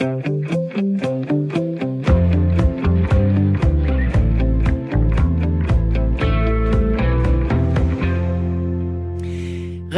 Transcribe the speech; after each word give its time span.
Mm-hmm. 0.00 0.29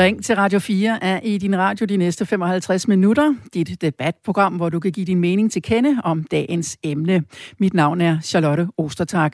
Ring 0.03 0.25
til 0.25 0.37
Radio 0.37 0.59
4 0.59 1.05
er 1.05 1.21
i 1.23 1.39
din 1.39 1.59
radio 1.59 1.87
de 1.87 1.97
næste 1.97 2.27
55 2.27 2.89
minutter. 2.89 3.35
Dit 3.55 3.83
debatprogram, 3.83 4.55
hvor 4.55 4.69
du 4.69 4.81
kan 4.81 4.93
give 4.93 5.07
din 5.07 5.21
mening 5.21 5.53
til 5.53 5.63
kende 5.63 6.01
om 6.05 6.25
dagens 6.25 6.79
emne. 6.83 7.23
Mit 7.59 7.75
navn 7.75 8.01
er 8.01 8.21
Charlotte 8.21 8.69
Ostertag. 8.79 9.31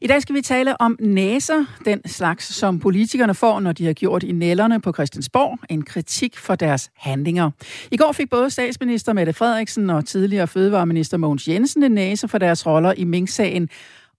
I 0.00 0.06
dag 0.06 0.22
skal 0.22 0.34
vi 0.34 0.42
tale 0.42 0.80
om 0.80 0.96
næser, 1.00 1.64
den 1.84 2.08
slags, 2.08 2.54
som 2.54 2.78
politikerne 2.78 3.34
får, 3.34 3.60
når 3.60 3.72
de 3.72 3.86
har 3.86 3.92
gjort 3.92 4.22
i 4.22 4.32
nællerne 4.32 4.80
på 4.80 4.92
Christiansborg. 4.92 5.58
En 5.68 5.82
kritik 5.82 6.38
for 6.38 6.54
deres 6.54 6.90
handlinger. 6.96 7.50
I 7.90 7.96
går 7.96 8.12
fik 8.12 8.30
både 8.30 8.50
statsminister 8.50 9.12
Mette 9.12 9.32
Frederiksen 9.32 9.90
og 9.90 10.04
tidligere 10.04 10.46
fødevareminister 10.46 11.16
Mogens 11.16 11.48
Jensen 11.48 11.82
en 11.82 11.92
næse 11.92 12.28
for 12.28 12.38
deres 12.38 12.66
roller 12.66 12.92
i 12.96 13.04
Mink-sagen. 13.04 13.68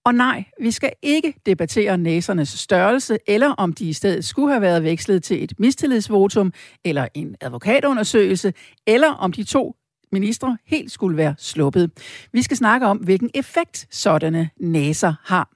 Og 0.04 0.14
nej, 0.14 0.44
vi 0.60 0.70
skal 0.70 0.92
ikke 1.02 1.34
debattere 1.46 1.98
næsernes 1.98 2.48
størrelse, 2.48 3.18
eller 3.26 3.48
om 3.48 3.72
de 3.72 3.88
i 3.88 3.92
stedet 3.92 4.24
skulle 4.24 4.50
have 4.50 4.62
været 4.62 4.82
vekslet 4.82 5.22
til 5.22 5.44
et 5.44 5.52
mistillidsvotum, 5.58 6.52
eller 6.84 7.08
en 7.14 7.36
advokatundersøgelse, 7.40 8.52
eller 8.86 9.12
om 9.12 9.32
de 9.32 9.44
to 9.44 9.76
ministre 10.12 10.58
helt 10.66 10.92
skulle 10.92 11.16
være 11.16 11.34
sluppet. 11.38 11.90
Vi 12.32 12.42
skal 12.42 12.56
snakke 12.56 12.86
om, 12.86 12.96
hvilken 12.96 13.30
effekt 13.34 13.86
sådanne 13.90 14.50
næser 14.60 15.14
har. 15.24 15.50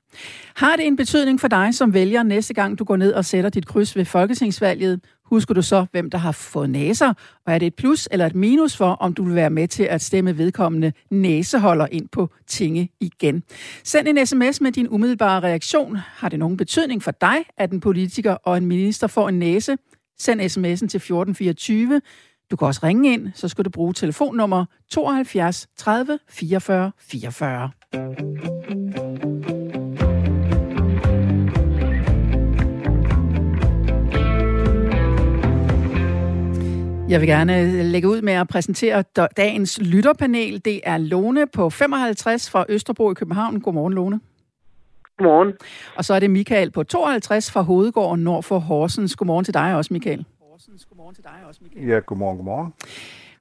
Har 0.56 0.76
det 0.76 0.86
en 0.86 0.96
betydning 0.96 1.40
for 1.40 1.48
dig 1.48 1.74
som 1.74 1.94
vælger 1.94 2.22
næste 2.22 2.54
gang, 2.54 2.78
du 2.78 2.84
går 2.84 2.96
ned 2.96 3.12
og 3.12 3.24
sætter 3.24 3.50
dit 3.50 3.66
kryds 3.66 3.96
ved 3.96 4.04
folketingsvalget? 4.04 5.00
Husker 5.26 5.54
du 5.54 5.62
så, 5.62 5.86
hvem 5.92 6.10
der 6.10 6.18
har 6.18 6.32
fået 6.32 6.70
næser? 6.70 7.14
Og 7.46 7.54
er 7.54 7.58
det 7.58 7.66
et 7.66 7.74
plus 7.74 8.08
eller 8.10 8.26
et 8.26 8.34
minus 8.34 8.76
for, 8.76 8.90
om 8.90 9.14
du 9.14 9.24
vil 9.24 9.34
være 9.34 9.50
med 9.50 9.68
til 9.68 9.82
at 9.82 10.02
stemme 10.02 10.38
vedkommende 10.38 10.92
næseholder 11.10 11.86
ind 11.92 12.08
på 12.08 12.30
tinge 12.46 12.88
igen? 13.00 13.42
Send 13.84 14.08
en 14.08 14.26
sms 14.26 14.60
med 14.60 14.72
din 14.72 14.88
umiddelbare 14.88 15.40
reaktion. 15.40 15.96
Har 15.96 16.28
det 16.28 16.38
nogen 16.38 16.56
betydning 16.56 17.02
for 17.02 17.10
dig, 17.10 17.36
at 17.56 17.70
en 17.70 17.80
politiker 17.80 18.32
og 18.32 18.56
en 18.56 18.66
minister 18.66 19.06
får 19.06 19.28
en 19.28 19.38
næse? 19.38 19.76
Send 20.18 20.40
sms'en 20.40 20.88
til 20.88 20.98
1424. 20.98 22.00
Du 22.50 22.56
kan 22.56 22.66
også 22.66 22.80
ringe 22.84 23.12
ind, 23.12 23.28
så 23.34 23.48
skal 23.48 23.64
du 23.64 23.70
bruge 23.70 23.94
telefonnummer 23.94 24.64
72 24.90 25.66
30 25.76 26.18
44 26.28 26.92
44. 26.98 27.70
Jeg 37.08 37.20
vil 37.20 37.28
gerne 37.28 37.82
lægge 37.82 38.08
ud 38.08 38.22
med 38.22 38.32
at 38.32 38.48
præsentere 38.48 39.04
dagens 39.36 39.80
lytterpanel. 39.92 40.64
Det 40.64 40.80
er 40.84 40.98
Lone 40.98 41.46
på 41.46 41.70
55 41.70 42.50
fra 42.50 42.64
Østerbro 42.68 43.10
i 43.10 43.14
København. 43.14 43.60
Godmorgen, 43.60 43.92
Lone. 43.92 44.20
Godmorgen. 45.16 45.52
Og 45.96 46.04
så 46.04 46.14
er 46.14 46.20
det 46.20 46.30
Michael 46.30 46.70
på 46.70 46.82
52 46.82 47.52
fra 47.52 47.60
Hovedgården 47.60 48.24
nord 48.24 48.42
for 48.42 48.58
Horsens. 48.58 49.16
Godmorgen 49.16 49.44
til 49.44 49.54
dig 49.54 49.76
også, 49.76 49.92
Michael. 49.92 50.24
Horsens. 50.40 50.84
Godmorgen 50.84 51.14
til 51.14 51.24
dig 51.24 51.32
også, 51.48 51.60
Michael. 51.62 51.86
Ja, 51.86 51.98
godmorgen, 51.98 52.36
godmorgen. 52.36 52.72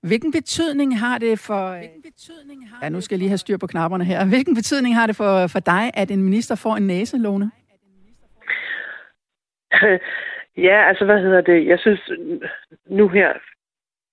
Hvilken 0.01 0.31
betydning 0.31 0.99
har 0.99 1.17
det 1.17 1.39
for... 1.39 1.77
Hvilken 1.77 2.01
betydning 2.01 2.69
har 2.69 2.79
ja, 2.83 2.89
nu 2.89 3.01
skal 3.01 3.15
jeg 3.15 3.19
lige 3.19 3.29
have 3.29 3.37
styr 3.37 3.57
på 3.57 3.67
knapperne 3.67 4.03
her. 4.03 4.25
Hvilken 4.25 4.55
betydning 4.55 4.95
har 4.95 5.07
det 5.07 5.15
for, 5.15 5.47
for 5.47 5.59
dig, 5.59 5.91
at 5.93 6.11
en 6.11 6.23
minister 6.23 6.55
får 6.55 6.75
en 6.75 6.87
næse, 6.87 7.17
Lone? 7.17 7.51
Ja, 10.57 10.87
altså 10.87 11.05
hvad 11.05 11.19
hedder 11.21 11.41
det? 11.41 11.67
Jeg 11.67 11.79
synes 11.79 12.11
nu 12.89 13.07
her, 13.07 13.33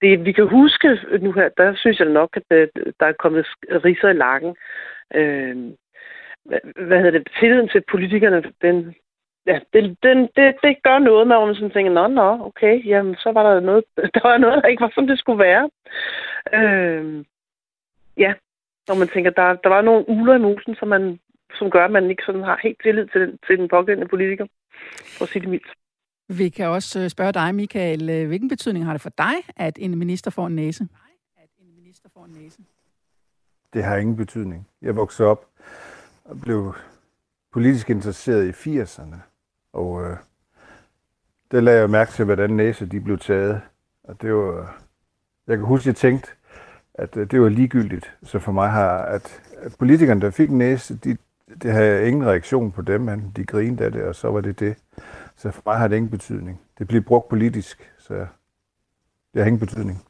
det, 0.02 0.24
vi 0.24 0.32
kan 0.32 0.48
huske 0.48 0.98
nu 1.20 1.32
her, 1.32 1.48
der 1.48 1.74
synes 1.74 1.98
jeg 1.98 2.08
nok, 2.08 2.36
at 2.36 2.42
øh, 2.50 2.68
der 3.00 3.06
er 3.06 3.12
kommet 3.12 3.46
riser 3.84 4.08
i 4.08 4.12
lakken. 4.12 4.56
Øh, 5.14 5.56
hvad 6.86 6.98
hedder 6.98 7.18
det? 7.18 7.28
Tilliden 7.38 7.68
til 7.68 7.82
politikerne, 7.90 8.42
den, 8.62 8.94
ja, 9.46 9.60
det, 9.72 9.96
den, 10.02 10.18
det, 10.36 10.54
det 10.62 10.82
gør 10.82 10.98
noget 10.98 11.26
med, 11.26 11.36
hvor 11.36 11.46
man 11.46 11.54
sådan 11.54 11.70
tænker, 11.70 11.92
nå, 11.92 12.06
nå, 12.06 12.46
okay, 12.46 12.86
jamen, 12.86 13.16
så 13.16 13.32
var 13.32 13.42
der 13.42 13.60
noget, 13.60 13.84
der 14.14 14.28
var 14.28 14.38
noget, 14.38 14.62
der 14.62 14.68
ikke 14.68 14.80
var, 14.80 14.92
som 14.94 15.06
det 15.06 15.18
skulle 15.18 15.38
være. 15.38 15.70
Øh, 16.54 17.24
ja, 18.18 18.32
når 18.88 18.94
man 18.94 19.08
tænker, 19.08 19.30
der, 19.30 19.54
der 19.54 19.68
var 19.68 19.82
nogle 19.82 20.08
uler 20.08 20.34
i 20.34 20.38
musen, 20.38 20.74
som, 20.74 20.88
man, 20.88 21.20
som 21.58 21.70
gør, 21.70 21.84
at 21.84 21.90
man 21.90 22.10
ikke 22.10 22.22
sådan 22.26 22.42
har 22.42 22.60
helt 22.62 22.82
tillid 22.82 23.06
til 23.06 23.20
den, 23.20 23.38
til 23.46 23.58
den 23.58 23.68
pågældende 23.68 24.08
politiker, 24.08 24.46
for 25.18 25.22
at 25.24 25.28
sige 25.28 25.40
det 25.40 25.48
mildt. 25.48 25.81
Vi 26.38 26.48
kan 26.48 26.66
også 26.66 27.00
øh, 27.00 27.10
spørge 27.10 27.32
dig, 27.32 27.54
Michael. 27.54 28.10
Øh, 28.10 28.26
hvilken 28.26 28.48
betydning 28.48 28.84
har 28.84 28.92
det 28.92 29.00
for 29.00 29.12
dig, 29.18 29.34
at 29.56 29.78
en 29.80 29.98
minister 29.98 30.30
får 30.30 30.46
en 30.46 30.56
næse? 30.56 30.88
At 31.36 31.48
en 31.58 31.74
minister 31.76 32.08
får 32.14 32.24
en 32.24 32.30
næse? 32.30 32.58
Det 33.72 33.84
har 33.84 33.96
ingen 33.96 34.16
betydning. 34.16 34.68
Jeg 34.82 34.96
voksede 34.96 35.28
op 35.28 35.46
og 36.24 36.40
blev 36.40 36.74
politisk 37.52 37.90
interesseret 37.90 38.66
i 38.66 38.80
80'erne. 38.80 39.16
Og 39.72 40.04
øh, 40.04 40.16
der 41.50 41.60
lagde 41.60 41.80
jeg 41.80 41.90
mærke 41.90 42.12
til, 42.12 42.24
hvordan 42.24 42.50
næse 42.50 42.86
de 42.86 43.00
blev 43.00 43.18
taget. 43.18 43.60
Og 44.04 44.22
det 44.22 44.34
var, 44.34 44.82
jeg 45.46 45.56
kan 45.56 45.66
huske, 45.66 45.82
at 45.82 45.86
jeg 45.86 45.96
tænkte, 45.96 46.30
at 46.94 47.16
øh, 47.16 47.30
det 47.30 47.40
var 47.40 47.48
ligegyldigt. 47.48 48.14
Så 48.22 48.38
for 48.38 48.52
mig 48.52 48.70
har, 48.70 48.98
at, 48.98 49.42
at 49.56 49.76
politikerne, 49.78 50.20
der 50.20 50.30
fik 50.30 50.50
næse, 50.50 50.96
de, 50.96 51.16
det 51.62 51.72
havde 51.72 52.08
ingen 52.08 52.26
reaktion 52.26 52.72
på 52.72 52.82
dem, 52.82 53.00
men 53.00 53.32
de 53.36 53.44
grinede 53.44 53.84
af 53.84 53.92
det, 53.92 54.02
og 54.02 54.14
så 54.14 54.30
var 54.30 54.40
det 54.40 54.60
det. 54.60 54.76
Så 55.36 55.50
for 55.50 55.62
mig 55.66 55.78
har 55.78 55.88
det 55.88 55.96
ingen 55.96 56.10
betydning. 56.10 56.60
Det 56.78 56.88
bliver 56.88 57.02
brugt 57.02 57.28
politisk, 57.28 57.92
så 57.98 58.14
det 59.34 59.42
har 59.42 59.44
ingen 59.44 59.60
betydning. 59.60 60.02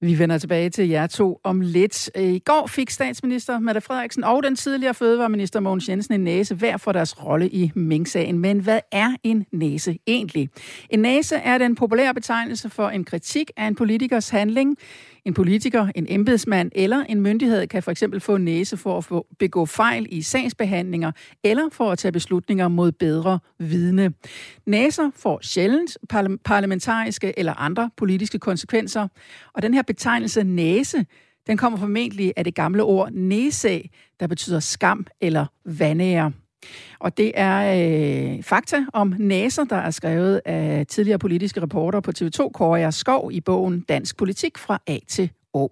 Vi 0.00 0.18
vender 0.18 0.38
tilbage 0.38 0.70
til 0.70 0.88
jer 0.88 1.06
to 1.06 1.40
om 1.44 1.60
lidt. 1.60 2.10
Øh, 2.16 2.22
I 2.24 2.38
går 2.38 2.66
fik 2.66 2.90
statsminister 2.90 3.58
Mette 3.58 3.80
Frederiksen 3.80 4.24
og 4.24 4.42
den 4.42 4.56
tidligere 4.56 4.94
fødevareminister 4.94 5.60
Mogens 5.60 5.88
Jensen 5.88 6.14
en 6.14 6.20
næse 6.20 6.54
hver 6.54 6.76
for 6.76 6.92
deres 6.92 7.24
rolle 7.24 7.48
i 7.48 7.72
Mink-sagen. 7.74 8.38
Men 8.38 8.58
hvad 8.58 8.80
er 8.92 9.16
en 9.22 9.46
næse 9.52 9.98
egentlig? 10.06 10.48
En 10.90 10.98
næse 10.98 11.36
er 11.36 11.58
den 11.58 11.74
populære 11.74 12.14
betegnelse 12.14 12.70
for 12.70 12.88
en 12.88 13.04
kritik 13.04 13.50
af 13.56 13.66
en 13.66 13.74
politikers 13.74 14.28
handling. 14.28 14.76
En 15.24 15.34
politiker, 15.34 15.88
en 15.94 16.06
embedsmand 16.08 16.70
eller 16.74 17.04
en 17.04 17.20
myndighed 17.20 17.66
kan 17.66 17.82
for 17.82 17.90
eksempel 17.90 18.20
få 18.20 18.36
næse 18.36 18.76
for 18.76 18.98
at 18.98 19.04
få 19.04 19.26
begå 19.38 19.66
fejl 19.66 20.06
i 20.10 20.22
sagsbehandlinger 20.22 21.12
eller 21.44 21.68
for 21.72 21.92
at 21.92 21.98
tage 21.98 22.12
beslutninger 22.12 22.68
mod 22.68 22.92
bedre 22.92 23.38
vidne. 23.58 24.12
Næser 24.66 25.10
får 25.16 25.40
sjældent 25.42 25.98
parlamentariske 26.44 27.38
eller 27.38 27.54
andre 27.54 27.90
politiske 27.96 28.38
konsekvenser, 28.38 29.08
og 29.52 29.62
den 29.62 29.74
her 29.74 29.82
betegnelse 29.82 30.44
næse, 30.44 31.06
den 31.46 31.56
kommer 31.56 31.78
formentlig 31.78 32.32
af 32.36 32.44
det 32.44 32.54
gamle 32.54 32.82
ord 32.82 33.12
næse, 33.12 33.82
der 34.20 34.26
betyder 34.26 34.60
skam 34.60 35.06
eller 35.20 35.46
vanære. 35.64 36.32
Og 36.98 37.16
det 37.16 37.32
er 37.34 37.56
øh, 38.36 38.42
fakta 38.42 38.84
om 38.92 39.14
næser, 39.18 39.64
der 39.64 39.76
er 39.76 39.90
skrevet 39.90 40.40
af 40.44 40.86
tidligere 40.86 41.18
politiske 41.18 41.62
reporter 41.62 42.00
på 42.00 42.12
TV2, 42.18 42.50
Kåre 42.50 42.92
Skov, 42.92 43.32
i 43.32 43.40
bogen 43.40 43.80
Dansk 43.80 44.16
Politik 44.16 44.58
fra 44.58 44.78
A 44.86 44.98
til 45.08 45.30
Å. 45.54 45.70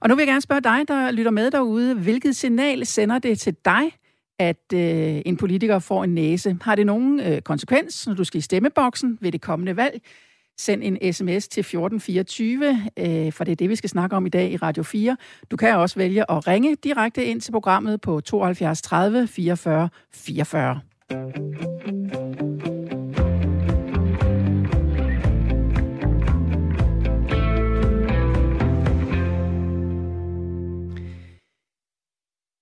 Og 0.00 0.08
nu 0.08 0.14
vil 0.14 0.22
jeg 0.22 0.28
gerne 0.28 0.40
spørge 0.40 0.60
dig, 0.60 0.88
der 0.88 1.10
lytter 1.10 1.30
med 1.30 1.50
derude, 1.50 1.94
hvilket 1.94 2.36
signal 2.36 2.86
sender 2.86 3.18
det 3.18 3.38
til 3.38 3.56
dig, 3.64 3.82
at 4.38 4.72
øh, 4.74 5.22
en 5.26 5.36
politiker 5.36 5.78
får 5.78 6.04
en 6.04 6.14
næse? 6.14 6.56
Har 6.62 6.74
det 6.74 6.86
nogen 6.86 7.20
øh, 7.20 7.40
konsekvens, 7.42 8.06
når 8.06 8.14
du 8.14 8.24
skal 8.24 8.38
i 8.38 8.40
stemmeboksen 8.40 9.18
ved 9.20 9.32
det 9.32 9.40
kommende 9.40 9.76
valg? 9.76 10.00
Send 10.58 10.82
en 10.82 11.12
sms 11.12 11.48
til 11.48 11.60
1424, 11.60 12.90
øh, 12.96 13.32
for 13.32 13.44
det 13.44 13.52
er 13.52 13.56
det, 13.56 13.68
vi 13.68 13.76
skal 13.76 13.90
snakke 13.90 14.16
om 14.16 14.26
i 14.26 14.28
dag 14.28 14.52
i 14.52 14.56
Radio 14.56 14.82
4. 14.82 15.16
Du 15.50 15.56
kan 15.56 15.76
også 15.76 15.96
vælge 15.96 16.30
at 16.30 16.48
ringe 16.48 16.76
direkte 16.84 17.24
ind 17.24 17.40
til 17.40 17.52
programmet 17.52 18.00
på 18.00 18.20
72 18.20 18.82
30 18.82 19.26
44 19.26 19.88
44. 20.12 20.80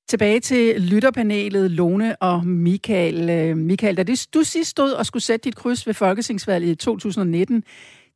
Tilbage 0.08 0.40
til 0.40 0.80
lytterpanelet, 0.80 1.70
Lone 1.70 2.16
og 2.16 2.46
Michael. 2.46 3.30
Øh, 3.30 3.56
Michael, 3.56 3.96
da 3.96 4.04
du 4.34 4.42
sidst 4.42 4.70
stod 4.70 4.92
og 4.92 5.06
skulle 5.06 5.22
sætte 5.22 5.44
dit 5.44 5.56
kryds 5.56 5.86
ved 5.86 5.94
Folketingsvalget 5.94 6.68
i 6.68 6.74
2019, 6.74 7.64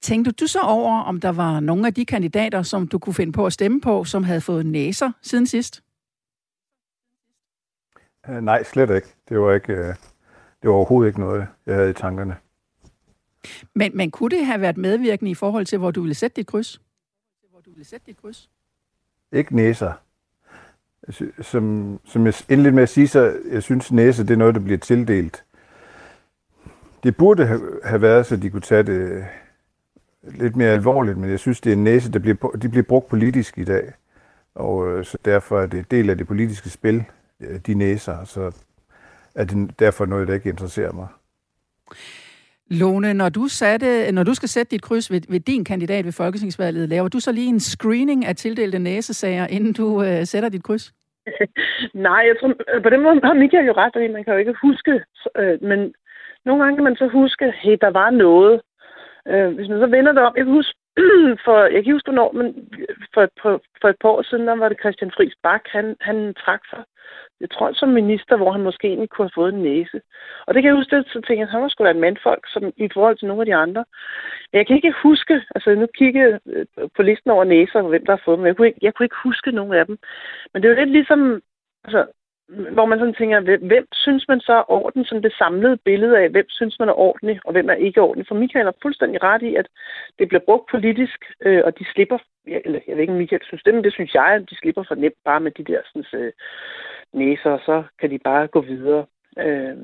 tænkte 0.00 0.32
du 0.32 0.46
så 0.46 0.60
over, 0.60 1.00
om 1.00 1.20
der 1.20 1.32
var 1.32 1.60
nogle 1.60 1.86
af 1.86 1.94
de 1.94 2.06
kandidater, 2.06 2.62
som 2.62 2.88
du 2.88 2.98
kunne 2.98 3.14
finde 3.14 3.32
på 3.32 3.46
at 3.46 3.52
stemme 3.52 3.80
på, 3.80 4.04
som 4.04 4.24
havde 4.24 4.40
fået 4.40 4.66
næser 4.66 5.12
siden 5.22 5.46
sidst? 5.46 5.82
Uh, 8.28 8.34
nej, 8.34 8.62
slet 8.62 8.90
ikke. 8.90 9.08
Det 9.28 9.40
var, 9.40 9.54
ikke, 9.54 9.72
uh, 9.72 9.94
det 10.62 10.70
var 10.70 10.72
overhovedet 10.72 11.08
ikke 11.08 11.20
noget, 11.20 11.46
jeg 11.66 11.74
havde 11.74 11.90
i 11.90 11.94
tankerne. 11.94 12.36
Men, 13.74 13.96
men 13.96 14.10
kunne 14.10 14.30
det 14.30 14.46
have 14.46 14.60
været 14.60 14.76
medvirkende 14.76 15.30
i 15.30 15.34
forhold 15.34 15.66
til, 15.66 15.78
hvor 15.78 15.90
du 15.90 16.00
ville 16.00 16.14
sætte 16.14 16.36
dit 16.36 16.46
kryds? 16.46 16.80
Hvor 17.50 17.60
du 17.60 17.70
ville 17.70 17.84
sætte 17.84 18.06
dit 18.06 18.16
kryds? 18.16 18.50
Ikke 19.32 19.56
næser 19.56 19.92
Altså, 21.06 21.26
som, 21.40 21.98
som 22.04 22.26
jeg 22.26 22.34
indledte 22.48 22.74
med 22.74 22.82
at 22.82 22.88
sige, 22.88 23.08
så 23.08 23.36
jeg 23.50 23.62
synes, 23.62 23.92
næse 23.92 24.22
det 24.22 24.30
er 24.30 24.36
noget, 24.36 24.54
der 24.54 24.60
bliver 24.60 24.78
tildelt. 24.78 25.44
Det 27.02 27.16
burde 27.16 27.60
have 27.84 28.02
været, 28.02 28.26
så 28.26 28.36
de 28.36 28.50
kunne 28.50 28.60
tage 28.60 28.82
det 28.82 29.00
øh, 29.00 29.24
lidt 30.22 30.56
mere 30.56 30.70
alvorligt, 30.70 31.18
men 31.18 31.30
jeg 31.30 31.38
synes, 31.38 31.60
det 31.60 31.72
er 31.72 31.76
en 31.76 31.84
næse, 31.84 32.12
der 32.12 32.18
bliver, 32.18 32.36
de 32.62 32.68
bliver 32.68 32.82
brugt 32.82 33.08
politisk 33.08 33.58
i 33.58 33.64
dag. 33.64 33.92
Og 34.54 34.88
øh, 34.88 35.04
så 35.04 35.18
derfor 35.24 35.60
er 35.60 35.66
det 35.66 35.78
en 35.78 35.86
del 35.90 36.10
af 36.10 36.18
det 36.18 36.26
politiske 36.26 36.70
spil, 36.70 37.04
øh, 37.40 37.60
de 37.66 37.74
næser. 37.74 38.24
Så 38.24 38.52
er 39.34 39.44
det 39.44 39.78
derfor 39.78 40.06
noget, 40.06 40.28
der 40.28 40.34
ikke 40.34 40.48
interesserer 40.48 40.92
mig. 40.92 41.06
Lone, 42.70 43.14
når 43.14 43.28
du, 43.28 43.48
satte, 43.48 44.12
når 44.12 44.22
du 44.22 44.34
skal 44.34 44.48
sætte 44.48 44.70
dit 44.70 44.82
kryds 44.82 45.12
ved, 45.12 45.20
ved 45.32 45.40
din 45.40 45.64
kandidat 45.64 46.04
ved 46.04 46.12
Folketingsvalget, 46.12 46.88
laver 46.88 47.08
du 47.08 47.20
så 47.20 47.32
lige 47.32 47.48
en 47.48 47.60
screening 47.60 48.26
af 48.26 48.36
tildelte 48.36 48.78
næsesager, 48.78 49.46
inden 49.46 49.72
du 49.72 50.02
øh, 50.02 50.24
sætter 50.24 50.48
dit 50.48 50.62
kryds? 50.62 50.92
Nej, 52.08 52.22
jeg 52.28 52.36
tror, 52.40 52.48
øh, 52.74 52.82
på 52.82 52.90
den 52.90 53.00
måde 53.02 53.20
har 53.24 53.34
Michael 53.34 53.66
jo 53.66 53.72
ret, 53.72 53.92
fordi 53.94 54.08
man 54.08 54.24
kan 54.24 54.32
jo 54.32 54.38
ikke 54.38 54.54
huske, 54.62 54.92
øh, 55.38 55.62
men 55.62 55.94
nogle 56.44 56.62
gange 56.62 56.76
kan 56.76 56.84
man 56.84 56.96
så 56.96 57.06
huske, 57.08 57.52
hey, 57.62 57.76
der 57.80 57.90
var 57.90 58.10
noget. 58.10 58.60
Øh, 59.28 59.50
hvis 59.56 59.68
man 59.68 59.80
så 59.80 59.86
vender 59.86 60.12
det 60.12 60.22
om, 60.22 60.34
jeg 60.36 60.44
kan 60.44 60.54
huske, 60.54 60.74
for, 61.44 61.58
jeg 61.74 61.84
kan 61.84 61.92
huske, 61.92 62.10
hvornår, 62.10 62.32
men 62.32 62.46
for, 63.14 63.28
for, 63.42 63.62
for 63.80 63.88
et 63.88 64.00
par 64.00 64.08
år 64.08 64.22
siden, 64.22 64.46
der 64.46 64.56
var 64.56 64.68
det 64.68 64.80
Christian 64.80 65.12
Friis 65.16 65.36
Bak, 65.42 65.64
han, 65.66 65.96
han 66.00 66.34
trak 66.44 66.62
sig, 66.70 66.82
jeg 67.40 67.50
tror, 67.50 67.72
som 67.72 67.88
minister, 67.88 68.36
hvor 68.36 68.52
han 68.52 68.62
måske 68.62 68.88
egentlig 68.88 69.10
kunne 69.10 69.24
have 69.24 69.38
fået 69.40 69.54
en 69.54 69.62
næse. 69.62 70.00
Og 70.46 70.54
det 70.54 70.62
kan 70.62 70.68
jeg 70.68 70.76
huske, 70.76 71.02
så 71.02 71.12
tænkte 71.12 71.32
jeg, 71.32 71.42
at 71.42 71.48
han 71.48 71.62
var 71.62 71.68
sgu 71.68 71.84
da 71.84 71.90
en 71.90 72.00
mandfolk 72.00 72.44
som, 72.48 72.72
i 72.76 72.88
forhold 72.94 73.16
til 73.16 73.28
nogle 73.28 73.42
af 73.42 73.46
de 73.46 73.54
andre. 73.54 73.84
Men 74.52 74.58
jeg 74.58 74.66
kan 74.66 74.76
ikke 74.76 74.94
huske, 75.02 75.42
altså 75.54 75.74
nu 75.74 75.86
kigge 75.94 76.38
øh, 76.46 76.66
på 76.96 77.02
listen 77.02 77.30
over 77.30 77.44
næser, 77.44 77.78
og 77.82 77.88
hvem 77.88 78.06
der 78.06 78.12
har 78.12 78.22
fået 78.24 78.38
dem. 78.38 78.46
Jeg 78.46 78.56
kunne, 78.56 78.68
ikke, 78.68 78.78
jeg 78.82 78.94
kunne 78.94 79.06
ikke 79.06 79.22
huske 79.24 79.52
nogen 79.52 79.72
af 79.72 79.86
dem. 79.86 79.98
Men 80.52 80.62
det 80.62 80.68
er 80.68 80.72
jo 80.72 80.80
lidt 80.80 80.92
ligesom, 80.92 81.42
altså, 81.84 82.06
hvor 82.50 82.86
man 82.86 82.98
sådan 82.98 83.14
tænker, 83.14 83.40
hvem 83.66 83.86
synes 83.92 84.28
man 84.28 84.40
så 84.40 84.52
er 84.52 84.70
orden, 84.70 85.04
som 85.04 85.22
det 85.22 85.32
samlede 85.32 85.76
billede 85.76 86.18
af, 86.18 86.28
hvem 86.28 86.48
synes 86.48 86.78
man 86.78 86.88
er 86.88 86.98
ordentlig, 86.98 87.40
og 87.44 87.52
hvem 87.52 87.70
er 87.70 87.74
ikke 87.74 88.00
ordentlig. 88.00 88.26
For 88.28 88.34
Michael 88.34 88.64
har 88.64 88.74
fuldstændig 88.82 89.22
ret 89.22 89.42
i, 89.42 89.54
at 89.54 89.68
det 90.18 90.28
bliver 90.28 90.40
brugt 90.48 90.70
politisk, 90.70 91.24
øh, 91.46 91.62
og 91.64 91.78
de 91.78 91.84
slipper, 91.94 92.18
eller 92.46 92.80
jeg 92.86 92.96
ved 92.96 93.00
ikke, 93.00 93.12
om 93.12 93.18
Michael 93.18 93.44
synes 93.44 93.62
det, 93.62 93.74
men 93.74 93.84
det 93.84 93.92
synes 93.92 94.14
jeg, 94.14 94.26
at 94.26 94.50
de 94.50 94.56
slipper 94.56 94.84
for 94.88 94.94
nemt 94.94 95.20
bare 95.24 95.40
med 95.40 95.50
de 95.50 95.64
der 95.64 95.80
sådan, 95.84 96.20
øh, 96.20 96.32
næser, 97.12 97.50
og 97.50 97.60
så 97.66 97.82
kan 98.00 98.10
de 98.10 98.18
bare 98.18 98.46
gå 98.46 98.60
videre. 98.60 99.06
Øh, 99.38 99.76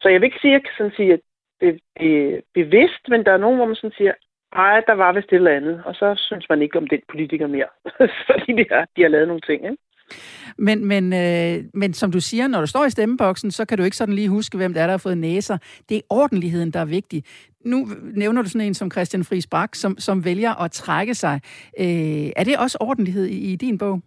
så 0.00 0.08
jeg 0.08 0.20
vil 0.20 0.26
ikke 0.26 0.40
sige, 0.40 0.54
at 0.54 0.54
jeg 0.54 0.62
kan 0.62 0.74
sådan 0.78 0.96
sige, 0.96 1.12
at 1.12 1.20
det 1.60 1.80
er 1.96 2.40
bevidst, 2.54 3.02
men 3.08 3.24
der 3.24 3.32
er 3.32 3.44
nogen, 3.44 3.56
hvor 3.56 3.66
man 3.66 3.76
sådan 3.76 3.98
siger, 3.98 4.12
ej, 4.52 4.80
der 4.86 4.92
var 4.92 5.12
vist 5.12 5.32
et 5.32 5.36
eller 5.36 5.56
andet, 5.56 5.82
og 5.84 5.94
så 5.94 6.14
synes 6.16 6.46
man 6.48 6.62
ikke 6.62 6.78
om 6.78 6.86
den 6.86 7.00
politiker 7.10 7.46
mere, 7.46 7.70
fordi 8.30 8.52
de 8.52 8.64
har, 8.70 8.86
de 8.96 9.02
har 9.02 9.08
lavet 9.08 9.28
nogle 9.28 9.40
ting, 9.40 9.64
ikke? 9.64 9.76
Men, 10.58 10.84
men, 10.84 11.12
øh, 11.12 11.64
men 11.74 11.94
som 11.94 12.12
du 12.12 12.20
siger, 12.20 12.48
når 12.48 12.60
du 12.60 12.66
står 12.66 12.84
i 12.84 12.90
stemmeboksen, 12.90 13.50
så 13.50 13.64
kan 13.64 13.78
du 13.78 13.84
ikke 13.84 13.96
sådan 13.96 14.14
lige 14.14 14.28
huske, 14.28 14.56
hvem 14.56 14.74
det 14.74 14.82
er, 14.82 14.86
der 14.86 14.90
har 14.90 14.98
fået 14.98 15.18
næser. 15.18 15.58
Det 15.88 15.96
er 15.96 16.00
ordentligheden, 16.10 16.70
der 16.70 16.80
er 16.80 16.84
vigtig. 16.84 17.24
Nu 17.64 17.88
nævner 18.14 18.42
du 18.42 18.48
sådan 18.48 18.66
en 18.66 18.74
som 18.74 18.90
Christian 18.90 19.24
Friis 19.24 19.46
Bak, 19.46 19.74
som, 19.74 19.98
som 19.98 20.24
vælger 20.24 20.62
at 20.62 20.70
trække 20.70 21.14
sig. 21.14 21.40
Øh, 21.80 22.30
er 22.36 22.44
det 22.44 22.58
også 22.58 22.78
ordentlighed 22.80 23.26
i, 23.26 23.52
i 23.52 23.56
din 23.56 23.78
bog? 23.78 24.02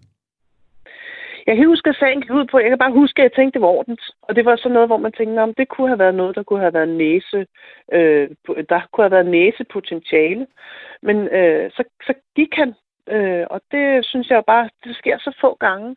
Jeg 1.48 1.56
kan 1.56 1.66
huske, 1.66 1.90
at 1.90 1.96
sagen 1.96 2.22
gik 2.22 2.32
ud 2.32 2.46
på, 2.46 2.60
jeg 2.60 2.70
kan 2.70 2.78
bare 2.78 3.00
huske, 3.02 3.20
at 3.20 3.24
jeg 3.24 3.34
tænkte, 3.34 3.54
det 3.54 3.62
var 3.62 3.68
ordentligt. 3.68 4.06
Og 4.22 4.36
det 4.36 4.46
var 4.46 4.56
sådan 4.56 4.72
noget, 4.72 4.90
hvor 4.90 4.98
man 4.98 5.12
tænkte, 5.12 5.40
om 5.40 5.54
det 5.54 5.68
kunne 5.68 5.88
have 5.88 6.00
været 6.00 6.16
noget, 6.16 6.36
der 6.36 6.44
kunne 6.44 6.60
have 6.60 6.74
været 6.74 6.90
næse, 6.90 7.46
øh, 7.94 8.30
der 8.70 8.82
kunne 8.92 9.04
have 9.04 9.12
været 9.18 9.26
næsepotentiale. 9.26 10.48
Men 11.02 11.18
øh, 11.28 11.72
så, 11.72 11.84
så 12.08 12.14
gik 12.36 12.54
han 12.54 12.74
Øh, 13.08 13.46
og 13.50 13.62
det 13.72 14.06
synes 14.06 14.30
jeg 14.30 14.44
bare, 14.48 14.70
det 14.84 14.96
sker 14.96 15.18
så 15.18 15.38
få 15.42 15.58
gange, 15.60 15.96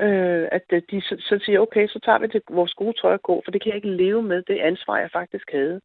øh, 0.00 0.48
at 0.52 0.64
øh, 0.72 0.82
de 0.90 1.00
så, 1.00 1.16
så 1.18 1.40
siger, 1.44 1.60
okay, 1.60 1.88
så 1.88 1.98
tager 2.04 2.18
vi 2.18 2.26
det, 2.26 2.42
vores 2.50 2.74
gode 2.74 2.96
tøj 3.00 3.16
gå, 3.18 3.42
for 3.44 3.50
det 3.50 3.62
kan 3.62 3.68
jeg 3.68 3.76
ikke 3.76 3.96
leve 3.96 4.22
med, 4.22 4.42
det 4.42 4.58
ansvar, 4.58 4.98
jeg 4.98 5.10
faktisk 5.10 5.52
havde 5.52 5.80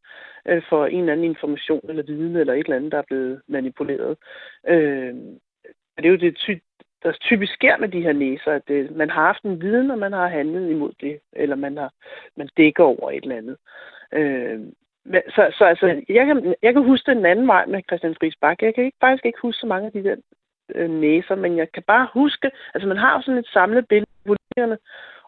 øh, 0.45 0.61
for 0.69 0.85
en 0.85 0.99
eller 0.99 1.13
anden 1.13 1.25
information 1.25 1.89
eller 1.89 2.03
viden 2.03 2.35
eller 2.35 2.53
et 2.53 2.59
eller 2.59 2.75
andet, 2.75 2.91
der 2.91 2.97
er 2.97 3.07
blevet 3.07 3.41
manipuleret. 3.47 4.17
Øh, 4.67 5.13
det 5.97 6.05
er 6.05 6.09
jo 6.09 6.15
det, 6.15 6.35
ty- 6.37 6.65
der 7.03 7.11
typisk 7.11 7.53
sker 7.53 7.77
med 7.77 7.89
de 7.89 8.01
her 8.01 8.13
næser, 8.13 8.51
at 8.51 8.67
det, 8.67 8.95
man 8.95 9.09
har 9.09 9.25
haft 9.25 9.43
en 9.43 9.61
viden, 9.61 9.91
og 9.91 9.97
man 9.97 10.13
har 10.13 10.27
handlet 10.27 10.69
imod 10.69 10.91
det, 11.01 11.19
eller 11.33 11.55
man, 11.55 11.77
har, 11.77 11.93
man 12.35 12.49
dækker 12.57 12.83
over 12.83 13.11
et 13.11 13.23
eller 13.23 13.37
andet. 13.37 13.57
Øh, 14.13 14.59
så, 15.35 15.53
så 15.57 15.65
altså, 15.65 16.01
jeg 16.09 16.25
kan, 16.25 16.55
jeg 16.61 16.73
kan 16.73 16.83
huske 16.83 17.11
den 17.11 17.25
anden 17.25 17.47
vej 17.47 17.65
med 17.65 17.81
Christian 17.87 18.15
Friis 18.19 18.35
Bak. 18.41 18.61
Jeg 18.61 18.75
kan 18.75 18.83
ikke, 18.83 18.97
faktisk 19.01 19.25
ikke 19.25 19.39
huske 19.41 19.59
så 19.59 19.67
mange 19.67 19.85
af 19.85 19.91
de 19.91 20.03
der 20.03 20.15
øh, 20.75 20.89
næser, 20.89 21.35
men 21.35 21.57
jeg 21.57 21.71
kan 21.71 21.83
bare 21.87 22.07
huske, 22.13 22.51
altså 22.73 22.87
man 22.87 22.97
har 22.97 23.15
jo 23.15 23.21
sådan 23.21 23.39
et 23.39 23.47
samlet 23.47 23.87
billede 23.87 24.11
af 24.11 24.27
politikerne, 24.27 24.77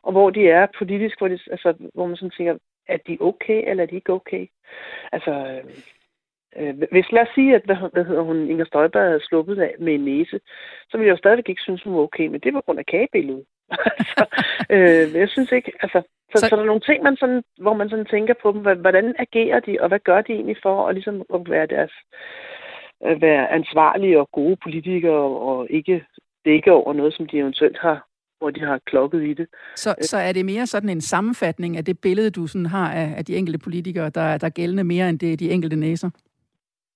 og 0.03 0.11
hvor 0.11 0.29
de 0.29 0.49
er 0.49 0.67
politisk, 0.77 1.17
hvor, 1.17 1.27
de, 1.27 1.39
altså, 1.51 1.73
hvor 1.93 2.07
man 2.07 2.15
sådan 2.15 2.31
tænker, 2.37 2.57
er 2.87 2.97
de 3.07 3.17
okay, 3.19 3.69
eller 3.69 3.83
er 3.83 3.87
de 3.87 3.95
ikke 3.95 4.13
okay? 4.13 4.47
Altså, 5.11 5.31
øh, 5.31 5.63
øh 6.59 6.73
hvis 6.91 7.11
lad 7.11 7.21
os 7.21 7.33
sige, 7.35 7.55
at 7.55 7.61
hvad, 7.65 7.75
hvad 7.93 8.05
hedder 8.05 8.21
hun, 8.21 8.49
Inger 8.49 8.65
Støjberg 8.65 9.07
havde 9.07 9.25
sluppet 9.27 9.59
af 9.59 9.75
med 9.79 9.93
en 9.93 10.05
næse, 10.05 10.39
så 10.89 10.97
ville 10.97 11.07
jeg 11.07 11.13
jo 11.13 11.17
stadigvæk 11.17 11.49
ikke 11.49 11.61
synes, 11.61 11.83
hun 11.83 11.93
var 11.93 12.01
okay, 12.01 12.27
men 12.27 12.39
det 12.39 12.53
var 12.53 12.61
grund 12.61 12.79
af 12.79 12.85
kagebilledet. 12.85 13.45
altså, 13.99 14.25
øh, 14.69 15.13
jeg 15.21 15.29
synes 15.29 15.51
ikke, 15.51 15.71
altså, 15.79 16.01
så, 16.31 16.39
så, 16.39 16.47
så 16.49 16.55
der 16.55 16.61
er 16.61 16.65
nogle 16.65 16.81
ting, 16.81 17.03
man 17.03 17.17
sådan, 17.17 17.43
hvor 17.61 17.73
man 17.73 17.89
sådan 17.89 18.05
tænker 18.05 18.33
på 18.41 18.51
dem, 18.51 18.61
hvordan 18.61 19.15
agerer 19.19 19.59
de, 19.59 19.77
og 19.81 19.87
hvad 19.87 19.99
gør 19.99 20.21
de 20.21 20.33
egentlig 20.33 20.57
for 20.63 20.87
at, 20.87 20.95
ligesom, 20.95 21.23
at 21.33 21.49
være 21.49 21.67
deres 21.67 21.91
at 23.01 23.21
være 23.21 23.51
ansvarlige 23.51 24.19
og 24.19 24.29
gode 24.31 24.57
politikere 24.63 25.23
og 25.49 25.67
ikke 25.69 26.05
dække 26.45 26.71
over 26.71 26.93
noget, 26.93 27.13
som 27.13 27.27
de 27.27 27.37
eventuelt 27.37 27.77
har 27.79 28.07
hvor 28.41 28.49
de 28.49 28.59
har 28.59 28.79
klokket 28.85 29.23
i 29.23 29.33
det. 29.33 29.47
Så, 29.75 29.95
så 30.01 30.17
er 30.17 30.31
det 30.31 30.45
mere 30.45 30.67
sådan 30.67 30.89
en 30.89 31.01
sammenfatning 31.01 31.77
af 31.77 31.85
det 31.85 31.99
billede, 31.99 32.29
du 32.29 32.47
sådan 32.47 32.65
har 32.65 32.93
af, 32.93 33.13
af 33.17 33.25
de 33.25 33.35
enkelte 33.35 33.59
politikere, 33.59 34.09
der, 34.09 34.37
der 34.37 34.47
er 34.47 34.51
gældende 34.51 34.83
mere 34.83 35.09
end 35.09 35.19
det, 35.19 35.39
de 35.39 35.51
enkelte 35.51 35.75
næser? 35.75 36.09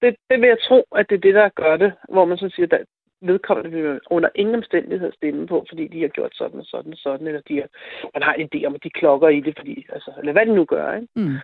Det, 0.02 0.16
det 0.30 0.42
vil 0.42 0.48
jeg 0.48 0.58
tro, 0.68 0.80
at 0.96 1.06
det 1.10 1.16
er 1.16 1.26
det, 1.28 1.34
der 1.34 1.50
gør 1.50 1.78
det, 1.78 1.94
hvor 2.10 2.26
man 2.26 2.38
så 2.38 2.50
siger, 2.56 2.68
at 2.72 2.86
vedkommende 3.22 3.72
vil 3.72 4.00
under 4.10 4.30
ingen 4.36 4.56
omstændighed 4.56 5.12
stemme 5.14 5.48
på, 5.48 5.66
fordi 5.70 5.88
de 5.88 6.02
har 6.02 6.08
gjort 6.08 6.36
sådan 6.36 6.60
og 6.60 6.66
sådan 6.66 6.92
og 6.92 6.98
sådan, 6.98 7.28
eller 7.28 7.42
de 7.48 7.56
har, 7.56 7.68
man 8.14 8.24
har 8.24 8.34
en 8.34 8.50
idé 8.54 8.66
om, 8.68 8.76
at 8.76 8.84
de 8.84 8.90
klokker 8.90 9.30
i 9.30 9.40
det, 9.40 9.54
fordi, 9.58 9.86
altså, 9.90 10.12
eller 10.20 10.32
hvad 10.32 10.46
de 10.46 10.56
nu 10.56 10.66
gør. 10.66 10.94
Ikke? 10.96 11.08
Mm. 11.16 11.38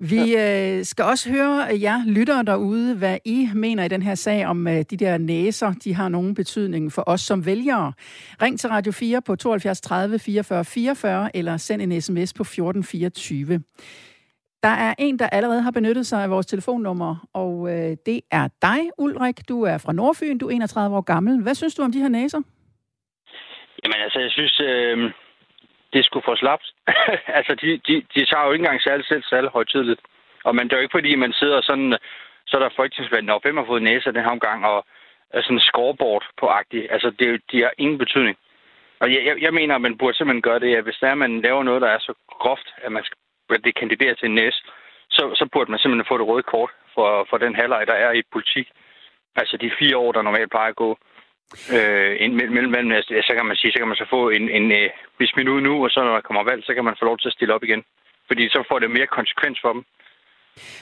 Vi 0.00 0.36
øh, 0.36 0.84
skal 0.84 1.04
også 1.04 1.30
høre 1.30 1.80
jer 1.80 2.04
lyttere 2.06 2.42
derude, 2.42 2.96
hvad 2.96 3.18
I 3.24 3.48
mener 3.54 3.84
i 3.84 3.88
den 3.88 4.02
her 4.02 4.14
sag 4.14 4.46
om 4.46 4.68
øh, 4.68 4.84
de 4.90 4.96
der 4.96 5.18
næser, 5.18 5.72
de 5.84 5.94
har 5.94 6.08
nogen 6.08 6.34
betydning 6.34 6.92
for 6.92 7.04
os 7.06 7.20
som 7.20 7.46
vælgere. 7.46 7.92
Ring 8.42 8.60
til 8.60 8.70
Radio 8.70 8.92
4 8.92 9.22
på 9.22 9.36
72 9.36 9.80
30 9.80 10.18
44 10.18 10.64
44 10.64 11.36
eller 11.36 11.56
send 11.56 11.82
en 11.82 12.00
sms 12.00 12.34
på 12.34 12.42
1424. 12.42 13.62
Der 14.62 14.68
er 14.68 14.94
en, 14.98 15.18
der 15.18 15.28
allerede 15.28 15.62
har 15.62 15.70
benyttet 15.70 16.06
sig 16.06 16.22
af 16.22 16.30
vores 16.30 16.46
telefonnummer, 16.46 17.28
og 17.32 17.68
øh, 17.72 17.96
det 18.06 18.20
er 18.30 18.48
dig, 18.62 18.80
Ulrik. 18.98 19.48
Du 19.48 19.62
er 19.62 19.78
fra 19.78 19.92
Nordfyn, 19.92 20.38
du 20.38 20.46
er 20.48 20.50
31 20.50 20.96
år 20.96 21.00
gammel. 21.00 21.42
Hvad 21.42 21.54
synes 21.54 21.74
du 21.74 21.82
om 21.82 21.92
de 21.92 22.00
her 22.00 22.08
næser? 22.08 22.42
Jamen 23.84 24.00
altså, 24.04 24.20
jeg 24.20 24.30
synes, 24.30 24.60
øh, 24.60 25.12
det 25.92 26.04
skulle 26.04 26.24
få 26.28 26.36
slapt. 26.36 26.66
altså, 27.38 27.54
de, 27.62 27.68
de, 27.86 27.94
de 28.14 28.24
tager 28.24 28.46
jo 28.46 28.52
ikke 28.52 28.62
engang 28.62 28.82
særlig 28.82 29.06
selv 29.06 29.22
særlig 29.22 29.50
højtidligt. 29.50 30.00
Og 30.44 30.54
man, 30.54 30.64
det 30.64 30.72
er 30.72 30.76
jo 30.76 30.82
ikke, 30.82 30.98
fordi 30.98 31.14
man 31.14 31.32
sidder 31.32 31.60
sådan, 31.62 31.98
så 32.46 32.56
er 32.56 32.60
der 32.62 32.76
folketingsvalg, 32.76 33.24
når 33.24 33.38
hvem 33.42 33.56
har 33.56 33.66
fået 33.66 33.82
næse 33.82 34.12
den 34.12 34.24
her 34.24 34.36
omgang, 34.36 34.66
og 34.66 34.86
er 35.30 35.42
sådan 35.42 35.66
scoreboard 35.68 36.24
på 36.40 36.46
agtigt. 36.46 36.86
Altså, 36.90 37.08
det, 37.18 37.42
de 37.52 37.62
har 37.62 37.72
ingen 37.78 37.98
betydning. 37.98 38.36
Og 39.00 39.06
jeg, 39.12 39.20
jeg, 39.26 39.36
jeg 39.42 39.52
mener, 39.54 39.74
at 39.74 39.80
man 39.80 39.98
burde 39.98 40.16
simpelthen 40.16 40.42
gøre 40.48 40.60
det, 40.60 40.76
at 40.76 40.84
hvis 40.84 40.98
der 41.00 41.14
man 41.14 41.40
laver 41.40 41.62
noget, 41.62 41.82
der 41.82 41.88
er 41.88 41.98
så 41.98 42.14
groft, 42.40 42.68
at 42.84 42.92
man 42.92 43.04
skal, 43.04 43.16
det 43.64 43.74
kandiderer 43.80 44.14
til 44.14 44.28
en 44.28 44.34
næse, 44.34 44.60
så, 45.10 45.22
så 45.38 45.48
burde 45.52 45.70
man 45.70 45.80
simpelthen 45.80 46.08
få 46.08 46.18
det 46.18 46.26
røde 46.26 46.42
kort 46.42 46.70
for, 46.94 47.26
for 47.30 47.36
den 47.38 47.54
halvleg, 47.54 47.86
der 47.86 47.96
er 48.06 48.12
i 48.12 48.22
politik. 48.32 48.68
Altså 49.36 49.56
de 49.56 49.76
fire 49.78 49.96
år, 49.96 50.12
der 50.12 50.22
normalt 50.22 50.50
plejer 50.50 50.70
at 50.70 50.82
gå. 50.84 50.98
Øh, 51.76 52.32
mellem, 52.32 52.70
mellem, 52.74 52.92
altså, 52.92 53.22
så 53.28 53.32
kan 53.34 53.46
man 53.46 53.56
sige, 53.56 53.72
så 53.72 53.78
kan 53.78 53.88
man 53.88 53.96
så 53.96 54.06
få 54.10 54.28
en, 54.28 54.50
en 54.58 54.72
øh, 54.72 54.90
hvis 55.16 55.36
minut 55.36 55.62
nu, 55.62 55.84
og 55.84 55.90
så 55.90 56.00
når 56.04 56.14
der 56.14 56.28
kommer 56.28 56.42
valg, 56.50 56.64
så 56.64 56.74
kan 56.74 56.84
man 56.84 56.96
få 56.98 57.04
lov 57.04 57.18
til 57.18 57.28
at 57.28 57.32
stille 57.32 57.54
op 57.54 57.64
igen. 57.64 57.84
Fordi 58.26 58.48
så 58.48 58.64
får 58.68 58.78
det 58.78 58.90
mere 58.90 59.06
konsekvens 59.06 59.58
for 59.60 59.72
dem. 59.72 59.84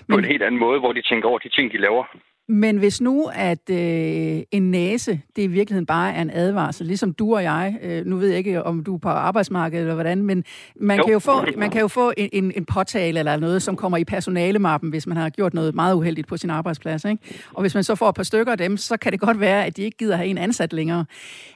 Men... 0.07 0.15
På 0.15 0.19
en 0.19 0.25
helt 0.33 0.43
anden 0.43 0.61
måde, 0.61 0.81
hvor 0.81 0.93
de 0.93 1.03
tænker 1.03 1.29
over 1.29 1.39
de 1.39 1.49
ting, 1.49 1.73
de 1.73 1.79
laver. 1.79 2.05
Men 2.49 2.77
hvis 2.77 3.01
nu, 3.01 3.31
at 3.35 3.71
øh, 3.71 4.43
en 4.51 4.71
næse, 4.71 5.21
det 5.37 5.43
i 5.43 5.47
virkeligheden 5.47 5.87
bare 5.87 6.15
er 6.15 6.23
en 6.23 6.31
advarsel, 6.31 6.87
ligesom 6.87 7.13
du 7.13 7.35
og 7.35 7.43
jeg, 7.43 7.79
øh, 7.83 8.07
nu 8.07 8.17
ved 8.17 8.29
jeg 8.29 8.39
ikke, 8.39 8.63
om 8.63 8.85
du 8.85 8.95
er 8.95 8.99
på 8.99 9.09
arbejdsmarkedet 9.09 9.81
eller 9.81 9.95
hvordan, 9.95 10.23
men 10.23 10.45
man 10.81 10.99
jo. 10.99 11.05
kan 11.05 11.13
jo 11.13 11.19
få, 11.19 11.45
man 11.57 11.71
kan 11.71 11.81
jo 11.81 11.89
få 11.89 12.13
en, 12.17 12.29
en, 12.33 12.53
en 12.57 12.65
påtale 12.65 13.19
eller 13.19 13.37
noget, 13.37 13.63
som 13.63 13.77
kommer 13.77 13.99
i 13.99 14.05
personalemappen, 14.05 14.91
hvis 14.91 15.07
man 15.07 15.17
har 15.17 15.31
gjort 15.31 15.55
noget 15.55 15.75
meget 15.75 15.95
uheldigt 15.95 16.27
på 16.29 16.37
sin 16.37 16.51
arbejdsplads. 16.51 17.05
Ikke? 17.05 17.23
Og 17.55 17.61
hvis 17.61 17.75
man 17.75 17.85
så 17.85 17.95
får 17.95 18.09
et 18.09 18.15
par 18.15 18.23
stykker 18.23 18.53
af 18.53 18.59
dem, 18.59 18.77
så 18.77 18.97
kan 18.97 19.13
det 19.13 19.21
godt 19.21 19.41
være, 19.41 19.67
at 19.67 19.77
de 19.77 19.83
ikke 19.83 19.99
gider 19.99 20.17
have 20.17 20.29
en 20.29 20.39
ansat 20.39 20.73
længere. 20.73 21.05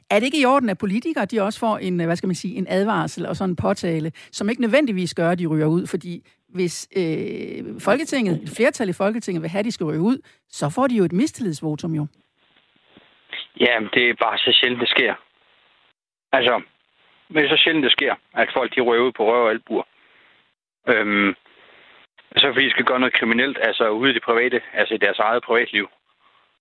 Er 0.09 0.19
det 0.19 0.25
ikke 0.25 0.41
i 0.41 0.45
orden, 0.45 0.69
at 0.69 0.77
politikere 0.77 1.25
de 1.25 1.41
også 1.41 1.59
får 1.59 1.77
en, 1.77 1.99
hvad 1.99 2.15
skal 2.15 2.27
man 2.27 2.35
sige, 2.35 2.55
en 2.55 2.65
advarsel 2.69 3.25
og 3.25 3.37
sådan 3.37 3.49
en 3.49 3.55
påtale, 3.55 4.11
som 4.31 4.49
ikke 4.49 4.61
nødvendigvis 4.61 5.13
gør, 5.13 5.29
at 5.29 5.39
de 5.39 5.45
ryger 5.45 5.65
ud, 5.65 5.87
fordi 5.87 6.23
hvis 6.53 6.89
øh, 6.97 7.81
Folketinget, 7.81 8.43
et 8.43 8.49
flertal 8.57 8.89
i 8.89 8.93
Folketinget 8.93 9.41
vil 9.41 9.49
have, 9.49 9.59
at 9.59 9.65
de 9.65 9.71
skal 9.71 9.85
ryge 9.85 10.01
ud, 10.01 10.17
så 10.49 10.69
får 10.75 10.87
de 10.87 10.95
jo 10.95 11.03
et 11.03 11.13
mistillidsvotum 11.13 11.93
jo. 11.93 12.07
Ja, 13.59 13.79
det 13.93 14.09
er 14.09 14.13
bare 14.13 14.37
så 14.37 14.51
sjældent, 14.61 14.81
det 14.81 14.89
sker. 14.89 15.15
Altså, 16.31 16.61
men 17.29 17.43
det 17.43 17.51
er 17.51 17.57
så 17.57 17.63
sjældent, 17.63 17.83
det 17.83 17.91
sker, 17.91 18.15
at 18.33 18.49
folk 18.53 18.75
de 18.75 18.81
ryger 18.81 19.03
ud 19.03 19.11
på 19.11 19.23
røv 19.31 19.43
og 19.43 19.49
albuer. 19.49 19.83
Øhm, 20.87 21.35
så 22.37 22.45
fordi 22.53 22.65
de 22.65 22.71
skal 22.71 22.85
gøre 22.85 22.99
noget 22.99 23.13
kriminelt, 23.13 23.57
altså 23.61 23.89
ude 23.89 24.11
i 24.11 24.13
det 24.13 24.23
private, 24.23 24.61
altså 24.73 24.93
i 24.93 24.97
deres 24.97 25.19
eget 25.19 25.43
privatliv. 25.43 25.87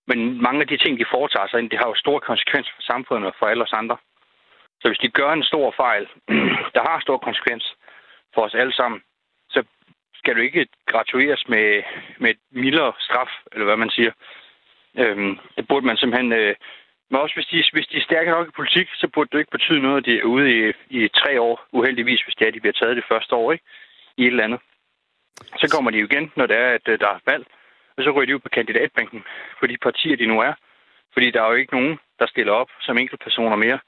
Men 0.07 0.43
mange 0.43 0.61
af 0.61 0.67
de 0.69 0.77
ting, 0.77 0.99
de 0.99 1.13
foretager 1.15 1.49
sig, 1.49 1.71
det 1.71 1.79
har 1.79 1.89
jo 1.89 1.95
store 1.95 2.21
konsekvenser 2.21 2.73
for 2.75 2.83
samfundet 2.83 3.27
og 3.31 3.35
for 3.39 3.47
alle 3.47 3.63
os 3.63 3.73
andre. 3.73 3.97
Så 4.81 4.89
hvis 4.89 4.99
de 4.99 5.09
gør 5.09 5.33
en 5.33 5.43
stor 5.51 5.75
fejl, 5.77 6.05
der 6.77 6.83
har 6.89 7.01
stor 7.01 7.19
konsekvens 7.19 7.65
for 8.35 8.43
os 8.43 8.55
alle 8.55 8.75
sammen, 8.75 9.01
skal 10.29 10.37
du 10.37 10.43
ikke 10.43 10.67
gratueres 10.87 11.43
med, 11.49 11.83
med 12.19 12.31
et 12.31 12.41
mildere 12.51 12.93
straf, 12.99 13.33
eller 13.53 13.65
hvad 13.65 13.77
man 13.77 13.91
siger. 13.91 14.13
Øhm, 14.99 15.39
det 15.57 15.69
burde 15.69 15.87
man 15.87 15.97
simpelthen... 15.97 16.33
Øh, 16.33 16.55
men 17.11 17.21
også 17.21 17.35
hvis 17.37 17.47
de, 17.47 17.65
hvis 17.73 17.87
de 17.87 17.97
er 17.97 18.09
stærke 18.09 18.31
nok 18.31 18.49
i 18.49 18.59
politik, 18.61 18.89
så 18.95 19.09
burde 19.15 19.31
det 19.33 19.39
ikke 19.39 19.57
betyde 19.57 19.81
noget, 19.81 19.99
at 19.99 20.07
de 20.07 20.19
er 20.19 20.25
ude 20.35 20.47
i, 20.59 20.73
i 20.91 21.09
tre 21.09 21.41
år, 21.41 21.55
uheldigvis, 21.73 22.23
hvis 22.23 22.35
det 22.35 22.45
er, 22.45 22.49
at 22.49 22.55
de 22.55 22.61
bliver 22.61 22.79
taget 22.81 22.97
det 22.97 23.11
første 23.13 23.35
år, 23.35 23.53
ikke? 23.53 23.65
I 24.17 24.23
et 24.23 24.27
eller 24.27 24.45
andet. 24.45 24.61
Så 25.61 25.67
kommer 25.75 25.91
de 25.91 25.99
jo 25.99 26.07
igen, 26.11 26.33
når 26.37 26.47
det 26.47 26.57
er, 26.57 26.69
at 26.79 26.89
øh, 26.89 26.99
der 27.01 27.09
er 27.09 27.21
valg. 27.31 27.45
Og 27.97 28.05
så 28.05 28.11
ryger 28.11 28.27
de 28.27 28.35
ud 28.35 28.41
på 28.41 28.49
kandidatbænken 28.59 29.21
for 29.59 29.67
de 29.67 29.77
partier, 29.87 30.17
de 30.17 30.27
nu 30.27 30.41
er. 30.41 30.53
Fordi 31.13 31.31
der 31.31 31.43
er 31.43 31.51
jo 31.51 31.61
ikke 31.63 31.77
nogen, 31.79 31.99
der 32.19 32.27
stiller 32.27 32.53
op 32.53 32.71
som 32.81 32.99
enkeltpersoner 32.99 33.57
mere, 33.57 33.79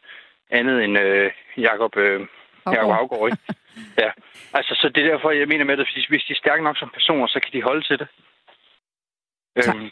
andet 0.50 0.84
end 0.84 0.98
øh, 0.98 1.30
Jakob 1.56 1.96
øh, 1.96 2.20
Afgaard. 2.66 3.26
Ikke? 3.30 3.42
ja. 4.04 4.10
Altså, 4.52 4.72
så 4.80 4.90
det 4.94 5.04
er 5.04 5.10
derfor, 5.10 5.30
jeg 5.30 5.48
mener 5.48 5.64
med, 5.64 5.78
at 5.78 5.88
hvis 6.08 6.24
de 6.28 6.32
er 6.32 6.42
stærke 6.44 6.64
nok 6.64 6.78
som 6.78 6.90
personer, 6.94 7.26
så 7.26 7.40
kan 7.42 7.52
de 7.52 7.62
holde 7.62 7.82
til 7.88 7.98
det. 7.98 8.08
Tak. 9.64 9.76
Øhm, 9.76 9.90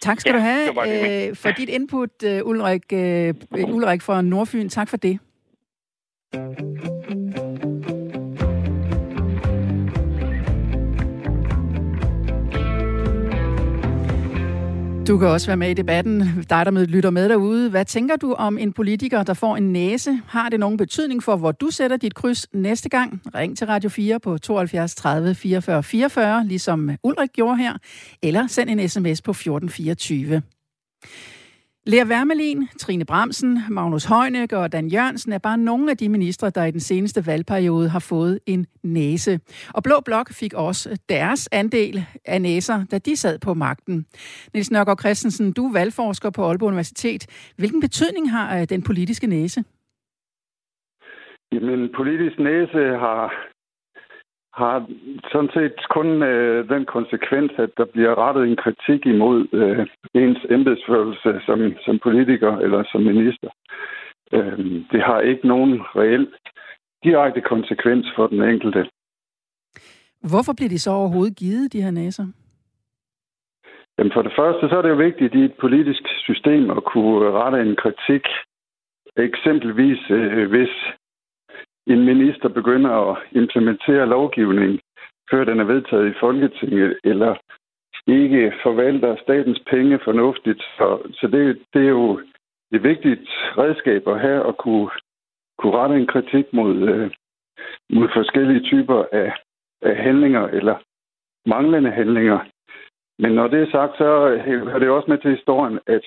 tak 0.00 0.20
skal 0.20 0.30
ja, 0.30 0.36
du 0.36 0.42
have 0.42 0.66
det 0.68 1.28
øh, 1.28 1.36
for 1.36 1.50
dit 1.50 1.68
input, 1.68 2.22
uh, 2.24 2.48
Ulrik, 2.48 2.84
uh, 2.92 3.74
Ulrik 3.74 4.02
fra 4.02 4.22
Nordfyn. 4.22 4.68
Tak 4.68 4.88
for 4.88 4.96
det. 4.96 5.18
Du 15.08 15.18
kan 15.18 15.28
også 15.28 15.46
være 15.46 15.56
med 15.56 15.70
i 15.70 15.74
debatten. 15.74 16.20
Dig, 16.50 16.66
der 16.66 16.70
med, 16.70 16.86
lytter 16.86 17.10
med 17.10 17.28
derude. 17.28 17.70
Hvad 17.70 17.84
tænker 17.84 18.16
du 18.16 18.32
om 18.32 18.58
en 18.58 18.72
politiker, 18.72 19.22
der 19.22 19.34
får 19.34 19.56
en 19.56 19.72
næse? 19.72 20.20
Har 20.26 20.48
det 20.48 20.60
nogen 20.60 20.76
betydning 20.76 21.22
for, 21.22 21.36
hvor 21.36 21.52
du 21.52 21.70
sætter 21.70 21.96
dit 21.96 22.14
kryds 22.14 22.46
næste 22.52 22.88
gang? 22.88 23.22
Ring 23.34 23.58
til 23.58 23.66
Radio 23.66 23.90
4 23.90 24.20
på 24.20 24.38
72 24.38 24.94
30 24.94 25.34
44 25.34 25.82
44, 25.82 26.46
ligesom 26.46 26.90
Ulrik 27.02 27.30
gjorde 27.32 27.56
her. 27.56 27.72
Eller 28.22 28.46
send 28.46 28.70
en 28.70 28.88
sms 28.88 29.22
på 29.22 29.30
1424. 29.30 30.42
Lea 31.88 32.04
Wermelin, 32.04 32.68
Trine 32.78 33.04
Bramsen, 33.04 33.58
Magnus 33.70 34.04
Heunicke 34.04 34.58
og 34.58 34.72
Dan 34.72 34.88
Jørgensen 34.88 35.32
er 35.32 35.38
bare 35.38 35.58
nogle 35.58 35.90
af 35.90 35.96
de 35.96 36.08
ministre, 36.08 36.50
der 36.50 36.64
i 36.64 36.70
den 36.70 36.80
seneste 36.80 37.26
valgperiode 37.26 37.88
har 37.88 37.98
fået 37.98 38.38
en 38.46 38.66
næse. 38.82 39.40
Og 39.74 39.82
Blå 39.82 39.94
Blok 40.04 40.28
fik 40.32 40.54
også 40.54 41.00
deres 41.08 41.48
andel 41.52 42.04
af 42.24 42.42
næser, 42.42 42.84
da 42.90 42.98
de 42.98 43.16
sad 43.16 43.38
på 43.38 43.54
magten. 43.54 44.06
Niels 44.54 44.70
Nørgaard 44.70 44.98
Christensen, 44.98 45.52
du 45.52 45.66
er 45.66 45.72
valgforsker 45.72 46.30
på 46.30 46.44
Aalborg 46.44 46.68
Universitet. 46.68 47.52
Hvilken 47.58 47.80
betydning 47.80 48.30
har 48.30 48.60
øh, 48.60 48.68
den 48.68 48.82
politiske 48.82 49.26
næse? 49.26 49.64
Jamen, 51.52 51.88
politisk 51.96 52.38
næse 52.38 52.82
har 53.04 53.32
har 54.56 54.76
sådan 55.32 55.50
set 55.54 55.76
kun 55.96 56.22
øh, 56.22 56.68
den 56.68 56.84
konsekvens, 56.84 57.52
at 57.58 57.70
der 57.76 57.84
bliver 57.84 58.14
rettet 58.24 58.42
en 58.44 58.56
kritik 58.56 59.06
imod 59.06 59.38
øh, 59.52 59.86
ens 60.14 60.38
embedsførelse 60.50 61.40
som, 61.46 61.58
som 61.84 61.98
politiker 61.98 62.56
eller 62.56 62.84
som 62.92 63.00
minister. 63.00 63.50
Øh, 64.32 64.58
det 64.92 65.02
har 65.02 65.20
ikke 65.20 65.48
nogen 65.48 65.72
reel 65.96 66.26
direkte 67.04 67.40
konsekvens 67.40 68.06
for 68.16 68.26
den 68.26 68.42
enkelte. 68.42 68.88
Hvorfor 70.30 70.52
bliver 70.56 70.68
de 70.68 70.78
så 70.78 70.90
overhovedet 70.90 71.36
givet, 71.36 71.72
de 71.72 71.82
her 71.82 71.90
næser? 71.90 72.26
Jamen 73.98 74.12
for 74.12 74.22
det 74.22 74.32
første, 74.38 74.68
så 74.68 74.78
er 74.78 74.82
det 74.82 74.88
jo 74.88 75.04
vigtigt 75.08 75.34
i 75.34 75.44
et 75.44 75.54
politisk 75.60 76.02
system 76.28 76.70
at 76.70 76.84
kunne 76.84 77.30
rette 77.30 77.58
en 77.62 77.76
kritik. 77.76 78.24
Eksempelvis, 79.16 80.10
øh, 80.10 80.48
hvis 80.48 80.72
en 81.86 82.04
minister 82.04 82.48
begynder 82.48 82.90
at 82.90 83.16
implementere 83.32 84.06
lovgivning, 84.06 84.80
før 85.30 85.44
den 85.44 85.60
er 85.60 85.64
vedtaget 85.64 86.10
i 86.10 86.18
Folketinget, 86.20 86.98
eller 87.04 87.34
ikke 88.06 88.52
forvalter 88.62 89.16
statens 89.22 89.60
penge 89.70 89.98
fornuftigt. 90.04 90.62
Så, 90.62 90.98
så 91.12 91.26
det, 91.26 91.58
det 91.74 91.84
er 91.84 91.88
jo 91.88 92.20
et 92.72 92.82
vigtigt 92.82 93.28
redskab 93.58 94.08
at 94.08 94.20
have 94.20 94.48
at 94.48 94.56
kunne, 94.56 94.90
kunne 95.58 95.76
rette 95.76 95.96
en 95.96 96.06
kritik 96.06 96.52
mod, 96.52 96.76
øh, 96.76 97.10
mod 97.90 98.08
forskellige 98.14 98.60
typer 98.60 99.04
af, 99.12 99.32
af 99.82 99.96
handlinger 99.96 100.46
eller 100.46 100.76
manglende 101.46 101.90
handlinger. 101.90 102.38
Men 103.18 103.32
når 103.32 103.48
det 103.48 103.62
er 103.62 103.70
sagt, 103.70 103.96
så 103.98 104.40
hører 104.44 104.78
det 104.78 104.88
også 104.88 105.10
med 105.10 105.18
til 105.18 105.36
historien, 105.36 105.78
at 105.86 106.04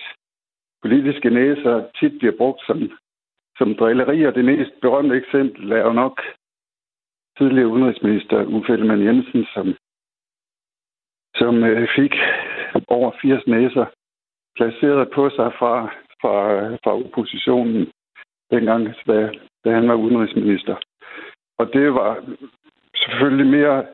politiske 0.81 1.29
næser 1.29 1.85
tit 1.99 2.19
bliver 2.19 2.37
brugt 2.37 2.61
som 2.65 2.91
som 3.59 3.75
drillerier. 3.75 4.31
Det 4.31 4.45
mest 4.45 4.73
berømte 4.81 5.15
eksempel 5.15 5.71
er 5.71 5.81
jo 5.87 5.93
nok 5.93 6.21
tidligere 7.37 7.67
udenrigsminister 7.67 8.45
Uffe 8.45 8.73
Ellemann 8.73 9.05
Jensen, 9.05 9.45
som, 9.53 9.65
som 11.35 11.63
øh, 11.63 11.87
fik 11.95 12.13
over 12.87 13.11
80 13.21 13.47
næser 13.47 13.85
placeret 14.55 15.11
på 15.15 15.29
sig 15.29 15.49
fra, 15.59 15.73
fra, 16.21 16.35
fra 16.83 16.91
oppositionen 17.03 17.91
dengang, 18.51 18.83
da, 19.07 19.31
da 19.63 19.69
han 19.77 19.87
var 19.87 19.95
udenrigsminister. 19.95 20.75
Og 21.57 21.73
det 21.73 21.93
var 21.93 22.11
selvfølgelig 22.95 23.47
mere 23.57 23.85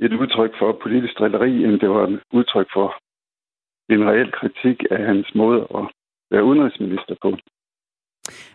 et 0.00 0.12
udtryk 0.12 0.52
for 0.58 0.78
politisk 0.82 1.18
drilleri, 1.18 1.64
end 1.64 1.80
det 1.80 1.90
var 1.90 2.06
et 2.06 2.20
udtryk 2.32 2.68
for 2.72 2.88
en 3.94 4.10
reel 4.10 4.32
kritik 4.32 4.84
af 4.90 5.06
hans 5.06 5.34
måde 5.34 5.60
at 5.78 5.84
være 6.30 6.44
udenrigsminister 6.44 7.14
på. 7.22 7.36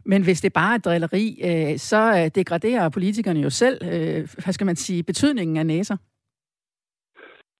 Men 0.06 0.24
hvis 0.24 0.42
det 0.42 0.54
bare 0.54 0.76
er 0.76 0.84
drilleri, 0.86 1.26
øh, 1.50 1.78
så 1.78 2.02
øh, 2.18 2.32
degraderer 2.36 2.90
politikerne 2.90 3.40
jo 3.40 3.50
selv, 3.50 3.78
øh, 3.84 4.22
hvad 4.44 4.54
skal 4.54 4.66
man 4.66 4.76
sige, 4.76 5.04
betydningen 5.04 5.58
af 5.58 5.66
næser. 5.66 5.98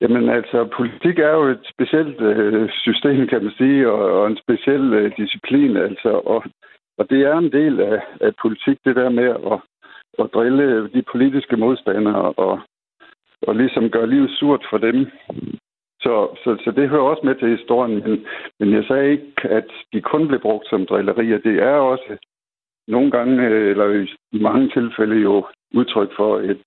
Jamen 0.02 0.30
altså, 0.30 0.70
politik 0.78 1.20
er 1.20 1.32
jo 1.40 1.44
et 1.44 1.66
specielt 1.74 2.22
øh, 2.22 2.70
system, 2.70 3.28
kan 3.28 3.44
man 3.44 3.54
sige, 3.58 3.90
og, 3.92 4.22
og 4.22 4.28
en 4.28 4.38
speciel 4.38 4.94
øh, 4.94 5.12
disciplin, 5.18 5.78
altså, 5.78 6.10
og, 6.10 6.44
og 6.98 7.10
det 7.10 7.22
er 7.22 7.38
en 7.38 7.52
del 7.52 7.80
af, 7.80 8.00
af 8.22 8.32
politik, 8.42 8.78
det 8.86 8.96
der 8.96 9.10
med 9.10 9.30
at, 9.52 9.60
at 10.20 10.30
drille 10.34 10.90
de 10.96 11.04
politiske 11.12 11.58
modstandere 11.58 12.32
og, 12.46 12.60
og 13.48 13.56
ligesom 13.56 13.90
gøre 13.90 14.10
livet 14.10 14.32
surt 14.40 14.66
for 14.70 14.78
dem. 14.78 15.12
Så, 16.02 16.14
så, 16.44 16.58
så 16.64 16.72
det 16.72 16.90
hører 16.90 17.10
også 17.12 17.22
med 17.26 17.36
til 17.36 17.58
historien, 17.58 17.96
men, 18.04 18.26
men 18.60 18.74
jeg 18.74 18.84
sagde 18.88 19.12
ikke, 19.12 19.34
at 19.44 19.70
de 19.94 20.02
kun 20.02 20.28
blev 20.28 20.42
brugt 20.42 20.70
som 20.70 20.86
drillerier. 20.86 21.38
Det 21.38 21.56
er 21.64 21.76
også 21.94 22.18
nogle 22.88 23.12
gange, 23.12 23.48
øh, 23.48 23.70
eller 23.72 24.08
i 24.32 24.40
mange 24.40 24.70
tilfælde 24.70 25.16
jo 25.16 25.46
udtryk 25.74 26.10
for 26.16 26.40
et, 26.40 26.62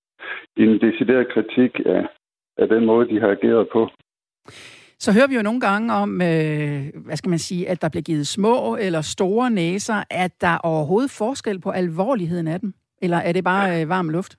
en 0.56 0.80
decideret 0.80 1.32
kritik 1.32 1.80
af, 1.86 2.06
af 2.58 2.68
den 2.68 2.86
måde, 2.86 3.08
de 3.08 3.20
har 3.20 3.28
ageret 3.28 3.68
på. 3.72 3.88
Så 5.00 5.12
hører 5.12 5.28
vi 5.28 5.34
jo 5.34 5.42
nogle 5.42 5.60
gange 5.60 5.94
om, 5.94 6.10
øh, 6.22 6.80
hvad 7.06 7.16
skal 7.16 7.30
man 7.30 7.38
sige, 7.38 7.68
at 7.68 7.82
der 7.82 7.88
bliver 7.88 8.02
givet 8.02 8.26
små 8.26 8.76
eller 8.80 9.00
store 9.00 9.50
næser. 9.50 10.04
Er 10.10 10.28
der 10.40 10.58
overhovedet 10.64 11.10
forskel 11.10 11.60
på 11.60 11.70
alvorligheden 11.70 12.48
af 12.48 12.60
dem? 12.60 12.72
Eller 13.02 13.16
er 13.16 13.32
det 13.32 13.44
bare 13.44 13.82
øh, 13.82 13.88
varm 13.88 14.08
luft? 14.08 14.36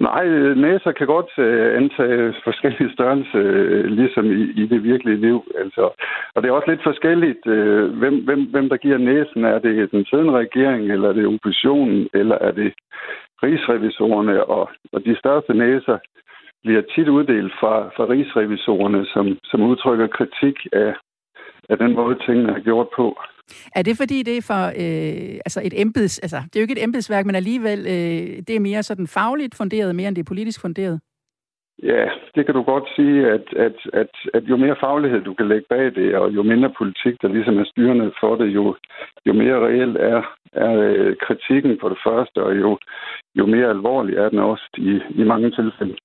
Nej, 0.00 0.24
øh, 0.26 0.56
næser 0.56 0.92
kan 0.92 1.06
godt 1.06 1.30
uh, 1.38 1.76
antage 1.80 2.34
forskellige 2.44 2.92
størrelser, 2.92 3.38
uh, 3.38 3.44
øh, 3.44 3.84
ligesom 3.84 4.26
i, 4.32 4.42
i 4.62 4.66
det 4.66 4.82
virkelige 4.82 5.20
liv. 5.20 5.44
Altså. 5.58 5.90
Og 6.34 6.42
det 6.42 6.48
er 6.48 6.52
også 6.52 6.70
lidt 6.70 6.82
forskelligt, 6.82 7.44
hvem, 8.00 8.24
hvem, 8.24 8.42
hvem 8.50 8.68
der 8.68 8.76
giver 8.76 8.98
næsen. 8.98 9.44
Er 9.44 9.58
det 9.58 9.90
den 9.90 10.04
siddende 10.04 10.32
regering, 10.32 10.92
eller 10.92 11.08
er 11.08 11.12
det 11.12 11.26
oppositionen, 11.26 12.08
eller 12.14 12.38
er 12.40 12.50
det 12.50 12.72
rigsrevisorerne? 13.42 14.44
Og, 14.44 14.70
og 14.92 15.04
de 15.04 15.16
største 15.18 15.54
næser 15.54 15.98
bliver 16.62 16.82
tit 16.94 17.08
uddelt 17.08 17.52
fra, 17.60 17.74
fra 17.96 18.04
rigsrevisorerne, 18.08 19.06
som, 19.06 19.38
som 19.44 19.62
udtrykker 19.62 20.06
kritik 20.06 20.56
af, 20.72 20.94
af 21.68 21.78
den 21.78 21.94
måde, 21.94 22.18
tingene 22.26 22.52
er 22.52 22.60
gjort 22.60 22.88
på. 22.96 23.18
Er 23.76 23.82
det 23.82 23.96
fordi, 23.96 24.22
det 24.22 24.36
er 24.36 24.42
for 24.42 24.64
øh, 24.82 25.34
altså 25.46 25.60
et 25.64 25.80
embeds, 25.80 26.18
altså 26.18 26.36
det 26.36 26.56
er 26.56 26.60
jo 26.60 26.66
ikke 26.66 26.78
et 26.78 26.84
embedsværk, 26.84 27.26
men 27.26 27.34
alligevel 27.34 27.78
øh, 27.78 28.42
det 28.46 28.56
er 28.56 28.60
mere 28.60 28.82
sådan 28.82 29.06
fagligt 29.06 29.54
funderet, 29.54 29.96
mere 29.96 30.08
end 30.08 30.16
det 30.16 30.22
er 30.22 30.32
politisk 30.32 30.60
funderet? 30.60 31.00
Ja, 31.82 32.04
det 32.34 32.46
kan 32.46 32.54
du 32.54 32.62
godt 32.62 32.88
sige, 32.96 33.30
at, 33.30 33.46
at, 33.56 33.76
at, 33.92 34.12
at 34.34 34.44
jo 34.44 34.56
mere 34.56 34.76
faglighed 34.80 35.20
du 35.20 35.34
kan 35.34 35.48
lægge 35.48 35.66
bag 35.68 35.94
det, 35.94 36.14
og 36.14 36.30
jo 36.30 36.42
mindre 36.42 36.74
politik, 36.78 37.22
der 37.22 37.28
ligesom 37.28 37.58
er 37.58 37.64
styrende 37.64 38.12
for 38.20 38.36
det, 38.36 38.48
jo, 38.54 38.76
jo 39.26 39.32
mere 39.32 39.66
reelt 39.66 39.96
er, 39.96 40.22
er 40.52 40.72
øh, 40.72 41.16
kritikken 41.16 41.78
på 41.80 41.88
det 41.88 41.98
første, 42.06 42.42
og 42.42 42.58
jo, 42.60 42.78
jo 43.34 43.46
mere 43.46 43.68
alvorlig 43.68 44.16
er 44.16 44.28
den 44.28 44.38
også 44.38 44.68
i, 44.76 45.00
i 45.20 45.24
mange 45.24 45.50
tilfælde. 45.50 45.96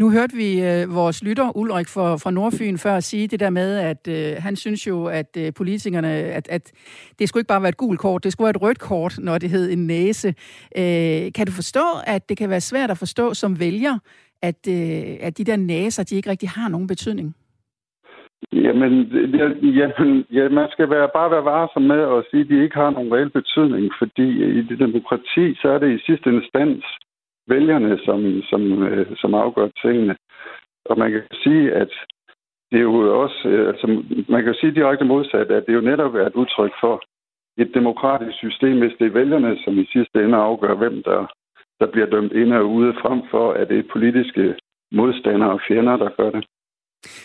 Nu 0.00 0.10
hørte 0.10 0.36
vi 0.36 0.50
øh, 0.68 0.94
vores 0.94 1.24
lytter, 1.24 1.56
Ulrik 1.56 1.88
fra, 1.94 2.16
fra 2.22 2.30
Nordfyn, 2.30 2.76
før 2.76 3.00
sige 3.00 3.28
det 3.28 3.40
der 3.40 3.50
med, 3.50 3.70
at 3.78 4.02
øh, 4.16 4.42
han 4.42 4.56
synes 4.56 4.86
jo, 4.86 5.06
at 5.06 5.30
øh, 5.42 5.52
politikerne, 5.56 6.08
at, 6.08 6.48
at 6.50 6.72
det 7.18 7.28
skulle 7.28 7.40
ikke 7.40 7.54
bare 7.54 7.62
være 7.62 7.68
et 7.76 7.76
gult 7.76 8.00
kort, 8.00 8.24
det 8.24 8.32
skulle 8.32 8.46
være 8.46 8.56
et 8.56 8.62
rødt 8.62 8.78
kort, 8.78 9.18
når 9.22 9.38
det 9.38 9.50
hed 9.50 9.72
en 9.72 9.86
næse. 9.86 10.28
Øh, 10.80 11.32
kan 11.36 11.46
du 11.46 11.52
forstå, 11.52 11.86
at 12.06 12.28
det 12.28 12.36
kan 12.36 12.50
være 12.50 12.60
svært 12.60 12.90
at 12.90 12.98
forstå 12.98 13.34
som 13.34 13.60
vælger, 13.60 13.98
at, 14.42 14.60
øh, 14.68 15.16
at 15.26 15.38
de 15.38 15.44
der 15.44 15.56
næser, 15.56 16.02
de 16.04 16.16
ikke 16.16 16.30
rigtig 16.30 16.48
har 16.48 16.68
nogen 16.68 16.86
betydning? 16.86 17.34
Jamen, 18.52 18.92
ja, 19.38 19.46
jamen 19.80 20.24
ja, 20.30 20.48
man 20.48 20.68
skal 20.70 20.90
være, 20.90 21.08
bare 21.14 21.30
være 21.30 21.44
varsom 21.44 21.82
med 21.82 22.00
at 22.16 22.24
sige, 22.30 22.40
at 22.40 22.48
de 22.48 22.62
ikke 22.62 22.76
har 22.76 22.90
nogen 22.90 23.12
reel 23.14 23.30
betydning, 23.30 23.92
fordi 23.98 24.28
i 24.58 24.62
det 24.62 24.78
demokrati, 24.78 25.54
så 25.60 25.68
er 25.68 25.78
det 25.78 25.90
i 25.96 26.04
sidste 26.06 26.30
instans 26.30 26.84
vælgerne, 27.48 27.98
som, 28.06 28.42
som, 28.50 28.82
øh, 28.82 29.16
som 29.16 29.34
afgør 29.34 29.68
tingene. 29.82 30.16
Og 30.84 30.98
man 30.98 31.10
kan 31.12 31.22
sige, 31.42 31.72
at 31.72 31.90
det 32.70 32.78
er 32.78 32.82
jo 32.82 33.22
også, 33.22 33.48
øh, 33.48 33.68
altså 33.68 33.86
man 34.28 34.44
kan 34.44 34.54
sige 34.54 34.74
direkte 34.74 35.04
modsat, 35.04 35.50
at 35.50 35.64
det 35.66 35.74
jo 35.74 35.80
netop 35.80 36.14
er 36.14 36.26
et 36.26 36.34
udtryk 36.34 36.72
for 36.80 37.02
et 37.62 37.70
demokratisk 37.74 38.36
system, 38.38 38.78
hvis 38.78 38.96
det 38.98 39.06
er 39.06 39.18
vælgerne, 39.20 39.58
som 39.64 39.78
i 39.78 39.86
sidste 39.92 40.24
ende 40.24 40.36
afgør, 40.36 40.74
hvem 40.74 41.02
der, 41.02 41.20
der 41.80 41.86
bliver 41.92 42.06
dømt 42.06 42.32
ind 42.32 42.52
og 42.52 42.70
ude, 42.70 42.94
frem 43.02 43.20
for 43.30 43.52
at 43.52 43.68
det 43.68 43.78
er 43.78 43.92
politiske 43.92 44.54
modstandere 44.92 45.50
og 45.50 45.60
fjender, 45.68 45.96
der 45.96 46.10
gør 46.16 46.30
det. 46.30 46.44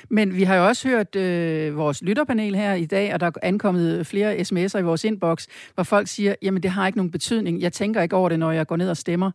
Men 0.10 0.36
vi 0.38 0.44
har 0.44 0.56
jo 0.56 0.66
også 0.66 0.90
hørt 0.90 1.16
øh, 1.16 1.78
vores 1.78 2.04
lytterpanel 2.04 2.56
her 2.56 2.74
i 2.74 2.86
dag, 2.86 3.14
og 3.14 3.20
der 3.20 3.28
er 3.28 3.32
ankommet 3.44 4.08
flere 4.08 4.36
sms'er 4.36 4.80
i 4.80 4.84
vores 4.84 5.04
inbox, 5.04 5.48
hvor 5.74 5.84
folk 5.84 6.08
siger, 6.08 6.36
jamen 6.42 6.64
det 6.64 6.72
har 6.72 6.88
ikke 6.88 6.98
nogen 6.98 7.12
betydning. 7.12 7.62
Jeg 7.62 7.74
tænker 7.74 8.02
ikke 8.02 8.16
over 8.16 8.30
det, 8.30 8.40
når 8.40 8.52
jeg 8.52 8.68
går 8.68 8.76
ned 8.76 8.90
og 8.90 8.98
stemmer. 8.98 9.32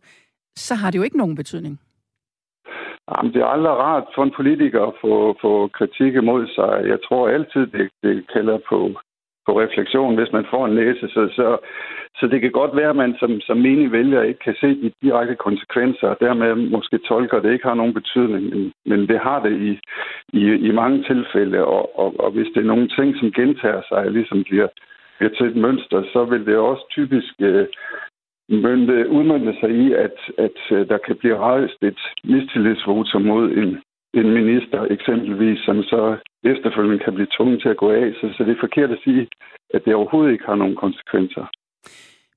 Så 0.55 0.75
har 0.75 0.91
det 0.91 0.97
jo 0.97 1.03
ikke 1.03 1.17
nogen 1.17 1.35
betydning. 1.35 1.79
Jamen, 3.09 3.33
det 3.33 3.41
er 3.41 3.45
aldrig 3.55 3.73
rart 3.73 4.07
for 4.15 4.23
en 4.23 4.37
politiker 4.39 4.81
at 4.85 4.93
få, 5.01 5.37
få 5.41 5.67
kritik 5.67 6.13
imod 6.15 6.47
sig. 6.47 6.89
Jeg 6.91 6.99
tror 7.07 7.29
altid, 7.29 7.67
det, 7.67 7.89
det 8.03 8.25
kalder 8.33 8.57
på, 8.69 8.79
på 9.45 9.51
refleksion, 9.61 10.15
hvis 10.15 10.31
man 10.37 10.45
får 10.53 10.65
en 10.65 10.75
læse. 10.75 11.07
Så, 11.15 11.21
så, 11.37 11.57
så 12.19 12.27
det 12.27 12.41
kan 12.41 12.51
godt 12.51 12.75
være, 12.75 12.89
at 12.89 13.01
man 13.03 13.15
som, 13.19 13.31
som 13.47 13.57
menig 13.57 13.91
vælger 13.91 14.21
ikke 14.21 14.39
kan 14.47 14.55
se 14.61 14.67
de 14.81 14.91
direkte 15.01 15.35
konsekvenser, 15.35 16.07
og 16.07 16.17
dermed 16.19 16.55
måske 16.75 16.97
tolker, 16.97 17.37
at 17.37 17.43
det 17.43 17.53
ikke 17.53 17.67
har 17.67 17.79
nogen 17.81 17.93
betydning. 17.93 18.43
Men, 18.53 18.71
men 18.85 19.07
det 19.07 19.19
har 19.19 19.39
det 19.45 19.55
i, 19.69 19.71
i, 20.41 20.43
i 20.67 20.71
mange 20.71 21.03
tilfælde, 21.03 21.65
og, 21.65 21.99
og, 21.99 22.09
og 22.19 22.31
hvis 22.31 22.47
det 22.53 22.61
er 22.61 22.71
nogle 22.73 22.89
ting, 22.97 23.09
som 23.19 23.31
gentager 23.31 23.81
sig, 23.89 24.11
ligesom 24.11 24.43
bliver, 24.43 24.67
bliver 25.17 25.31
til 25.37 25.45
et 25.47 25.55
mønster, 25.55 26.03
så 26.13 26.25
vil 26.25 26.45
det 26.45 26.57
også 26.57 26.83
typisk 26.89 27.33
øh, 27.39 27.67
Øh, 28.49 29.11
udmønte 29.17 29.53
sig 29.59 29.71
i, 29.83 29.93
at, 29.93 30.17
at 30.37 30.59
øh, 30.71 30.87
der 30.87 30.97
kan 31.05 31.15
blive 31.19 31.37
rejst 31.37 31.79
et 31.81 31.99
mistillidsvotum 32.23 33.21
mod 33.21 33.51
en, 33.51 33.69
en 34.13 34.29
minister 34.39 34.79
eksempelvis, 34.95 35.59
som 35.65 35.83
så 35.83 36.17
efterfølgende 36.43 37.03
kan 37.03 37.13
blive 37.13 37.33
tvunget 37.37 37.61
til 37.61 37.69
at 37.69 37.77
gå 37.77 37.91
af. 37.91 38.13
Så, 38.19 38.33
så 38.37 38.43
det 38.43 38.51
er 38.51 38.65
forkert 38.65 38.91
at 38.91 38.99
sige, 39.03 39.27
at 39.73 39.81
det 39.85 39.95
overhovedet 39.95 40.31
ikke 40.31 40.45
har 40.45 40.55
nogen 40.55 40.75
konsekvenser. 40.75 41.45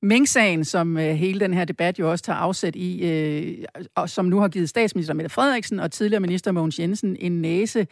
Mink-sagen, 0.03 0.65
som 0.65 0.97
øh, 0.97 1.15
hele 1.25 1.41
den 1.41 1.55
her 1.55 1.65
debat 1.65 1.99
jo 1.99 2.11
også 2.11 2.25
tager 2.25 2.37
afsæt 2.37 2.77
i, 2.77 2.91
øh, 3.11 3.65
og 3.97 4.09
som 4.09 4.25
nu 4.25 4.39
har 4.39 4.49
givet 4.49 4.69
statsminister 4.69 5.15
Mette 5.15 5.31
Frederiksen 5.31 5.81
og 5.81 5.91
tidligere 5.91 6.21
minister 6.21 6.53
Mogens 6.53 6.79
Jensen 6.79 7.17
en 7.21 7.41
næse, 7.43 7.87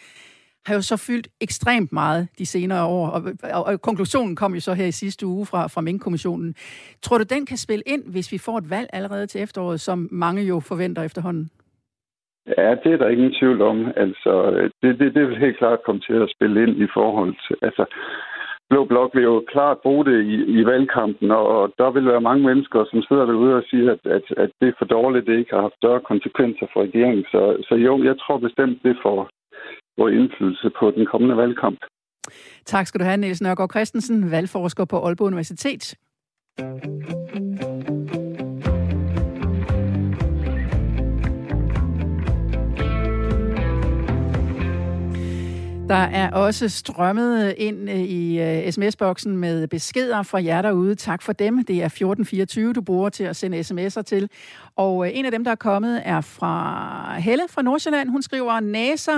har 0.67 0.75
jo 0.75 0.83
så 0.83 0.97
fyldt 0.97 1.29
ekstremt 1.40 1.93
meget 1.93 2.29
de 2.38 2.47
senere 2.47 2.87
år, 2.87 3.07
og, 3.09 3.23
og, 3.55 3.64
og 3.64 3.81
konklusionen 3.81 4.37
kom 4.37 4.55
jo 4.55 4.61
så 4.61 4.75
her 4.75 4.87
i 4.87 4.93
sidste 4.93 5.26
uge 5.26 5.47
fra, 5.47 5.67
fra 5.67 5.81
Mink-kommissionen. 5.81 6.55
Tror 7.02 7.19
du, 7.19 7.25
den 7.25 7.47
kan 7.47 7.57
spille 7.57 7.83
ind, 7.87 8.02
hvis 8.12 8.33
vi 8.33 8.38
får 8.38 8.59
et 8.59 8.71
valg 8.71 8.88
allerede 8.93 9.26
til 9.26 9.43
efteråret, 9.43 9.81
som 9.81 10.09
mange 10.11 10.43
jo 10.43 10.61
forventer 10.61 11.02
efterhånden? 11.02 11.50
Ja, 12.59 12.75
det 12.83 12.93
er 12.93 12.97
der 12.97 13.09
ingen 13.09 13.35
tvivl 13.40 13.62
om. 13.62 13.87
Altså, 13.97 14.33
det, 14.83 14.99
det, 14.99 15.14
det 15.14 15.29
vil 15.29 15.38
helt 15.38 15.59
klart 15.59 15.79
komme 15.87 16.00
til 16.00 16.12
at 16.12 16.33
spille 16.37 16.62
ind 16.62 16.76
i 16.83 16.88
forhold 16.95 17.35
til... 17.47 17.57
Altså, 17.62 17.85
Blå 18.71 18.85
Blok 18.85 19.11
vil 19.14 19.23
jo 19.23 19.45
klart 19.49 19.79
bruge 19.79 20.05
det 20.05 20.19
i, 20.25 20.37
i 20.59 20.67
valgkampen, 20.67 21.31
og 21.31 21.73
der 21.79 21.90
vil 21.90 22.07
være 22.07 22.21
mange 22.21 22.47
mennesker, 22.47 22.85
som 22.90 23.02
sidder 23.02 23.26
derude 23.26 23.55
og 23.55 23.64
siger, 23.71 23.93
at, 23.93 24.02
at, 24.17 24.23
at 24.37 24.50
det 24.61 24.69
er 24.69 24.79
for 24.79 24.85
dårligt, 24.85 25.26
det 25.26 25.38
ikke 25.38 25.55
har 25.55 25.61
haft 25.61 25.81
større 25.83 26.00
konsekvenser 26.00 26.67
for 26.73 26.81
regeringen. 26.83 27.25
Så, 27.33 27.43
så 27.69 27.75
jo, 27.75 28.05
jeg 28.05 28.17
tror 28.19 28.38
bestemt, 28.38 28.83
det 28.83 28.97
får, 29.02 29.29
stor 30.00 30.09
indflydelse 30.09 30.71
på 30.78 30.90
den 30.90 31.07
kommende 31.07 31.37
valgkamp. 31.37 31.78
Tak 32.64 32.87
skal 32.87 33.00
du 33.00 33.04
have, 33.04 33.16
Niels 33.16 33.42
Nørgaard 33.42 33.71
Christensen, 33.71 34.30
valgforsker 34.30 34.85
på 34.85 35.07
Aalborg 35.07 35.26
Universitet. 35.26 35.95
Der 45.88 46.05
er 46.20 46.31
også 46.31 46.68
strømmet 46.68 47.55
ind 47.57 47.90
øh, 47.90 47.96
i 47.96 48.40
øh, 48.40 48.72
sms-boksen 48.72 49.37
med 49.37 49.68
beskeder 49.68 50.22
fra 50.22 50.42
jer 50.44 50.62
derude. 50.62 50.94
Tak 50.94 51.22
for 51.22 51.33
dem. 51.33 51.64
Det 51.64 51.77
er 51.83 51.87
1424, 51.87 52.72
du 52.72 52.81
bruger 52.81 53.09
til 53.09 53.25
at 53.25 53.37
sende 53.37 53.61
sms'er 53.61 54.03
til. 54.03 54.29
Og 54.77 55.07
øh, 55.07 55.18
en 55.18 55.25
af 55.25 55.31
dem, 55.31 55.44
der 55.44 55.51
er 55.51 55.55
kommet, 55.55 56.03
er 56.05 56.20
fra 56.20 57.18
Helle 57.18 57.42
fra 57.51 57.62
Nordsjælland. 57.62 58.09
Hun 58.09 58.22
skriver, 58.22 58.61
NASA 58.61 59.12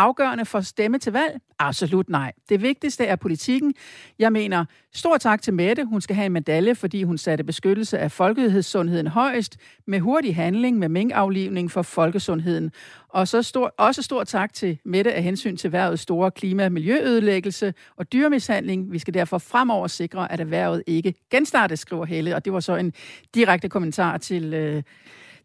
afgørende 0.00 0.44
for 0.44 0.60
stemme 0.60 0.98
til 0.98 1.12
valg? 1.12 1.40
Absolut 1.58 2.08
nej. 2.08 2.32
Det 2.48 2.62
vigtigste 2.62 3.04
er 3.04 3.16
politikken. 3.16 3.74
Jeg 4.18 4.32
mener, 4.32 4.64
stor 4.92 5.16
tak 5.16 5.42
til 5.42 5.54
Mette. 5.54 5.84
Hun 5.84 6.00
skal 6.00 6.16
have 6.16 6.26
en 6.26 6.32
medalje, 6.32 6.74
fordi 6.74 7.02
hun 7.02 7.18
satte 7.18 7.44
beskyttelse 7.44 7.98
af 7.98 8.12
folkesundheden 8.12 9.06
højst 9.06 9.56
med 9.86 10.00
hurtig 10.00 10.36
handling 10.36 10.78
med 10.78 10.88
minkaflivning 10.88 11.70
for 11.70 11.82
folkesundheden. 11.82 12.72
Og 13.08 13.28
så 13.28 13.42
stor, 13.42 13.74
også 13.78 14.02
stor 14.02 14.24
tak 14.24 14.52
til 14.52 14.78
Mette 14.84 15.12
af 15.12 15.22
hensyn 15.22 15.56
til 15.56 15.72
værvets 15.72 16.02
store 16.02 16.30
klima- 16.30 16.64
og 16.64 16.72
miljøødelæggelse 16.72 17.74
og 17.96 18.12
dyremishandling. 18.12 18.92
Vi 18.92 18.98
skal 18.98 19.14
derfor 19.14 19.38
fremover 19.38 19.86
sikre, 19.86 20.32
at 20.32 20.40
erhvervet 20.40 20.82
ikke 20.86 21.14
genstartes, 21.30 21.80
skriver 21.80 22.04
Helle. 22.04 22.36
Og 22.36 22.44
det 22.44 22.52
var 22.52 22.60
så 22.60 22.76
en 22.76 22.92
direkte 23.34 23.68
kommentar 23.68 24.18
til... 24.18 24.54
Øh, 24.54 24.82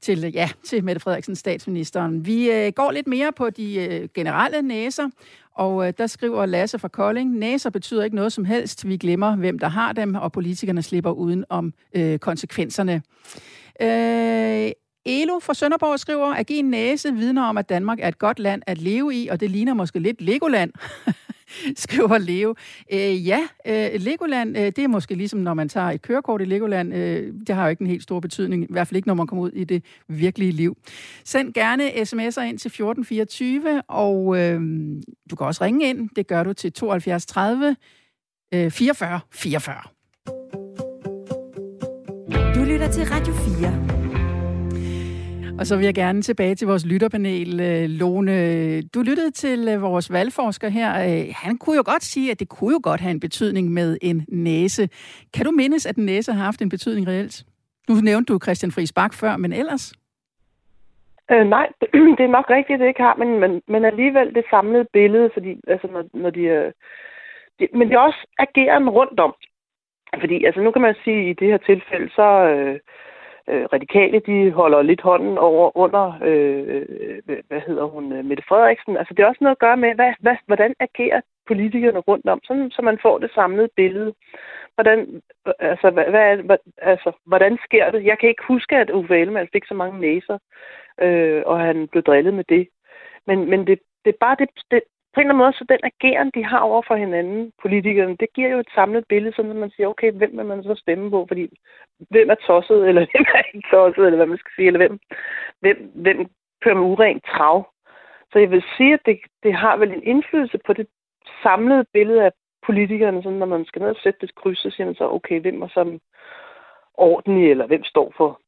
til, 0.05 0.31
ja, 0.33 0.49
til 0.63 0.83
Mette 0.83 0.99
Frederiksen, 0.99 1.35
statsministeren. 1.35 2.25
Vi 2.25 2.51
øh, 2.51 2.71
går 2.75 2.91
lidt 2.91 3.07
mere 3.07 3.31
på 3.31 3.49
de 3.49 3.75
øh, 3.75 4.09
generelle 4.13 4.61
næser, 4.61 5.09
og 5.55 5.87
øh, 5.87 5.93
der 5.97 6.07
skriver 6.07 6.45
Lasse 6.45 6.79
fra 6.79 6.87
Kolding, 6.87 7.31
næser 7.31 7.69
betyder 7.69 8.03
ikke 8.03 8.15
noget 8.15 8.33
som 8.33 8.45
helst. 8.45 8.87
Vi 8.87 8.97
glemmer, 8.97 9.35
hvem 9.35 9.59
der 9.59 9.67
har 9.67 9.93
dem, 9.93 10.15
og 10.15 10.31
politikerne 10.31 10.81
slipper 10.81 11.11
uden 11.11 11.45
om 11.49 11.73
øh, 11.95 12.19
konsekvenserne. 12.19 13.01
Øh, 13.81 14.71
Elo 15.05 15.39
fra 15.39 15.53
Sønderborg 15.53 15.99
skriver, 15.99 16.33
at 16.33 16.47
give 16.47 16.59
en 16.59 16.69
næse 16.69 17.13
vidner 17.13 17.43
om, 17.43 17.57
at 17.57 17.69
Danmark 17.69 17.99
er 18.01 18.07
et 18.07 18.19
godt 18.19 18.39
land 18.39 18.61
at 18.67 18.77
leve 18.77 19.15
i, 19.15 19.27
og 19.27 19.39
det 19.39 19.51
ligner 19.51 19.73
måske 19.73 19.99
lidt 19.99 20.21
Legoland. 20.21 20.71
skriver 21.83 22.17
Leo. 22.17 22.55
Øh, 22.93 23.27
ja, 23.27 23.39
øh, 23.67 23.89
Legoland, 24.01 24.57
øh, 24.57 24.65
det 24.65 24.79
er 24.79 24.87
måske 24.87 25.15
ligesom, 25.15 25.39
når 25.39 25.53
man 25.53 25.69
tager 25.69 25.91
et 25.91 26.01
kørekort 26.01 26.41
i 26.41 26.45
Legoland. 26.45 26.93
Øh, 26.93 27.33
det 27.47 27.55
har 27.55 27.63
jo 27.63 27.69
ikke 27.69 27.81
en 27.81 27.87
helt 27.87 28.03
stor 28.03 28.19
betydning, 28.19 28.63
i 28.63 28.67
hvert 28.69 28.87
fald 28.87 28.95
ikke, 28.95 29.07
når 29.07 29.15
man 29.15 29.27
kommer 29.27 29.43
ud 29.43 29.51
i 29.51 29.63
det 29.63 29.83
virkelige 30.07 30.51
liv. 30.51 30.77
Send 31.23 31.53
gerne 31.53 31.83
sms'er 31.87 32.41
ind 32.41 32.59
til 32.59 32.69
1424, 32.69 33.81
og 33.87 34.37
øh, 34.39 34.61
du 35.29 35.35
kan 35.35 35.47
også 35.47 35.63
ringe 35.63 35.89
ind. 35.89 36.09
Det 36.15 36.27
gør 36.27 36.43
du 36.43 36.53
til 36.53 36.73
72 36.73 37.25
30 37.25 37.75
øh, 38.53 38.71
44 38.71 39.19
44. 39.31 39.75
Du 42.55 42.63
lytter 42.63 42.91
til 42.91 43.03
Radio 43.03 43.33
4. 43.33 44.04
Og 45.59 45.65
så 45.65 45.77
vil 45.77 45.85
jeg 45.85 45.93
gerne 45.93 46.21
tilbage 46.21 46.55
til 46.55 46.67
vores 46.67 46.85
lytterpanel. 46.91 47.59
Øh, 47.69 47.85
Lone, 47.99 48.35
du 48.81 48.99
lyttede 49.09 49.31
til 49.31 49.59
øh, 49.73 49.81
vores 49.81 50.13
valgforsker 50.13 50.69
her. 50.69 50.89
Øh, 51.05 51.25
han 51.43 51.57
kunne 51.57 51.75
jo 51.75 51.83
godt 51.85 52.03
sige, 52.03 52.31
at 52.31 52.39
det 52.39 52.49
kunne 52.49 52.73
jo 52.73 52.79
godt 52.83 53.01
have 53.01 53.11
en 53.11 53.19
betydning 53.19 53.71
med 53.71 53.97
en 54.01 54.25
næse. 54.27 54.83
Kan 55.35 55.45
du 55.45 55.51
mindes, 55.51 55.85
at 55.85 55.95
en 55.95 56.05
næse 56.05 56.33
har 56.33 56.43
haft 56.43 56.61
en 56.61 56.69
betydning 56.69 57.07
reelt? 57.07 57.43
Nu 57.89 57.95
nævnte 57.95 58.33
du 58.33 58.39
Christian 58.39 58.71
Friis 58.71 58.93
Bak 58.93 59.13
før, 59.13 59.37
men 59.37 59.53
ellers? 59.53 59.93
Øh, 61.31 61.45
nej, 61.47 61.67
det 62.17 62.23
er 62.25 62.37
nok 62.37 62.49
rigtigt, 62.49 62.79
det 62.79 62.87
ikke 62.87 63.01
har, 63.07 63.15
men, 63.15 63.39
men, 63.39 63.61
men 63.67 63.85
alligevel 63.85 64.35
det 64.35 64.45
samlede 64.49 64.85
billede, 64.93 65.29
fordi 65.33 65.51
altså, 65.67 65.87
når, 65.87 66.03
når 66.13 66.29
de, 66.29 66.41
øh, 66.41 66.71
de... 67.59 67.67
Men 67.73 67.87
det 67.87 67.95
er 67.95 67.99
også 67.99 68.27
ageren 68.39 68.89
rundt 68.89 69.19
om. 69.19 69.33
Fordi 70.19 70.45
altså, 70.45 70.61
nu 70.61 70.71
kan 70.71 70.81
man 70.81 70.95
sige, 71.03 71.21
at 71.21 71.27
i 71.29 71.33
det 71.33 71.47
her 71.47 71.57
tilfælde, 71.57 72.09
så... 72.15 72.27
Øh, 72.53 72.79
øh, 73.49 73.65
radikale, 73.73 74.19
de 74.19 74.51
holder 74.51 74.81
lidt 74.81 75.01
hånden 75.01 75.37
over 75.37 75.77
under, 75.77 76.19
øh, 76.23 76.83
hvad 77.47 77.61
hedder 77.67 77.85
hun, 77.85 78.13
øh, 78.13 78.25
Mette 78.25 78.43
Frederiksen. 78.47 78.97
Altså 78.97 79.13
det 79.13 79.23
er 79.23 79.27
også 79.27 79.43
noget 79.43 79.55
at 79.55 79.65
gøre 79.65 79.77
med, 79.77 79.95
hvad, 79.95 80.13
hvad, 80.19 80.35
hvordan 80.45 80.73
agerer 80.79 81.21
politikerne 81.47 81.99
rundt 81.99 82.25
om, 82.25 82.39
sådan, 82.43 82.71
så 82.71 82.81
man 82.81 82.99
får 83.01 83.17
det 83.17 83.31
samlede 83.35 83.69
billede. 83.75 84.13
Hvordan, 84.75 85.21
altså, 85.59 85.89
hvad, 85.89 86.05
hvad, 86.05 86.37
hvad, 86.37 86.57
altså, 86.77 87.11
hvordan 87.25 87.57
sker 87.65 87.91
det? 87.91 88.05
Jeg 88.05 88.19
kan 88.19 88.29
ikke 88.29 88.43
huske, 88.47 88.75
at 88.77 88.89
Uffe 88.89 89.17
Ellemann 89.17 89.49
fik 89.53 89.65
så 89.65 89.73
mange 89.73 89.99
næser, 89.99 90.37
øh, 91.01 91.43
og 91.45 91.59
han 91.59 91.87
blev 91.87 92.03
drillet 92.03 92.33
med 92.33 92.43
det. 92.49 92.67
Men, 93.27 93.49
men 93.49 93.67
det, 93.67 93.79
det 94.05 94.11
er 94.13 94.17
bare 94.19 94.35
det, 94.39 94.49
det, 94.71 94.81
på 95.15 95.21
en 95.21 95.27
eller 95.27 95.33
anden 95.33 95.45
måde, 95.45 95.53
så 95.53 95.65
den 95.69 95.89
ageren, 95.91 96.31
de 96.35 96.43
har 96.45 96.59
over 96.59 96.81
for 96.87 96.95
hinanden, 96.95 97.51
politikerne, 97.61 98.15
det 98.19 98.33
giver 98.33 98.49
jo 98.49 98.59
et 98.59 98.71
samlet 98.75 99.05
billede, 99.09 99.35
sådan 99.35 99.51
at 99.51 99.57
man 99.57 99.71
siger, 99.71 99.87
okay, 99.87 100.11
hvem 100.11 100.37
vil 100.37 100.45
man 100.45 100.63
så 100.63 100.75
stemme 100.75 101.09
på? 101.11 101.25
Fordi 101.27 101.43
hvem 102.09 102.29
er 102.29 102.35
tosset, 102.35 102.87
eller 102.87 103.01
hvem 103.11 103.25
er 103.35 103.41
ikke 103.53 103.67
tosset, 103.71 104.05
eller 104.05 104.17
hvad 104.17 104.31
man 104.33 104.37
skal 104.37 104.51
sige, 104.55 104.67
eller 104.67 104.83
hvem, 104.83 104.99
hvem, 105.59 105.77
hvem 105.95 106.17
kører 106.61 106.75
med 106.75 106.89
urent 106.93 107.23
trav? 107.23 107.57
Så 108.31 108.39
jeg 108.39 108.51
vil 108.51 108.63
sige, 108.77 108.93
at 108.93 109.05
det, 109.05 109.19
det 109.43 109.53
har 109.53 109.77
vel 109.77 109.91
en 109.91 110.03
indflydelse 110.03 110.59
på 110.65 110.73
det 110.73 110.87
samlede 111.43 111.85
billede 111.93 112.23
af 112.25 112.31
politikerne, 112.65 113.23
sådan 113.23 113.39
når 113.39 113.45
man 113.45 113.65
skal 113.65 113.81
ned 113.81 113.89
og 113.89 114.01
sætte 114.03 114.19
det 114.21 114.35
kryds, 114.35 114.59
så 114.59 114.69
siger 114.69 114.85
man 114.85 114.95
så, 114.95 115.09
okay, 115.09 115.41
hvem 115.41 115.61
er 115.61 115.67
som 115.67 115.99
ordentlig, 116.93 117.51
eller 117.51 117.67
hvem 117.67 117.83
står 117.83 118.13
for, 118.17 118.41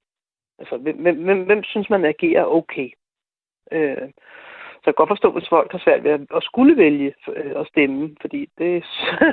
altså 0.59 0.77
hvem, 0.77 0.97
hvem, 0.97 1.23
hvem, 1.23 1.43
hvem 1.43 1.63
synes 1.63 1.89
man 1.89 2.05
agerer 2.05 2.45
okay? 2.45 2.89
Øh, 3.71 4.09
kan 4.91 5.01
godt 5.01 5.13
forstå, 5.15 5.31
hvis 5.31 5.49
folk 5.49 5.71
har 5.71 5.81
svært 5.85 6.03
ved 6.03 6.11
at, 6.11 6.21
at 6.37 6.43
skulle 6.43 6.77
vælge 6.77 7.13
øh, 7.35 7.53
at 7.61 7.67
stemme, 7.67 8.15
fordi 8.21 8.41
det, 8.57 8.71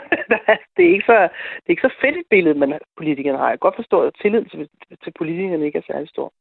det, 0.76 0.82
er 0.86 0.92
ikke 0.96 1.10
så, 1.12 1.18
det 1.60 1.68
er 1.68 1.74
ikke 1.74 1.88
så 1.88 1.94
fedt 2.00 2.16
et 2.16 2.28
billede, 2.30 2.58
man 2.58 2.78
politikerne 2.96 3.38
har. 3.38 3.48
Jeg 3.48 3.58
kan 3.58 3.66
godt 3.68 3.80
forstå, 3.82 4.00
at 4.00 4.12
tilliden 4.22 4.48
til, 4.48 4.68
til 5.04 5.12
politikerne 5.18 5.66
ikke 5.66 5.78
er 5.78 5.92
særlig 5.92 6.08
stor. 6.08 6.32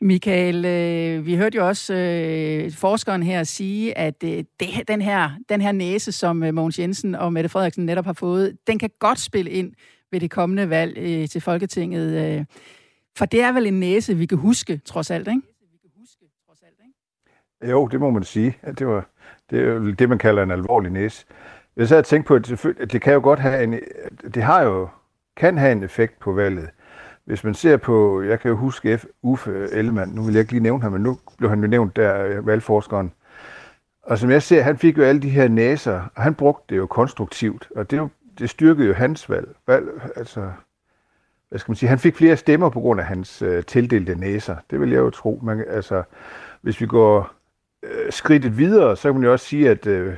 Michael, 0.00 0.64
øh, 0.64 1.26
vi 1.26 1.36
hørte 1.36 1.56
jo 1.58 1.66
også 1.66 1.94
øh, 1.94 2.72
forskeren 2.80 3.22
her 3.22 3.42
sige, 3.42 3.98
at 3.98 4.24
øh, 4.24 4.44
det, 4.60 4.68
den, 4.88 5.02
her, 5.02 5.30
den 5.48 5.60
her 5.60 5.72
næse, 5.72 6.12
som 6.12 6.42
øh, 6.42 6.54
Mogens 6.54 6.78
Jensen 6.78 7.14
og 7.14 7.32
Mette 7.32 7.48
Frederiksen 7.48 7.86
netop 7.86 8.04
har 8.04 8.16
fået, 8.20 8.56
den 8.66 8.78
kan 8.78 8.90
godt 8.98 9.20
spille 9.20 9.50
ind 9.50 9.72
ved 10.12 10.20
det 10.20 10.30
kommende 10.30 10.70
valg 10.70 10.98
øh, 10.98 11.28
til 11.28 11.40
Folketinget. 11.40 12.38
Øh, 12.38 12.44
for 13.18 13.24
det 13.24 13.42
er 13.42 13.52
vel 13.52 13.66
en 13.66 13.80
næse, 13.80 14.16
vi 14.16 14.26
kan 14.26 14.38
huske, 14.38 14.80
trods 14.84 15.10
alt, 15.10 15.28
ikke? 15.28 15.40
Jo, 17.70 17.86
det 17.86 18.00
må 18.00 18.10
man 18.10 18.24
sige. 18.24 18.58
Det, 18.78 18.86
var, 18.86 19.04
det 19.50 19.58
er 19.58 19.64
jo 19.64 19.90
det, 19.90 20.08
man 20.08 20.18
kalder 20.18 20.42
en 20.42 20.50
alvorlig 20.50 20.92
næse. 20.92 21.26
Jeg 21.76 21.88
så 21.88 21.96
og 21.96 22.04
tænkte 22.04 22.28
på, 22.28 22.34
at 22.80 22.92
det 22.92 23.02
kan 23.02 23.14
jo 23.14 23.20
godt 23.22 23.38
have 23.38 23.64
en, 23.64 23.80
det 24.34 24.42
har 24.42 24.62
jo, 24.62 24.88
kan 25.36 25.58
have 25.58 25.72
en 25.72 25.82
effekt 25.82 26.18
på 26.18 26.32
valget. 26.32 26.70
Hvis 27.24 27.44
man 27.44 27.54
ser 27.54 27.76
på, 27.76 28.22
jeg 28.22 28.40
kan 28.40 28.50
jo 28.50 28.56
huske 28.56 28.98
F. 28.98 29.04
Uffe 29.22 29.68
Ellemann, 29.72 30.12
nu 30.12 30.22
vil 30.22 30.34
jeg 30.34 30.40
ikke 30.40 30.52
lige 30.52 30.62
nævne 30.62 30.82
ham, 30.82 30.92
men 30.92 31.02
nu 31.02 31.18
blev 31.38 31.50
han 31.50 31.60
jo 31.60 31.66
nævnt 31.66 31.96
der, 31.96 32.40
valgforskeren. 32.40 33.12
Og 34.02 34.18
som 34.18 34.30
jeg 34.30 34.42
ser, 34.42 34.62
han 34.62 34.78
fik 34.78 34.98
jo 34.98 35.02
alle 35.02 35.22
de 35.22 35.30
her 35.30 35.48
næser, 35.48 36.00
og 36.14 36.22
han 36.22 36.34
brugte 36.34 36.74
det 36.74 36.76
jo 36.76 36.86
konstruktivt, 36.86 37.68
og 37.76 37.90
det, 37.90 38.08
det 38.38 38.50
styrkede 38.50 38.88
jo 38.88 38.94
hans 38.94 39.30
valg. 39.30 39.48
valg 39.66 39.88
altså, 40.16 40.50
hvad 41.48 41.58
skal 41.58 41.70
man 41.70 41.76
sige, 41.76 41.88
han 41.88 41.98
fik 41.98 42.16
flere 42.16 42.36
stemmer 42.36 42.68
på 42.68 42.80
grund 42.80 43.00
af 43.00 43.06
hans 43.06 43.42
øh, 43.42 43.64
tildelte 43.64 44.14
næser. 44.14 44.56
Det 44.70 44.80
vil 44.80 44.90
jeg 44.90 44.98
jo 44.98 45.10
tro. 45.10 45.40
Man, 45.42 45.64
altså, 45.68 46.02
hvis 46.60 46.80
vi 46.80 46.86
går 46.86 47.30
øh, 47.84 48.12
skridtet 48.12 48.58
videre, 48.58 48.96
så 48.96 49.02
kan 49.02 49.14
man 49.14 49.24
jo 49.24 49.32
også 49.32 49.46
sige, 49.46 49.70
at 49.70 49.86
øh, 49.86 50.16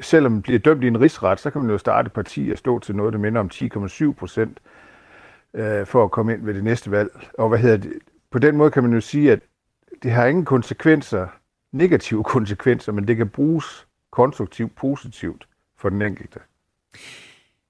selvom 0.00 0.32
man 0.32 0.42
bliver 0.42 0.58
dømt 0.58 0.84
i 0.84 0.86
en 0.86 1.00
rigsret, 1.00 1.40
så 1.40 1.50
kan 1.50 1.60
man 1.60 1.70
jo 1.70 1.78
starte 1.78 2.06
et 2.06 2.12
parti 2.12 2.50
og 2.52 2.58
stå 2.58 2.78
til 2.78 2.96
noget, 2.96 3.12
der 3.12 3.18
minder 3.18 3.40
om 3.40 3.50
10,7 3.54 4.12
procent 4.12 4.58
øh, 5.54 5.86
for 5.86 6.04
at 6.04 6.10
komme 6.10 6.34
ind 6.34 6.44
ved 6.44 6.54
det 6.54 6.64
næste 6.64 6.90
valg. 6.90 7.10
Og 7.38 7.48
hvad 7.48 7.58
hedder 7.58 7.76
det? 7.76 7.92
På 8.30 8.38
den 8.38 8.56
måde 8.56 8.70
kan 8.70 8.82
man 8.82 8.92
jo 8.92 9.00
sige, 9.00 9.32
at 9.32 9.40
det 10.02 10.10
har 10.10 10.26
ingen 10.26 10.44
konsekvenser, 10.44 11.26
negative 11.72 12.24
konsekvenser, 12.34 12.92
men 12.92 13.08
det 13.08 13.16
kan 13.16 13.28
bruges 13.28 13.86
konstruktivt, 14.12 14.76
positivt 14.76 15.48
for 15.78 15.88
den 15.88 16.02
enkelte. 16.02 16.40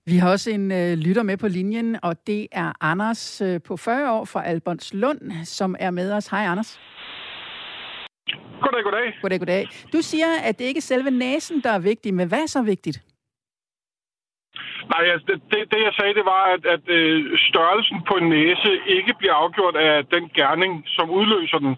Vi 0.05 0.17
har 0.17 0.31
også 0.31 0.51
en 0.51 0.73
øh, 0.73 0.93
lytter 0.93 1.23
med 1.23 1.37
på 1.37 1.49
linjen, 1.49 1.97
og 2.03 2.27
det 2.27 2.49
er 2.53 2.73
Anders 2.81 3.41
øh, 3.41 3.63
på 3.63 3.77
40 3.77 4.13
år 4.13 4.25
fra 4.25 4.45
Albertslund, 4.45 5.45
som 5.45 5.77
er 5.79 5.91
med 5.91 6.13
os. 6.13 6.27
Hej 6.27 6.45
Anders. 6.47 6.79
Goddag, 8.63 8.83
goddag. 8.83 9.19
Goddag, 9.23 9.39
goddag. 9.39 9.69
Du 9.93 10.01
siger, 10.11 10.31
at 10.49 10.59
det 10.59 10.65
ikke 10.65 10.79
er 10.79 10.91
selve 10.93 11.11
næsen, 11.11 11.61
der 11.61 11.71
er 11.71 11.79
vigtig, 11.79 12.15
men 12.15 12.29
hvad 12.29 12.43
er 12.43 12.47
så 12.47 12.63
vigtigt? 12.63 12.99
Nej, 14.93 15.05
altså, 15.13 15.27
det, 15.29 15.43
det, 15.51 15.61
det 15.73 15.81
jeg 15.89 15.95
sagde, 15.99 16.15
det 16.15 16.25
var, 16.25 16.45
at, 16.55 16.67
at 16.75 16.85
øh, 16.89 17.39
størrelsen 17.49 17.99
på 18.09 18.15
en 18.15 18.29
næse 18.29 18.71
ikke 18.87 19.15
bliver 19.19 19.35
afgjort 19.35 19.77
af 19.77 20.07
den 20.07 20.25
gerning, 20.29 20.85
som 20.87 21.11
udløser 21.11 21.59
den. 21.59 21.77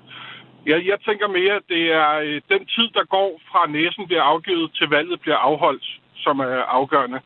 Jeg, 0.66 0.87
jeg 0.87 0.98
tænker 1.00 1.28
mere, 1.28 1.54
at 1.61 1.66
det 1.68 1.84
er 1.92 2.11
øh, 2.26 2.40
den 2.52 2.66
tid, 2.74 2.88
der 2.98 3.04
går 3.04 3.40
fra 3.50 3.66
næsen 3.66 4.06
bliver 4.06 4.22
afgivet 4.22 4.70
til 4.74 4.88
valget 4.88 5.20
bliver 5.20 5.37
afholdt, 5.37 5.87
som 6.14 6.40
er 6.40 6.62
afgørende. 6.78 7.20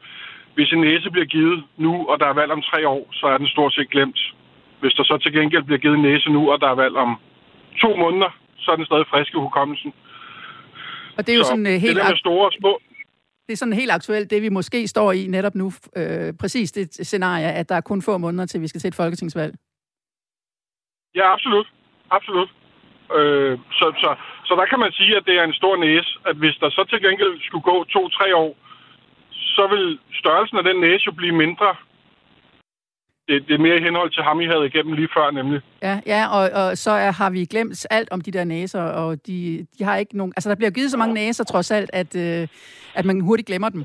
Hvis 0.54 0.72
en 0.72 0.80
næse 0.80 1.10
bliver 1.10 1.26
givet 1.26 1.64
nu, 1.76 2.06
og 2.08 2.20
der 2.20 2.26
er 2.26 2.38
valg 2.40 2.52
om 2.52 2.62
tre 2.62 2.88
år, 2.88 3.08
så 3.12 3.26
er 3.26 3.38
den 3.38 3.48
stort 3.48 3.74
set 3.74 3.90
glemt. 3.90 4.20
Hvis 4.80 4.94
der 4.94 5.04
så 5.04 5.18
til 5.18 5.32
gengæld 5.32 5.62
bliver 5.62 5.78
givet 5.78 5.96
en 5.96 6.02
næse 6.02 6.30
nu, 6.30 6.52
og 6.52 6.60
der 6.60 6.68
er 6.68 6.74
valg 6.74 6.96
om 6.96 7.16
to 7.80 7.96
måneder, 7.96 8.30
så 8.62 8.70
er 8.70 8.76
den 8.76 8.86
stadig 8.86 9.06
frisk 9.10 9.30
i 9.34 9.38
hukommelsen. 9.44 9.92
Og 11.16 11.26
det 11.26 11.32
er 11.32 11.36
jo 11.36 11.44
så 11.44 11.48
sådan 11.48 11.66
uh, 11.66 11.72
helt... 11.72 11.96
Det 11.96 12.04
med 12.10 12.16
store 12.16 12.46
og 12.46 12.52
små. 12.60 12.80
Det 13.46 13.52
er 13.52 13.56
sådan 13.56 13.80
helt 13.82 13.92
aktuelt, 13.92 14.30
det 14.30 14.42
vi 14.42 14.48
måske 14.48 14.88
står 14.88 15.12
i 15.12 15.26
netop 15.26 15.54
nu. 15.54 15.72
Øh, 15.96 16.32
præcis 16.40 16.72
det 16.72 16.94
scenarie, 16.94 17.52
at 17.60 17.68
der 17.68 17.74
er 17.74 17.80
kun 17.80 18.02
få 18.02 18.18
måneder 18.18 18.46
til, 18.46 18.60
vi 18.60 18.68
skal 18.68 18.80
til 18.80 18.88
et 18.88 18.94
folketingsvalg. 18.94 19.54
Ja, 21.14 21.32
absolut. 21.32 21.66
Absolut. 22.10 22.50
Øh, 23.16 23.58
så, 23.78 23.86
så, 24.02 24.10
så 24.44 24.52
der 24.60 24.66
kan 24.66 24.78
man 24.78 24.92
sige, 24.92 25.16
at 25.16 25.24
det 25.26 25.34
er 25.38 25.44
en 25.44 25.58
stor 25.60 25.76
næse, 25.76 26.18
at 26.26 26.36
hvis 26.36 26.56
der 26.60 26.70
så 26.70 26.84
til 26.90 27.02
gengæld 27.02 27.40
skulle 27.46 27.62
gå 27.72 27.84
to-tre 27.84 28.36
år, 28.36 28.56
så 29.30 29.66
vil 29.72 29.98
størrelsen 30.20 30.58
af 30.58 30.64
den 30.64 30.80
næse 30.80 31.02
jo 31.06 31.12
blive 31.12 31.36
mindre, 31.44 31.74
det, 33.32 33.48
det 33.48 33.54
er 33.54 33.58
mere 33.58 33.76
i 33.76 33.82
henhold 33.82 34.10
til 34.10 34.22
ham, 34.22 34.40
I 34.40 34.46
havde 34.46 34.66
igennem 34.66 34.92
lige 34.94 35.08
før, 35.16 35.30
nemlig. 35.30 35.60
Ja, 35.82 36.00
ja 36.06 36.22
og, 36.36 36.44
og 36.62 36.78
så 36.78 36.90
er, 36.90 37.10
har 37.12 37.30
vi 37.30 37.44
glemt 37.44 37.86
alt 37.90 38.08
om 38.12 38.20
de 38.20 38.30
der 38.30 38.44
næser, 38.44 38.82
og 38.82 39.26
de, 39.26 39.66
de 39.78 39.84
har 39.84 39.96
ikke 39.96 40.16
nogen... 40.16 40.32
Altså, 40.36 40.48
der 40.48 40.56
bliver 40.56 40.70
givet 40.70 40.90
så 40.90 40.98
mange 40.98 41.14
næser, 41.14 41.44
trods 41.44 41.70
alt, 41.70 41.90
at, 41.92 42.16
øh, 42.16 42.48
at 42.94 43.04
man 43.04 43.20
hurtigt 43.20 43.46
glemmer 43.46 43.68
dem. 43.68 43.84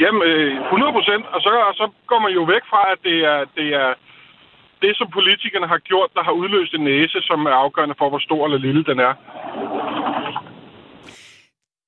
Jamen, 0.00 0.22
100 0.22 0.90
øh, 0.90 0.94
procent. 0.96 1.24
Og 1.34 1.40
så, 1.40 1.50
og 1.68 1.74
så 1.74 1.90
går 2.06 2.18
man 2.18 2.32
jo 2.32 2.42
væk 2.42 2.64
fra, 2.70 2.82
at 2.92 2.98
det 3.04 3.18
er, 3.32 3.44
det 3.56 3.68
er 3.82 3.94
det, 4.82 4.96
som 4.96 5.08
politikerne 5.18 5.66
har 5.66 5.78
gjort, 5.78 6.10
der 6.14 6.22
har 6.22 6.32
udløst 6.32 6.74
en 6.74 6.84
næse, 6.84 7.18
som 7.22 7.46
er 7.46 7.56
afgørende 7.64 7.94
for, 7.98 8.08
hvor 8.08 8.18
stor 8.18 8.44
eller 8.44 8.58
lille 8.58 8.84
den 8.84 8.98
er. 9.08 9.14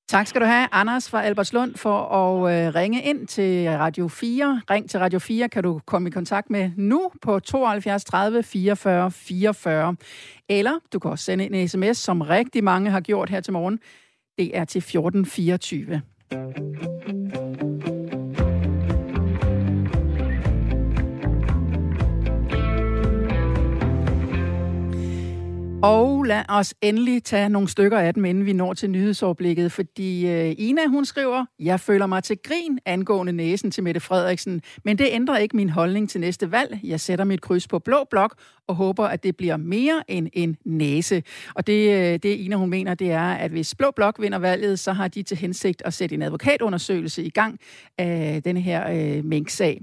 Tak 0.09 0.27
skal 0.27 0.41
du 0.41 0.45
have, 0.45 0.67
Anders 0.71 1.09
fra 1.09 1.23
Albertslund, 1.23 1.75
for 1.75 1.99
at 1.99 2.67
øh, 2.67 2.75
ringe 2.75 3.03
ind 3.03 3.27
til 3.27 3.69
Radio 3.69 4.07
4. 4.07 4.61
Ring 4.69 4.89
til 4.89 4.99
Radio 4.99 5.19
4 5.19 5.49
kan 5.49 5.63
du 5.63 5.81
komme 5.85 6.09
i 6.09 6.11
kontakt 6.11 6.49
med 6.49 6.71
nu 6.77 7.11
på 7.21 7.39
72 7.39 8.05
30 8.05 8.43
44 8.43 9.11
44. 9.11 9.95
Eller 10.49 10.79
du 10.93 10.99
kan 10.99 11.11
også 11.11 11.25
sende 11.25 11.45
en 11.45 11.67
sms, 11.67 11.97
som 11.97 12.21
rigtig 12.21 12.63
mange 12.63 12.91
har 12.91 12.99
gjort 12.99 13.29
her 13.29 13.41
til 13.41 13.53
morgen. 13.53 13.79
Det 14.37 14.57
er 14.57 14.65
til 14.65 14.79
1424. 14.79 16.01
Og 25.83 26.23
lad 26.23 26.43
os 26.49 26.73
endelig 26.81 27.23
tage 27.23 27.49
nogle 27.49 27.67
stykker 27.67 27.99
af 27.99 28.13
dem, 28.13 28.25
inden 28.25 28.45
vi 28.45 28.53
når 28.53 28.73
til 28.73 28.89
nyhedsoverblikket, 28.89 29.71
fordi 29.71 30.25
uh, 30.25 30.55
Ina, 30.57 30.87
hun 30.87 31.05
skriver, 31.05 31.45
jeg 31.59 31.79
føler 31.79 32.05
mig 32.05 32.23
til 32.23 32.37
grin 32.43 32.79
angående 32.85 33.33
næsen 33.33 33.71
til 33.71 33.83
Mette 33.83 33.99
Frederiksen, 33.99 34.61
men 34.83 34.97
det 34.97 35.07
ændrer 35.11 35.37
ikke 35.37 35.55
min 35.55 35.69
holdning 35.69 36.09
til 36.09 36.21
næste 36.21 36.51
valg. 36.51 36.79
Jeg 36.83 36.99
sætter 36.99 37.25
mit 37.25 37.41
kryds 37.41 37.67
på 37.67 37.79
blå 37.79 37.97
blok 38.09 38.35
og 38.67 38.75
håber, 38.75 39.05
at 39.05 39.23
det 39.23 39.37
bliver 39.37 39.57
mere 39.57 40.03
end 40.07 40.27
en 40.33 40.57
næse. 40.65 41.23
Og 41.55 41.67
det, 41.67 41.91
øh, 41.91 42.19
det 42.23 42.25
Ina, 42.25 42.55
hun 42.55 42.69
mener, 42.69 42.93
det 42.93 43.11
er, 43.11 43.33
at 43.33 43.51
hvis 43.51 43.75
blå 43.75 43.91
blok 43.95 44.21
vinder 44.21 44.39
valget, 44.39 44.79
så 44.79 44.93
har 44.93 45.07
de 45.07 45.23
til 45.23 45.37
hensigt 45.37 45.81
at 45.85 45.93
sætte 45.93 46.15
en 46.15 46.21
advokatundersøgelse 46.21 47.23
i 47.23 47.29
gang 47.29 47.59
af 47.97 48.41
denne 48.43 48.61
her 48.61 49.17
øh, 49.17 49.25
mink-sag. 49.25 49.81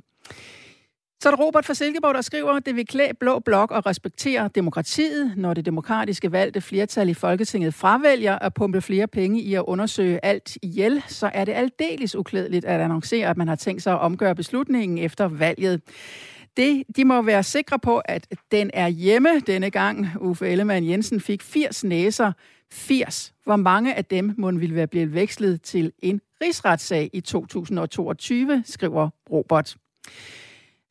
Så 1.24 1.28
er 1.30 1.37
der 1.37 1.44
Robert 1.44 1.64
fra 1.64 1.74
Silkeborg, 1.74 2.14
der 2.14 2.20
skriver, 2.20 2.58
det 2.58 2.76
vil 2.76 2.87
klæde 2.87 3.14
blå 3.20 3.38
blok 3.38 3.70
og 3.70 3.87
respektere 3.87 4.50
demokratiet, 4.54 5.32
når 5.37 5.54
det 5.54 5.66
demokratiske 5.66 6.32
valgte 6.32 6.60
flertal 6.60 7.08
i 7.08 7.14
Folketinget 7.14 7.74
fravælger 7.74 8.38
at 8.38 8.54
pumpe 8.54 8.80
flere 8.80 9.06
penge 9.06 9.40
i 9.40 9.54
at 9.54 9.62
undersøge 9.66 10.24
alt 10.24 10.58
ihjel, 10.62 11.02
så 11.08 11.30
er 11.34 11.44
det 11.44 11.52
aldeles 11.52 12.16
uklædeligt 12.16 12.64
at 12.64 12.80
annoncere, 12.80 13.28
at 13.28 13.37
man 13.37 13.48
har 13.48 13.56
tænkt 13.56 13.82
sig 13.82 13.92
at 13.92 14.00
omgøre 14.00 14.34
beslutningen 14.34 14.98
efter 14.98 15.28
valget. 15.28 15.80
Det, 16.56 16.82
de 16.96 17.04
må 17.04 17.22
være 17.22 17.42
sikre 17.42 17.78
på, 17.78 17.98
at 17.98 18.26
den 18.52 18.70
er 18.74 18.88
hjemme 18.88 19.40
denne 19.46 19.70
gang. 19.70 20.08
Uffe 20.20 20.48
Ellemann 20.48 20.88
Jensen 20.88 21.20
fik 21.20 21.42
80 21.42 21.84
næser. 21.84 22.32
80. 22.72 23.34
Hvor 23.44 23.56
mange 23.56 23.94
af 23.94 24.04
dem 24.04 24.34
må 24.38 24.50
ville 24.50 24.74
være 24.74 24.87
blevet 24.87 25.14
vekslet 25.14 25.62
til 25.62 25.92
en 25.98 26.20
rigsretssag 26.42 27.10
i 27.12 27.20
2022, 27.20 28.62
skriver 28.66 29.08
Robert. 29.30 29.76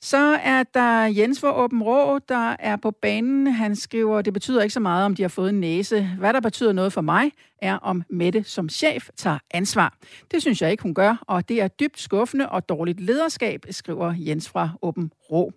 Så 0.04 0.40
er 0.44 0.64
der 0.64 1.06
Jens 1.06 1.40
for 1.40 1.52
Åben 1.52 1.84
Rå, 1.84 2.20
der 2.20 2.56
er 2.60 2.76
på 2.76 2.92
banen. 2.92 3.48
Han 3.48 3.76
skriver, 3.76 4.22
det 4.22 4.34
betyder 4.34 4.62
ikke 4.62 4.74
så 4.74 4.80
meget, 4.80 5.06
om 5.06 5.16
de 5.16 5.22
har 5.22 5.30
fået 5.30 5.50
en 5.50 5.60
næse. 5.60 6.10
Hvad 6.20 6.34
der 6.34 6.40
betyder 6.40 6.74
noget 6.74 6.94
for 6.94 7.02
mig, 7.02 7.32
er 7.62 7.76
om 7.76 8.04
Mette 8.10 8.44
som 8.44 8.70
chef 8.70 9.10
tager 9.16 9.40
ansvar. 9.52 9.98
Det 10.32 10.42
synes 10.42 10.62
jeg 10.62 10.72
ikke, 10.72 10.84
hun 10.84 10.94
gør, 10.94 11.24
og 11.28 11.50
det 11.50 11.62
er 11.62 11.68
dybt 11.68 12.00
skuffende 12.00 12.50
og 12.50 12.70
dårligt 12.70 13.00
lederskab, 13.00 13.66
skriver 13.70 14.14
Jens 14.18 14.50
fra 14.50 14.70
Åben 14.82 15.12
Rå. 15.32 15.52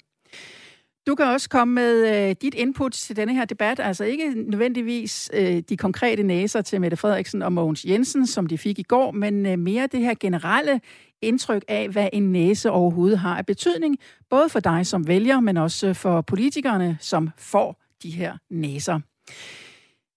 Du 1.06 1.14
kan 1.14 1.26
også 1.26 1.48
komme 1.48 1.74
med 1.74 2.28
øh, 2.28 2.36
dit 2.42 2.54
input 2.54 2.92
til 2.92 3.16
denne 3.16 3.34
her 3.34 3.44
debat, 3.44 3.80
altså 3.80 4.04
ikke 4.04 4.34
nødvendigvis 4.34 5.30
øh, 5.32 5.62
de 5.68 5.76
konkrete 5.76 6.22
næser 6.22 6.62
til 6.62 6.80
Mette 6.80 6.96
Frederiksen 6.96 7.42
og 7.42 7.52
Mogens 7.52 7.84
Jensen, 7.84 8.26
som 8.26 8.46
de 8.46 8.58
fik 8.58 8.78
i 8.78 8.82
går, 8.82 9.10
men 9.10 9.46
øh, 9.46 9.58
mere 9.58 9.86
det 9.86 10.00
her 10.00 10.14
generelle 10.20 10.80
indtryk 11.22 11.64
af, 11.68 11.88
hvad 11.88 12.08
en 12.12 12.32
næse 12.32 12.70
overhovedet 12.70 13.18
har 13.18 13.38
af 13.38 13.46
betydning, 13.46 13.96
både 14.30 14.48
for 14.48 14.60
dig 14.60 14.86
som 14.86 15.08
vælger, 15.08 15.40
men 15.40 15.56
også 15.56 15.88
øh, 15.88 15.94
for 15.94 16.20
politikerne, 16.20 16.98
som 17.00 17.30
får 17.38 17.82
de 18.02 18.10
her 18.10 18.36
næser. 18.50 19.00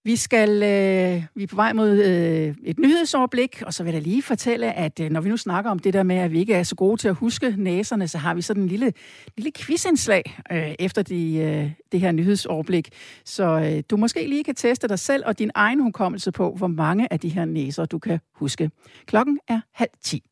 Vi 0.04 0.16
skal 0.16 0.50
øh, 0.50 1.22
vi 1.34 1.42
er 1.42 1.46
på 1.46 1.56
vej 1.56 1.72
mod 1.72 1.90
øh, 1.90 2.54
et 2.64 2.78
nyhedsoverblik, 2.78 3.62
og 3.66 3.74
så 3.74 3.84
vil 3.84 3.92
jeg 3.92 4.02
lige 4.02 4.22
fortælle, 4.22 4.72
at 4.72 5.00
øh, 5.00 5.10
når 5.10 5.20
vi 5.20 5.28
nu 5.28 5.36
snakker 5.36 5.70
om 5.70 5.78
det 5.78 5.94
der 5.94 6.02
med, 6.02 6.16
at 6.16 6.32
vi 6.32 6.38
ikke 6.38 6.54
er 6.54 6.62
så 6.62 6.74
gode 6.76 6.96
til 6.96 7.08
at 7.08 7.14
huske 7.14 7.54
næserne, 7.58 8.08
så 8.08 8.18
har 8.18 8.34
vi 8.34 8.42
sådan 8.42 8.62
en 8.62 8.68
lille, 8.68 8.92
lille 9.36 9.52
quizindslag 9.56 10.40
øh, 10.52 10.74
efter 10.78 11.02
de, 11.02 11.36
øh, 11.36 11.70
det 11.92 12.00
her 12.00 12.12
nyhedsoverblik. 12.12 12.88
Så 13.24 13.44
øh, 13.44 13.82
du 13.90 13.96
måske 13.96 14.26
lige 14.26 14.44
kan 14.44 14.54
teste 14.54 14.88
dig 14.88 14.98
selv 14.98 15.22
og 15.26 15.38
din 15.38 15.50
egen 15.54 15.82
hukommelse 15.82 16.32
på, 16.32 16.54
hvor 16.56 16.68
mange 16.68 17.12
af 17.12 17.20
de 17.20 17.28
her 17.28 17.44
næser 17.44 17.84
du 17.84 17.98
kan 17.98 18.20
huske. 18.34 18.70
Klokken 19.06 19.38
er 19.48 19.60
halv 19.74 19.90
ti. 20.02 20.22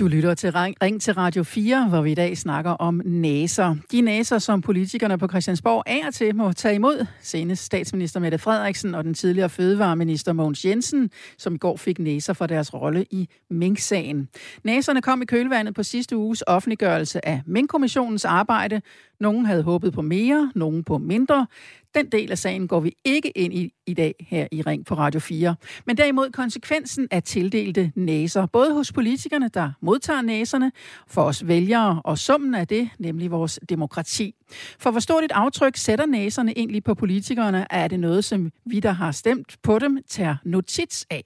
Du 0.00 0.06
lytter 0.06 0.34
til 0.34 0.52
Ring 0.52 1.02
til 1.02 1.14
Radio 1.14 1.42
4, 1.42 1.88
hvor 1.88 2.00
vi 2.02 2.12
i 2.12 2.14
dag 2.14 2.38
snakker 2.38 2.70
om 2.70 3.02
næser. 3.04 3.76
De 3.92 4.00
næser, 4.00 4.38
som 4.38 4.60
politikerne 4.60 5.18
på 5.18 5.28
Christiansborg 5.28 5.82
er 5.86 6.10
til 6.10 6.36
må 6.36 6.52
tage 6.52 6.74
imod. 6.74 7.06
Senest 7.20 7.64
statsminister 7.64 8.20
Mette 8.20 8.38
Frederiksen 8.38 8.94
og 8.94 9.04
den 9.04 9.14
tidligere 9.14 9.48
fødevareminister 9.48 10.32
Mogens 10.32 10.64
Jensen, 10.64 11.10
som 11.38 11.54
i 11.54 11.58
går 11.58 11.76
fik 11.76 11.98
næser 11.98 12.32
for 12.32 12.46
deres 12.46 12.74
rolle 12.74 13.06
i 13.10 13.28
Mink-sagen. 13.50 14.28
Næserne 14.64 15.02
kom 15.02 15.22
i 15.22 15.24
kølvandet 15.24 15.74
på 15.74 15.82
sidste 15.82 16.16
uges 16.16 16.44
offentliggørelse 16.46 17.28
af 17.28 17.42
Mink-kommissionens 17.46 18.24
arbejde. 18.24 18.80
Nogen 19.20 19.46
havde 19.46 19.62
håbet 19.62 19.92
på 19.92 20.02
mere, 20.02 20.52
nogen 20.54 20.84
på 20.84 20.98
mindre. 20.98 21.46
Den 21.94 22.06
del 22.06 22.30
af 22.30 22.38
sagen 22.38 22.68
går 22.68 22.80
vi 22.80 22.96
ikke 23.04 23.30
ind 23.30 23.54
i 23.54 23.72
i 23.86 23.94
dag 23.94 24.14
her 24.20 24.46
i 24.52 24.62
Ring 24.62 24.86
på 24.86 24.94
Radio 24.94 25.20
4. 25.20 25.54
Men 25.86 25.96
derimod 25.96 26.30
konsekvensen 26.30 27.08
af 27.10 27.22
tildelte 27.22 27.92
næser, 27.94 28.46
både 28.46 28.72
hos 28.72 28.92
politikerne, 28.92 29.48
der 29.48 29.72
modtager 29.80 30.22
næserne, 30.22 30.72
for 31.06 31.22
os 31.22 31.46
vælgere 31.46 32.02
og 32.04 32.18
summen 32.18 32.54
af 32.54 32.68
det, 32.68 32.90
nemlig 32.98 33.30
vores 33.30 33.60
demokrati. 33.68 34.34
For 34.78 34.90
hvor 34.90 35.00
stort 35.00 35.24
et 35.24 35.32
aftryk 35.32 35.76
sætter 35.76 36.06
næserne 36.06 36.58
egentlig 36.58 36.84
på 36.84 36.94
politikerne, 36.94 37.66
er 37.70 37.88
det 37.88 38.00
noget, 38.00 38.24
som 38.24 38.50
vi, 38.64 38.80
der 38.80 38.92
har 38.92 39.12
stemt 39.12 39.56
på 39.62 39.78
dem, 39.78 39.98
tager 40.08 40.36
notits 40.44 41.06
af. 41.10 41.22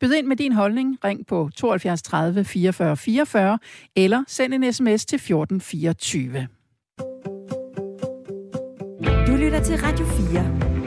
Byd 0.00 0.12
ind 0.12 0.26
med 0.26 0.36
din 0.36 0.52
holdning, 0.52 0.98
ring 1.04 1.26
på 1.26 1.50
72 1.56 2.02
30 2.02 2.44
44 2.44 2.96
44, 2.96 3.58
eller 3.96 4.24
send 4.28 4.54
en 4.54 4.72
sms 4.72 5.06
til 5.06 5.16
1424. 5.16 6.48
Du 9.28 9.36
lytter 9.36 9.60
til 9.60 9.76
Radio 9.76 10.06
4. 10.06 10.77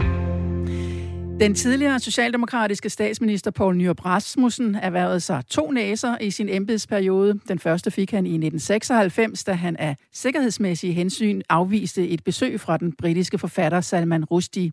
Den 1.41 1.55
tidligere 1.55 1.99
socialdemokratiske 1.99 2.89
statsminister 2.89 3.51
Poul 3.51 3.75
Nyrup 3.75 4.05
Rasmussen 4.05 4.75
erhvervede 4.75 5.19
sig 5.19 5.43
to 5.49 5.71
næser 5.71 6.17
i 6.17 6.31
sin 6.31 6.49
embedsperiode. 6.49 7.39
Den 7.47 7.59
første 7.59 7.91
fik 7.91 8.11
han 8.11 8.25
i 8.25 8.29
1996, 8.29 9.43
da 9.43 9.53
han 9.53 9.77
af 9.77 9.95
sikkerhedsmæssige 10.13 10.93
hensyn 10.93 11.41
afviste 11.49 12.09
et 12.09 12.23
besøg 12.23 12.59
fra 12.59 12.77
den 12.77 12.93
britiske 12.93 13.37
forfatter 13.37 13.81
Salman 13.81 14.25
Rushdie. 14.25 14.71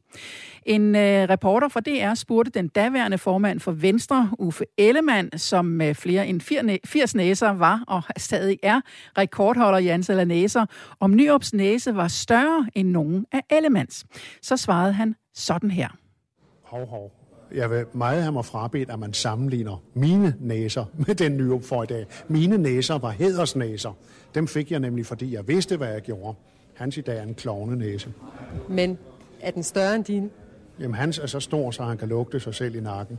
En 0.66 0.96
øh, 0.96 1.28
reporter 1.28 1.68
fra 1.68 1.80
DR 1.80 2.14
spurgte 2.14 2.50
den 2.50 2.68
daværende 2.68 3.18
formand 3.18 3.60
for 3.60 3.72
Venstre, 3.72 4.30
Uffe 4.38 4.64
Ellemann, 4.78 5.38
som 5.38 5.64
med 5.64 5.94
flere 5.94 6.26
end 6.26 6.40
80 6.86 7.14
næser 7.14 7.50
var 7.50 7.84
og 7.86 8.02
stadig 8.16 8.58
er 8.62 8.80
rekordholder 9.18 9.78
i 9.78 9.88
antal 9.88 10.18
af 10.18 10.28
næser, 10.28 10.66
om 11.00 11.16
Nyrups 11.16 11.54
næse 11.54 11.94
var 11.94 12.08
større 12.08 12.66
end 12.74 12.88
nogen 12.88 13.26
af 13.32 13.40
Ellemanns. 13.50 14.04
Så 14.42 14.56
svarede 14.56 14.92
han 14.92 15.14
sådan 15.34 15.70
her 15.70 15.88
hov, 16.68 16.86
hov. 16.86 17.12
Jeg 17.54 17.70
vil 17.70 17.84
meget 17.92 18.22
have 18.22 18.32
mig 18.32 18.44
frabedt, 18.44 18.90
at 18.90 18.98
man 18.98 19.12
sammenligner 19.12 19.82
mine 19.94 20.34
næser 20.40 20.84
med 21.06 21.14
den 21.14 21.36
nye 21.36 21.60
for 21.60 21.82
i 21.82 21.86
dag. 21.86 22.06
Mine 22.28 22.58
næser 22.58 22.98
var 22.98 23.10
hædersnæser. 23.10 23.92
Dem 24.34 24.48
fik 24.48 24.70
jeg 24.70 24.80
nemlig, 24.80 25.06
fordi 25.06 25.34
jeg 25.34 25.48
vidste, 25.48 25.76
hvad 25.76 25.88
jeg 25.88 26.02
gjorde. 26.02 26.38
Hans 26.74 26.96
i 26.96 27.00
dag 27.00 27.18
er 27.18 27.22
en 27.22 27.34
klovne 27.34 27.76
næse. 27.76 28.12
Men 28.68 28.98
er 29.40 29.50
den 29.50 29.62
større 29.62 29.96
end 29.96 30.04
din? 30.04 30.30
Jamen, 30.80 30.94
hans 30.94 31.18
er 31.18 31.26
så 31.26 31.40
stor, 31.40 31.70
så 31.70 31.82
han 31.82 31.98
kan 31.98 32.08
lugte 32.08 32.40
sig 32.40 32.54
selv 32.54 32.74
i 32.74 32.80
nakken. 32.80 33.18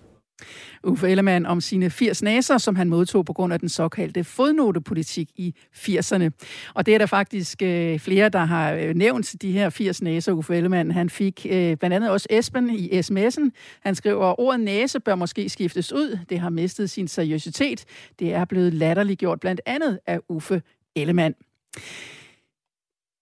Uffe 0.83 1.09
Ellemann 1.09 1.45
om 1.45 1.61
sine 1.61 1.89
80 1.89 2.23
næser, 2.23 2.57
som 2.57 2.75
han 2.75 2.89
modtog 2.89 3.25
på 3.25 3.33
grund 3.33 3.53
af 3.53 3.59
den 3.59 3.69
såkaldte 3.69 4.23
fodnotepolitik 4.23 5.29
i 5.35 5.55
80'erne. 5.73 6.29
Og 6.73 6.85
det 6.85 6.93
er 6.93 6.97
der 6.97 7.05
faktisk 7.05 7.61
øh, 7.61 7.99
flere, 7.99 8.29
der 8.29 8.45
har 8.45 8.73
øh, 8.73 8.95
nævnt 8.95 9.35
de 9.41 9.51
her 9.51 9.69
80 9.69 10.01
næser, 10.01 10.31
Uffe 10.31 10.55
Ellemann. 10.55 10.91
Han 10.91 11.09
fik 11.09 11.45
øh, 11.49 11.77
blandt 11.77 11.93
andet 11.93 12.09
også 12.09 12.27
Esben 12.29 12.69
i 12.69 12.99
sms'en. 12.99 13.49
Han 13.81 13.95
skriver, 13.95 14.39
ordet 14.39 14.59
næse 14.59 14.99
bør 14.99 15.15
måske 15.15 15.49
skiftes 15.49 15.93
ud. 15.93 16.19
Det 16.29 16.39
har 16.39 16.49
mistet 16.49 16.89
sin 16.89 17.07
seriøsitet. 17.07 17.85
Det 18.19 18.33
er 18.33 18.45
blevet 18.45 18.73
latterliggjort 18.73 19.39
blandt 19.39 19.61
andet 19.65 19.99
af 20.07 20.19
Uffe 20.29 20.61
Ellemann. 20.95 21.35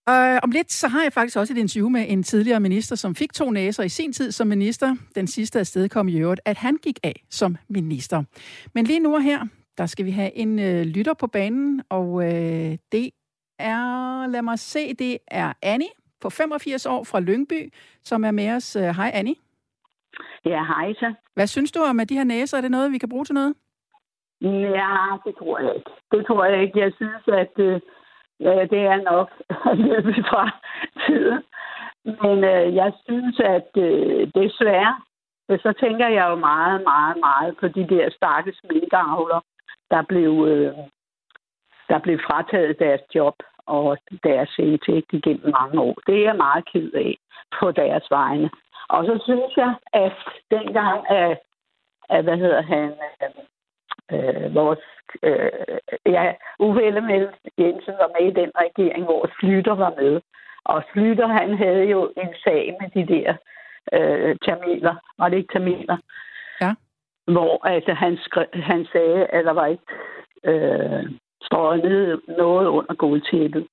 Og 0.08 0.40
om 0.44 0.52
lidt, 0.52 0.72
så 0.72 0.88
har 0.88 1.04
jeg 1.04 1.14
faktisk 1.14 1.38
også 1.38 1.54
et 1.54 1.58
interview 1.58 1.90
med 1.90 2.06
en 2.08 2.24
tidligere 2.24 2.60
minister, 2.60 2.96
som 2.96 3.16
fik 3.16 3.34
to 3.34 3.52
næser 3.52 3.84
i 3.84 3.90
sin 3.90 4.14
tid 4.14 4.32
som 4.32 4.48
minister. 4.48 4.96
Den 5.16 5.28
sidste 5.28 5.60
afsted 5.60 5.90
kom 5.90 6.08
i 6.08 6.20
øvrigt, 6.20 6.42
at 6.46 6.58
han 6.58 6.78
gik 6.84 7.00
af 7.04 7.16
som 7.30 7.56
minister. 7.70 8.24
Men 8.74 8.86
lige 8.86 9.00
nu 9.00 9.16
og 9.16 9.22
her, 9.22 9.40
der 9.78 9.86
skal 9.86 10.06
vi 10.06 10.12
have 10.12 10.38
en 10.38 10.60
øh, 10.60 10.82
lytter 10.86 11.14
på 11.14 11.28
banen, 11.28 11.84
og 11.90 12.24
øh, 12.24 12.78
det 12.92 13.12
er, 13.60 14.28
lad 14.28 14.42
mig 14.42 14.60
se, 14.60 14.94
det 14.94 15.18
er 15.28 15.54
Annie 15.62 15.90
på 16.22 16.30
85 16.30 16.86
år 16.86 17.04
fra 17.04 17.20
Lyngby, 17.20 17.74
som 18.04 18.24
er 18.24 18.32
med 18.32 18.52
os. 18.56 18.74
Hej 18.74 19.12
Annie. 19.14 19.36
Ja, 20.46 20.64
hej 20.64 20.94
så. 20.94 21.14
Hvad 21.34 21.48
synes 21.48 21.72
du 21.72 21.80
om 21.90 22.00
at 22.00 22.10
de 22.10 22.16
her 22.16 22.24
næser? 22.24 22.58
Er 22.58 22.62
det 22.62 22.72
noget, 22.72 22.92
vi 22.92 22.98
kan 22.98 23.10
bruge 23.10 23.26
til 23.26 23.36
noget? 23.36 23.54
Ja, 24.42 25.18
det 25.26 25.36
tror 25.40 25.60
jeg 25.60 25.76
ikke. 25.76 25.92
Det 26.12 26.26
tror 26.28 26.46
jeg 26.46 26.62
ikke. 26.64 26.80
Jeg 26.80 26.92
synes, 26.96 27.24
at 27.28 27.60
øh, 27.60 27.82
Ja, 28.40 28.66
det 28.66 28.82
er 28.94 29.02
nok 29.12 29.30
løbet 29.88 30.16
fra 30.30 30.50
tiden. 31.06 31.44
Men 32.06 32.44
øh, 32.44 32.76
jeg 32.76 32.94
synes, 33.06 33.40
at 33.40 33.70
øh, 33.78 34.28
desværre, 34.36 35.02
så 35.50 35.74
tænker 35.80 36.08
jeg 36.08 36.26
jo 36.30 36.36
meget, 36.36 36.84
meget, 36.84 37.18
meget 37.20 37.58
på 37.60 37.68
de 37.68 37.88
der 37.88 38.10
stakkels 38.10 38.62
minkavler, 38.72 39.40
der 39.92 40.02
blev, 40.02 40.46
øh, 40.48 40.74
der 41.90 42.00
blev 42.00 42.20
frataget 42.28 42.80
deres 42.80 43.02
job 43.16 43.36
og 43.66 43.98
deres 44.24 44.52
indtægt 44.60 45.14
igennem 45.14 45.52
mange 45.52 45.82
år. 45.82 45.96
Det 46.08 46.16
er 46.18 46.24
jeg 46.24 46.36
meget 46.36 46.66
ked 46.74 46.92
af 46.94 47.18
på 47.60 47.72
deres 47.72 48.08
vegne. 48.12 48.50
Og 48.90 49.06
så 49.06 49.20
synes 49.24 49.58
jeg, 49.58 49.76
at 49.94 50.14
dengang, 50.52 51.12
at, 51.12 51.40
at 52.10 52.24
hvad 52.24 52.38
hedder 52.38 52.62
han, 52.62 52.90
øh, 53.24 53.30
øh, 54.12 54.56
vores 54.56 54.80
øh, 55.24 55.52
ja, 56.06 56.34
Uffe 56.60 56.84
Ellemann 56.84 57.28
Jensen 57.58 57.94
var 58.02 58.10
med 58.20 58.32
i 58.32 58.40
den 58.42 58.52
regering, 58.56 59.04
hvor 59.04 59.30
Slytter 59.40 59.76
var 59.76 59.94
med. 60.02 60.22
Og 60.64 60.84
Slytter, 60.92 61.28
han 61.28 61.58
havde 61.58 61.84
jo 61.84 62.14
en 62.18 62.34
sag 62.44 62.78
med 62.82 62.90
de 62.96 63.14
der 63.14 63.36
øh, 63.94 64.36
tamiler. 64.46 64.96
Var 65.20 65.30
det 65.30 65.38
ikke 65.38 65.54
tamiler? 65.54 65.98
Ja. 66.62 66.74
Hvor 67.28 67.68
altså, 67.68 67.94
han, 67.94 68.18
skrev, 68.18 68.46
han 68.54 68.88
sagde, 68.92 69.26
at 69.26 69.46
der 69.46 69.52
var 69.52 69.66
ikke 69.66 69.84
øh, 70.44 71.06
strøget 71.42 72.22
noget 72.28 72.68
under 72.68 72.94
gulvtæppet. 72.94 73.68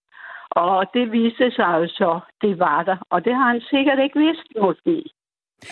Og 0.50 0.86
det 0.94 1.12
viste 1.12 1.50
sig 1.50 1.70
jo 1.80 1.86
så, 1.88 2.20
det 2.42 2.58
var 2.58 2.82
der. 2.82 2.96
Og 3.10 3.24
det 3.24 3.34
har 3.34 3.46
han 3.52 3.60
sikkert 3.60 3.98
ikke 3.98 4.18
vidst, 4.18 4.48
måske. 4.60 5.04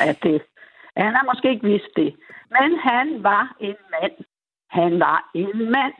At 0.00 0.18
det. 0.22 0.42
Han 0.96 1.14
har 1.14 1.24
måske 1.32 1.50
ikke 1.50 1.66
vidst 1.66 1.96
det. 1.96 2.14
Men 2.50 2.78
han 2.78 3.22
var 3.22 3.56
en 3.60 3.76
mand, 3.90 4.12
han 4.78 5.00
var 5.00 5.30
en 5.34 5.70
mand, 5.70 5.94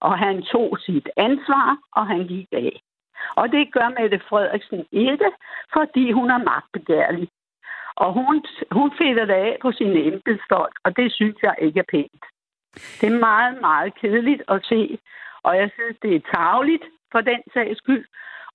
og 0.00 0.18
han 0.18 0.42
tog 0.42 0.78
sit 0.86 1.08
ansvar, 1.16 1.78
og 1.92 2.06
han 2.06 2.26
gik 2.26 2.48
af. 2.52 2.80
Og 3.36 3.52
det 3.52 3.72
gør 3.72 3.88
Mette 4.00 4.20
Frederiksen 4.28 4.86
ikke, 4.92 5.30
fordi 5.72 6.12
hun 6.12 6.30
er 6.30 6.38
magtbegærlig. 6.38 7.28
Og 7.96 8.12
hun, 8.12 8.44
hun 8.70 8.92
fælder 8.98 9.24
det 9.24 9.32
af 9.32 9.56
på 9.62 9.72
sine 9.72 10.00
embedsfolk, 10.04 10.74
og 10.84 10.96
det 10.96 11.12
synes 11.12 11.36
jeg 11.42 11.54
ikke 11.58 11.80
er 11.80 11.90
pænt. 11.90 12.24
Det 13.00 13.06
er 13.12 13.18
meget, 13.18 13.60
meget 13.60 13.94
kedeligt 14.00 14.42
at 14.48 14.60
se, 14.64 14.98
og 15.42 15.56
jeg 15.56 15.70
synes, 15.74 15.96
det 16.02 16.16
er 16.16 16.28
tageligt 16.34 16.84
for 17.12 17.20
den 17.20 17.40
sags 17.54 17.78
skyld. 17.78 18.06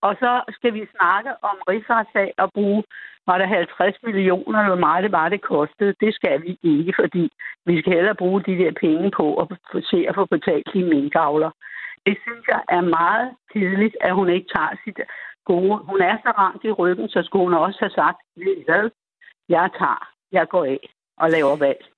Og 0.08 0.14
så 0.22 0.32
skal 0.50 0.74
vi 0.74 0.84
snakke 0.96 1.32
om 1.50 1.56
rigsretssag 1.70 2.34
og 2.38 2.50
bruge 2.54 2.84
var 3.28 3.38
der 3.38 3.46
50 3.46 3.96
millioner, 4.04 4.60
eller 4.60 4.76
hvor 4.76 4.88
meget 4.88 5.04
det 5.04 5.12
var, 5.12 5.30
det 5.30 5.42
kostede. 5.42 5.94
Det 6.00 6.16
skal 6.16 6.42
vi 6.42 6.60
ikke, 6.64 6.94
fordi 7.02 7.32
vi 7.66 7.80
skal 7.80 7.94
hellere 7.94 8.16
bruge 8.16 8.44
de 8.44 8.58
der 8.58 8.72
penge 8.72 9.12
på 9.12 9.28
at 9.42 9.48
se 9.92 10.06
at 10.10 10.16
få 10.16 10.26
betalt 10.26 10.68
de 10.74 10.84
minkavler. 10.84 11.52
Det 12.06 12.18
synes 12.26 12.46
jeg 12.48 12.62
er 12.70 12.82
meget 12.82 13.32
tidligt, 13.54 13.96
at 14.02 14.14
hun 14.16 14.30
ikke 14.30 14.48
tager 14.56 14.76
sit 14.84 15.00
gode. 15.46 15.78
Hun 15.78 16.02
er 16.02 16.18
så 16.24 16.32
ramt 16.38 16.64
i 16.64 16.72
ryggen, 16.72 17.10
så 17.10 17.24
skulle 17.24 17.44
hun 17.44 17.54
også 17.54 17.80
have 17.80 17.96
sagt, 18.02 18.18
hvad 18.36 18.90
jeg 19.50 19.70
tager, 19.80 20.08
jeg 20.32 20.48
går 20.50 20.66
af 20.66 20.90
og 21.18 21.30
laver 21.30 21.56
valg. 21.56 21.93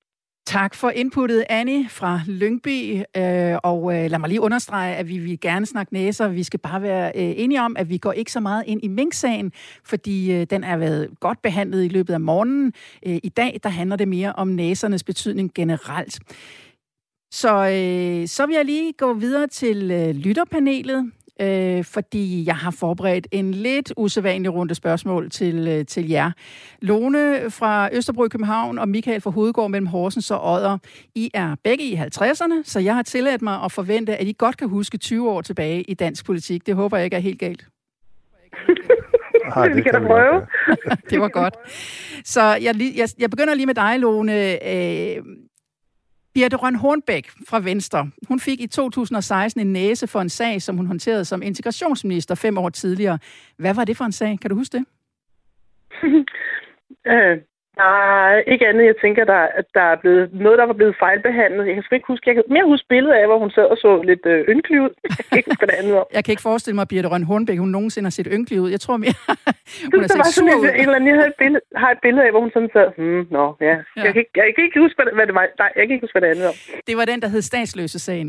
Tak 0.46 0.74
for 0.74 0.90
inputtet, 0.90 1.44
Annie 1.48 1.88
fra 1.88 2.20
Lyngby. 2.26 3.02
Øh, 3.16 3.56
og 3.62 3.94
øh, 3.94 4.10
lad 4.10 4.18
mig 4.18 4.28
lige 4.28 4.40
understrege, 4.40 4.96
at 4.96 5.08
vi 5.08 5.18
vil 5.18 5.40
gerne 5.40 5.66
snakke 5.66 5.92
næser. 5.92 6.28
Vi 6.28 6.42
skal 6.42 6.60
bare 6.60 6.82
være 6.82 7.12
øh, 7.14 7.34
enige 7.36 7.62
om, 7.62 7.76
at 7.78 7.88
vi 7.88 7.98
går 7.98 8.12
ikke 8.12 8.32
så 8.32 8.40
meget 8.40 8.64
ind 8.66 8.80
i 8.84 8.88
Mink-sagen, 8.88 9.52
fordi 9.84 10.32
øh, 10.32 10.46
den 10.50 10.64
er 10.64 10.76
været 10.76 11.08
godt 11.20 11.42
behandlet 11.42 11.84
i 11.84 11.88
løbet 11.88 12.14
af 12.14 12.20
morgenen. 12.20 12.72
Øh, 13.06 13.18
I 13.22 13.28
dag 13.28 13.60
der 13.62 13.68
handler 13.68 13.96
det 13.96 14.08
mere 14.08 14.32
om 14.32 14.48
næsernes 14.48 15.04
betydning 15.04 15.50
generelt. 15.54 16.18
Så, 17.30 17.48
øh, 17.48 18.28
så 18.28 18.46
vil 18.46 18.54
jeg 18.54 18.64
lige 18.64 18.92
gå 18.92 19.12
videre 19.12 19.46
til 19.46 19.90
øh, 19.90 20.14
lytterpanelet, 20.14 21.12
øh, 21.40 21.84
fordi 21.84 22.46
jeg 22.46 22.56
har 22.56 22.70
forberedt 22.70 23.26
en 23.30 23.54
lidt 23.54 23.92
usædvanlig 23.96 24.54
runde 24.54 24.74
spørgsmål 24.74 25.30
til, 25.30 25.68
øh, 25.68 25.86
til 25.86 26.08
jer. 26.08 26.30
Lone 26.82 27.50
fra 27.50 27.88
Østerbro 27.92 28.24
i 28.24 28.28
København 28.28 28.78
og 28.78 28.88
Michael 28.88 29.20
fra 29.20 29.30
Hovedgård 29.30 29.70
mellem 29.70 29.86
Horsens 29.86 30.30
og 30.30 30.52
Odder. 30.52 30.78
I 31.14 31.30
er 31.34 31.56
begge 31.64 31.84
i 31.84 31.94
50'erne, 31.94 32.62
så 32.64 32.80
jeg 32.80 32.94
har 32.94 33.02
tilladt 33.02 33.42
mig 33.42 33.62
at 33.64 33.72
forvente, 33.72 34.16
at 34.16 34.26
I 34.26 34.34
godt 34.38 34.56
kan 34.56 34.68
huske 34.68 34.98
20 34.98 35.30
år 35.30 35.42
tilbage 35.42 35.82
i 35.82 35.94
dansk 35.94 36.26
politik. 36.26 36.66
Det 36.66 36.74
håber 36.74 36.96
jeg 36.96 37.04
ikke 37.04 37.16
er 37.16 37.20
helt 37.20 37.38
galt. 37.38 37.66
Ah, 39.54 39.68
det, 39.68 39.76
det 39.84 39.84
kan 39.84 40.06
prøve. 40.06 40.46
det 41.10 41.20
var 41.20 41.28
godt. 41.28 41.54
Så 42.24 42.40
jeg, 42.40 42.74
jeg, 42.96 43.08
jeg 43.18 43.30
begynder 43.30 43.54
lige 43.54 43.66
med 43.66 43.74
dig, 43.74 43.98
Lone. 43.98 44.66
Øh, 44.68 45.22
Birte 46.36 46.56
Røn 46.56 46.74
Hornbæk 46.74 47.30
fra 47.48 47.60
Venstre, 47.60 48.10
hun 48.28 48.40
fik 48.40 48.60
i 48.60 48.66
2016 48.66 49.60
en 49.60 49.72
næse 49.72 50.06
for 50.06 50.20
en 50.20 50.28
sag, 50.28 50.62
som 50.62 50.76
hun 50.76 50.86
håndterede 50.86 51.24
som 51.24 51.42
integrationsminister 51.42 52.34
fem 52.34 52.58
år 52.58 52.68
tidligere. 52.68 53.18
Hvad 53.56 53.74
var 53.74 53.84
det 53.84 53.96
for 53.96 54.04
en 54.04 54.12
sag? 54.12 54.38
Kan 54.40 54.50
du 54.50 54.56
huske 54.56 54.78
det? 54.78 54.86
øh, 57.12 57.38
Nej, 57.84 58.34
ikke 58.52 58.66
andet. 58.68 58.84
Jeg 58.92 58.96
tænker, 59.04 59.24
der, 59.24 59.40
at 59.60 59.66
der 59.74 59.86
er 59.92 59.96
blevet 60.02 60.24
noget, 60.44 60.58
der 60.58 60.66
var 60.70 60.76
blevet 60.80 60.96
fejlbehandlet. 61.04 61.66
Jeg 61.66 61.74
kan 61.74 61.96
ikke 61.98 62.10
huske. 62.12 62.24
Jeg 62.28 62.34
kan 62.34 62.44
mere 62.56 62.66
huske 62.72 62.86
billedet 62.88 63.14
af, 63.20 63.26
hvor 63.26 63.38
hun 63.38 63.50
sad 63.50 63.66
og 63.74 63.76
så 63.84 63.90
lidt 64.10 64.24
øh, 64.26 64.38
ynkelig 64.54 64.78
ud. 64.86 64.92
Jeg 65.18 65.24
kan 65.28 65.38
ikke 65.40 65.50
huske, 65.50 65.66
det 65.66 65.74
andet 65.80 66.04
Jeg 66.16 66.24
kan 66.24 66.32
ikke 66.32 66.46
forestille 66.50 66.74
mig, 66.74 66.82
at 66.82 66.88
Birte 66.88 67.08
Røn 67.08 67.22
Hornbæk, 67.30 67.58
hun 67.58 67.68
nogensinde 67.68 68.06
har 68.06 68.16
set 68.18 68.28
ynkelig 68.36 68.60
ud. 68.60 68.70
Jeg 68.70 68.80
tror 68.80 68.96
mere, 68.96 69.16
hun 69.92 70.00
har 70.02 70.08
set 70.08 70.34
sur 70.34 70.44
ud. 70.62 70.68
En 70.68 70.80
eller 70.80 70.94
anden, 70.98 71.08
jeg 71.10 71.16
har 71.22 71.28
et, 71.32 71.38
billede, 71.42 71.62
har 71.82 71.90
et 71.96 72.00
billede 72.02 72.24
af, 72.26 72.30
hvor 72.32 72.40
hun 72.40 72.50
sådan 72.56 72.70
sad, 72.76 72.88
hmm, 72.98 73.22
nå, 73.36 73.44
ja. 73.60 73.66
ja. 73.66 74.02
Jeg, 74.04 74.10
kan 74.14 74.20
ikke, 74.22 74.34
jeg 74.36 74.44
kan 74.54 74.64
ikke 74.64 74.80
huske, 74.84 74.96
hvad 75.18 75.26
det 75.28 75.34
var. 75.38 75.44
Nej, 75.62 75.70
jeg 75.76 75.82
kan 75.86 75.92
ikke 75.94 76.04
huske, 76.06 76.14
hvad 76.14 76.22
det 76.24 76.30
andet 76.34 76.44
var. 76.50 76.56
Det 76.88 76.96
var 76.96 77.04
den, 77.04 77.22
der 77.22 77.28
hed 77.28 77.42
statsløse-sagen. 77.42 78.28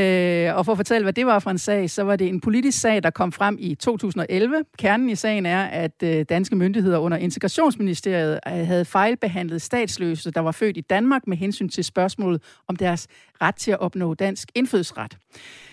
Øh, 0.00 0.56
og 0.56 0.64
for 0.64 0.72
at 0.72 0.78
fortælle, 0.82 1.04
hvad 1.04 1.16
det 1.20 1.26
var 1.26 1.38
for 1.38 1.50
en 1.50 1.58
sag, 1.58 1.90
så 1.90 2.02
var 2.08 2.16
det 2.16 2.28
en 2.28 2.40
politisk 2.40 2.80
sag, 2.80 3.02
der 3.02 3.10
kom 3.10 3.32
frem 3.32 3.56
i 3.60 3.74
2011. 3.74 4.64
Kernen 4.78 5.10
i 5.10 5.14
sagen 5.14 5.46
er, 5.46 5.62
at 5.84 5.96
øh, 6.04 6.24
danske 6.28 6.56
myndigheder 6.56 6.98
under 6.98 7.16
integrationsministeriet 7.16 8.40
øh, 8.48 8.52
havde 8.78 8.84
fejlbehandlet 8.84 9.62
statsløse, 9.62 10.30
der 10.30 10.40
var 10.40 10.52
født 10.52 10.76
i 10.76 10.80
Danmark 10.80 11.26
med 11.26 11.36
hensyn 11.36 11.68
til 11.68 11.84
spørgsmålet 11.84 12.42
om 12.68 12.76
deres 12.76 13.08
ret 13.42 13.56
til 13.56 13.70
at 13.70 13.80
opnå 13.80 14.14
dansk 14.14 14.48
indfødsret. 14.54 15.18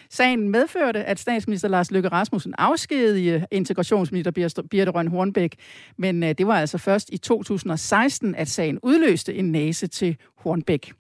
Sagen 0.09 0.49
medførte, 0.49 1.03
at 1.03 1.19
statsminister 1.19 1.67
Lars 1.67 1.91
Løkke 1.91 2.09
Rasmussen 2.09 2.53
afskedigede 2.57 3.45
integrationsminister 3.51 4.61
Birte 4.71 4.91
Røn 4.91 5.07
Hornbæk, 5.07 5.55
men 5.97 6.23
øh, 6.23 6.35
det 6.37 6.47
var 6.47 6.59
altså 6.59 6.77
først 6.77 7.09
i 7.11 7.17
2016, 7.17 8.35
at 8.35 8.47
sagen 8.47 8.79
udløste 8.83 9.35
en 9.35 9.51
næse 9.51 9.87
til 9.87 10.17
Hornbæk. 10.37 10.93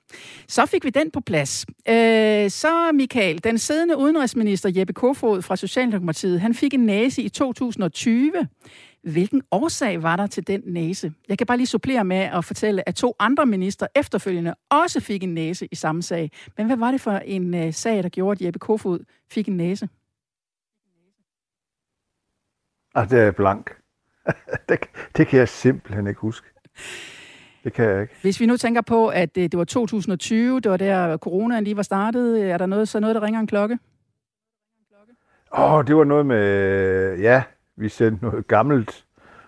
Så 0.47 0.65
fik 0.65 0.85
vi 0.85 0.89
den 0.89 1.11
på 1.11 1.21
plads. 1.21 1.65
Øh, 1.89 2.49
så 2.49 2.91
Michael, 2.93 3.43
den 3.43 3.57
siddende 3.57 3.97
udenrigsminister 3.97 4.71
Jeppe 4.75 4.93
Kofod 4.93 5.41
fra 5.41 5.55
Socialdemokratiet, 5.55 6.41
han 6.41 6.53
fik 6.53 6.73
en 6.73 6.85
næse 6.85 7.21
i 7.21 7.29
2020 7.29 8.31
Hvilken 9.05 9.43
årsag 9.51 10.03
var 10.03 10.15
der 10.15 10.27
til 10.27 10.47
den 10.47 10.61
næse? 10.65 11.13
Jeg 11.29 11.37
kan 11.37 11.47
bare 11.47 11.57
lige 11.57 11.67
supplere 11.67 12.03
med 12.03 12.17
at 12.17 12.45
fortælle, 12.45 12.89
at 12.89 12.95
to 12.95 13.15
andre 13.19 13.45
minister 13.45 13.87
efterfølgende 13.95 14.55
også 14.69 14.99
fik 14.99 15.23
en 15.23 15.33
næse 15.33 15.67
i 15.71 15.75
samme 15.75 16.03
sag. 16.03 16.31
Men 16.57 16.65
hvad 16.65 16.77
var 16.77 16.91
det 16.91 17.01
for 17.01 17.11
en 17.11 17.53
uh, 17.53 17.73
sag, 17.73 18.03
der 18.03 18.09
gjorde, 18.09 18.31
at 18.31 18.45
Jeppe 18.45 18.59
Kofod 18.59 18.99
fik 19.31 19.47
en 19.47 19.57
næse? 19.57 19.89
Ah, 22.95 23.09
det 23.09 23.19
er 23.19 23.31
blank. 23.31 23.75
det, 24.69 24.79
det 25.17 25.27
kan 25.27 25.39
jeg 25.39 25.49
simpelthen 25.49 26.07
ikke 26.07 26.21
huske. 26.21 26.47
Det 27.63 27.73
kan 27.73 27.85
jeg 27.85 28.01
ikke. 28.01 28.13
Hvis 28.21 28.39
vi 28.39 28.45
nu 28.45 28.57
tænker 28.57 28.81
på, 28.81 29.07
at 29.07 29.37
uh, 29.37 29.43
det 29.43 29.57
var 29.57 29.63
2020, 29.63 30.59
det 30.59 30.71
var 30.71 30.77
der 30.77 31.17
coronaen 31.17 31.63
lige 31.63 31.77
var 31.77 31.83
startet, 31.83 32.51
er 32.51 32.57
der 32.57 32.65
noget, 32.65 32.89
så 32.89 32.99
noget, 32.99 33.15
der 33.15 33.21
ringer 33.21 33.39
en 33.39 33.47
klokke? 33.47 33.79
Åh, 35.57 35.73
oh, 35.73 35.87
det 35.87 35.95
var 35.95 36.03
noget 36.03 36.25
med, 36.25 37.19
ja, 37.19 37.43
vi 37.77 37.89
sendte 37.89 38.25
noget 38.25 38.47
gammelt, 38.47 39.05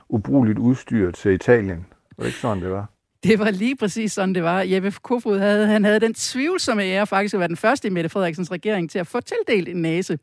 ubrugeligt 0.09 0.59
udstyr 0.59 1.11
til 1.11 1.31
Italien. 1.33 1.85
Var 2.17 2.23
det 2.23 2.25
ikke 2.25 2.39
sådan, 2.39 2.63
det 2.63 2.71
var? 2.71 2.96
Det 3.27 3.39
var 3.39 3.51
lige 3.51 3.75
præcis 3.75 4.11
sådan, 4.11 4.35
det 4.35 4.43
var. 4.43 4.61
Jeppe 4.61 4.91
Kofod 4.91 5.39
havde, 5.39 5.67
han 5.67 5.83
havde 5.83 5.99
den 5.99 6.13
tvivlsomme 6.13 6.83
ære 6.83 7.07
faktisk 7.07 7.33
at 7.33 7.39
være 7.39 7.47
den 7.47 7.57
første 7.57 7.87
i 7.87 7.91
Mette 7.91 8.09
Frederiksens 8.09 8.51
regering 8.51 8.89
til 8.89 8.99
at 8.99 9.07
få 9.07 9.19
tildelt 9.21 9.69
en 9.69 9.81
næse. 9.81 10.19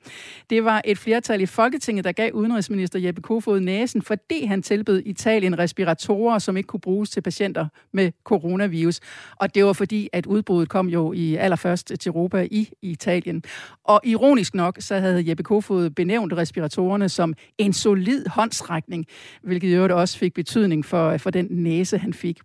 Det 0.50 0.64
var 0.64 0.82
et 0.84 0.98
flertal 0.98 1.40
i 1.40 1.46
Folketinget, 1.46 2.04
der 2.04 2.12
gav 2.12 2.32
udenrigsminister 2.32 2.98
Jeppe 2.98 3.22
Kofod 3.22 3.60
næsen, 3.60 4.02
fordi 4.02 4.44
han 4.44 4.62
tilbød 4.62 5.02
Italien 5.06 5.58
respiratorer, 5.58 6.38
som 6.38 6.56
ikke 6.56 6.66
kunne 6.66 6.80
bruges 6.80 7.10
til 7.10 7.20
patienter 7.20 7.66
med 7.92 8.12
coronavirus. 8.24 9.00
Og 9.36 9.54
det 9.54 9.64
var 9.64 9.72
fordi, 9.72 10.08
at 10.12 10.26
udbruddet 10.26 10.68
kom 10.68 10.88
jo 10.88 11.12
i 11.12 11.34
allerførst 11.34 11.92
til 12.00 12.10
Europa 12.10 12.48
i 12.50 12.68
Italien. 12.82 13.42
Og 13.84 14.00
ironisk 14.04 14.54
nok, 14.54 14.76
så 14.80 14.98
havde 14.98 15.28
Jeppe 15.28 15.42
Kofod 15.42 15.90
benævnt 15.90 16.32
respiratorerne 16.32 17.08
som 17.08 17.34
en 17.58 17.72
solid 17.72 18.24
håndsrækning, 18.26 19.06
hvilket 19.42 19.68
i 19.68 19.72
øvrigt 19.72 19.92
også 19.92 20.18
fik 20.18 20.34
betydning 20.34 20.84
for, 20.84 21.16
for 21.16 21.30
den 21.30 21.46
næse, 21.50 21.98
han 21.98 22.14
fik. 22.14 22.40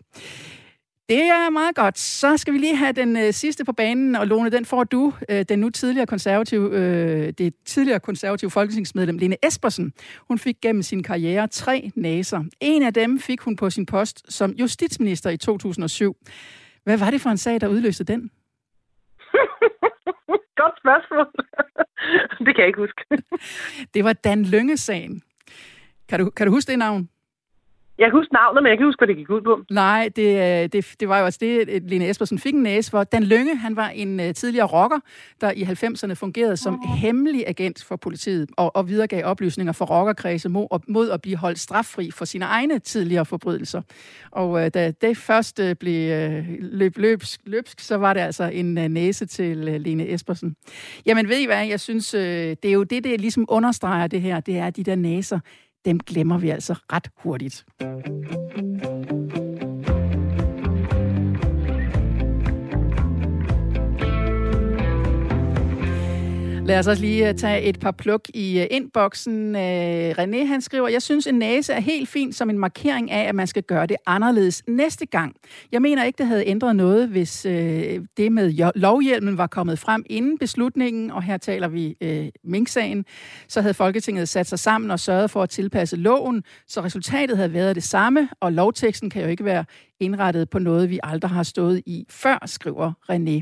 Det 1.09 1.21
er 1.21 1.49
meget 1.49 1.75
godt. 1.75 1.99
Så 1.99 2.37
skal 2.37 2.53
vi 2.53 2.57
lige 2.57 2.75
have 2.75 2.91
den 2.91 3.17
øh, 3.17 3.33
sidste 3.33 3.65
på 3.65 3.73
banen, 3.73 4.15
og 4.15 4.27
Lone, 4.27 4.49
den 4.49 4.65
får 4.65 4.83
du, 4.83 5.13
øh, 5.29 5.45
den 5.49 5.59
nu 5.59 5.69
tidligere 5.69 6.07
konservative, 6.07 6.71
øh, 6.71 7.33
det 7.37 7.53
tidligere 7.65 7.99
konservative 7.99 8.51
folketingsmedlem 8.51 9.17
Lene 9.17 9.45
Espersen. 9.45 9.93
Hun 10.27 10.39
fik 10.39 10.55
gennem 10.61 10.81
sin 10.81 11.03
karriere 11.03 11.47
tre 11.47 11.91
næser. 11.95 12.43
En 12.59 12.83
af 12.83 12.93
dem 12.93 13.19
fik 13.19 13.41
hun 13.41 13.55
på 13.55 13.69
sin 13.69 13.85
post 13.85 14.33
som 14.33 14.51
justitsminister 14.51 15.29
i 15.29 15.37
2007. 15.37 16.15
Hvad 16.83 16.97
var 16.97 17.11
det 17.11 17.21
for 17.21 17.29
en 17.29 17.37
sag, 17.37 17.61
der 17.61 17.67
udløste 17.67 18.03
den? 18.03 18.21
godt 20.61 20.75
spørgsmål. 20.79 21.25
det 22.45 22.55
kan 22.55 22.59
jeg 22.59 22.67
ikke 22.67 22.79
huske. 22.79 23.01
det 23.93 24.03
var 24.03 24.13
Dan 24.13 24.43
Lønge-sagen. 24.43 25.21
Kan 26.09 26.19
du, 26.19 26.29
kan 26.29 26.47
du 26.47 26.53
huske 26.53 26.71
det 26.71 26.79
navn? 26.79 27.09
Jeg 27.99 28.07
kan 28.07 28.19
huske 28.19 28.33
navnet, 28.33 28.63
men 28.63 28.69
jeg 28.69 28.77
kan 28.77 28.87
huske, 28.87 28.99
hvad 28.99 29.07
det 29.07 29.15
gik 29.15 29.29
ud 29.29 29.41
på. 29.41 29.63
Nej, 29.71 30.09
det, 30.15 30.63
øh, 30.63 30.69
det, 30.73 30.95
det 30.99 31.09
var 31.09 31.19
jo 31.19 31.25
også 31.25 31.39
det, 31.41 31.83
Lene 31.89 32.09
Espersen 32.09 32.39
fik 32.39 32.53
en 32.53 32.63
næse 32.63 32.91
for. 32.91 33.03
Dan 33.03 33.23
Lønge, 33.23 33.55
han 33.55 33.75
var 33.75 33.89
en 33.89 34.19
uh, 34.19 34.31
tidligere 34.31 34.67
rocker, 34.67 34.99
der 35.41 35.51
i 35.51 35.63
90'erne 35.63 36.13
fungerede 36.13 36.57
som 36.57 36.73
oh. 36.73 36.97
hemmelig 36.97 37.43
agent 37.47 37.83
for 37.83 37.95
politiet 37.95 38.49
og, 38.57 38.75
og 38.75 38.87
videregav 38.87 39.25
oplysninger 39.25 39.73
for 39.73 39.85
rockerkredse 39.85 40.49
mod, 40.49 40.79
mod 40.87 41.09
at 41.09 41.21
blive 41.21 41.37
holdt 41.37 41.59
straffri 41.59 42.11
for 42.11 42.25
sine 42.25 42.45
egne 42.45 42.79
tidligere 42.79 43.25
forbrydelser. 43.25 43.81
Og 44.31 44.49
uh, 44.49 44.67
da 44.67 44.91
det 45.01 45.17
først 45.17 45.59
uh, 45.59 45.71
blev 45.79 46.29
uh, 46.29 46.45
løb 46.59 46.97
løbsk, 46.97 47.39
løbsk, 47.45 47.79
så 47.79 47.95
var 47.95 48.13
det 48.13 48.19
altså 48.19 48.43
en 48.43 48.77
uh, 48.77 48.83
næse 48.83 49.25
til 49.25 49.69
uh, 49.69 49.75
Lene 49.75 50.13
Espersen. 50.13 50.55
Jamen 51.05 51.29
ved 51.29 51.37
I 51.37 51.45
hvad, 51.45 51.67
jeg 51.67 51.79
synes, 51.79 52.13
uh, 52.13 52.19
det 52.21 52.65
er 52.65 52.71
jo 52.71 52.83
det, 52.83 53.03
det 53.03 53.21
ligesom 53.21 53.45
understreger 53.49 54.07
det 54.07 54.21
her, 54.21 54.39
det 54.39 54.57
er 54.57 54.69
de 54.69 54.83
der 54.83 54.95
næser 54.95 55.39
dem 55.85 55.99
glemmer 55.99 56.37
vi 56.37 56.49
altså 56.49 56.73
ret 56.73 57.09
hurtigt. 57.15 57.65
Lad 66.69 66.79
os 66.79 66.87
også 66.87 67.01
lige 67.01 67.29
øh, 67.29 67.35
tage 67.35 67.61
et 67.61 67.79
par 67.79 67.91
pluk 67.91 68.21
i 68.33 68.59
øh, 68.59 68.67
indboksen. 68.71 69.55
Øh, 69.55 70.09
René 70.19 70.45
han 70.45 70.61
skriver, 70.61 70.87
jeg 70.87 71.01
synes 71.01 71.27
en 71.27 71.35
næse 71.35 71.73
er 71.73 71.79
helt 71.79 72.09
fint 72.09 72.35
som 72.35 72.49
en 72.49 72.59
markering 72.59 73.11
af, 73.11 73.29
at 73.29 73.35
man 73.35 73.47
skal 73.47 73.63
gøre 73.63 73.85
det 73.85 73.97
anderledes 74.05 74.63
næste 74.67 75.05
gang. 75.05 75.35
Jeg 75.71 75.81
mener 75.81 76.03
ikke, 76.03 76.17
det 76.17 76.27
havde 76.27 76.47
ændret 76.47 76.75
noget, 76.75 77.07
hvis 77.07 77.45
øh, 77.45 77.99
det 78.17 78.31
med 78.31 78.71
lovhjelmen 78.75 79.37
var 79.37 79.47
kommet 79.47 79.79
frem 79.79 80.03
inden 80.09 80.37
beslutningen, 80.37 81.11
og 81.11 81.23
her 81.23 81.37
taler 81.37 81.67
vi 81.67 81.95
øh, 82.01 82.27
Mink-sagen, 82.43 83.05
så 83.47 83.61
havde 83.61 83.73
Folketinget 83.73 84.29
sat 84.29 84.47
sig 84.47 84.59
sammen 84.59 84.91
og 84.91 84.99
sørget 84.99 85.31
for 85.31 85.43
at 85.43 85.49
tilpasse 85.49 85.95
loven, 85.95 86.43
så 86.67 86.83
resultatet 86.83 87.37
havde 87.37 87.53
været 87.53 87.75
det 87.75 87.83
samme, 87.83 88.29
og 88.39 88.53
lovteksten 88.53 89.09
kan 89.09 89.21
jo 89.21 89.27
ikke 89.27 89.45
være 89.45 89.65
indrettet 89.99 90.49
på 90.49 90.59
noget, 90.59 90.89
vi 90.89 90.99
aldrig 91.03 91.31
har 91.31 91.43
stået 91.43 91.83
i 91.85 92.05
før, 92.09 92.43
skriver 92.45 92.91
René. 93.11 93.41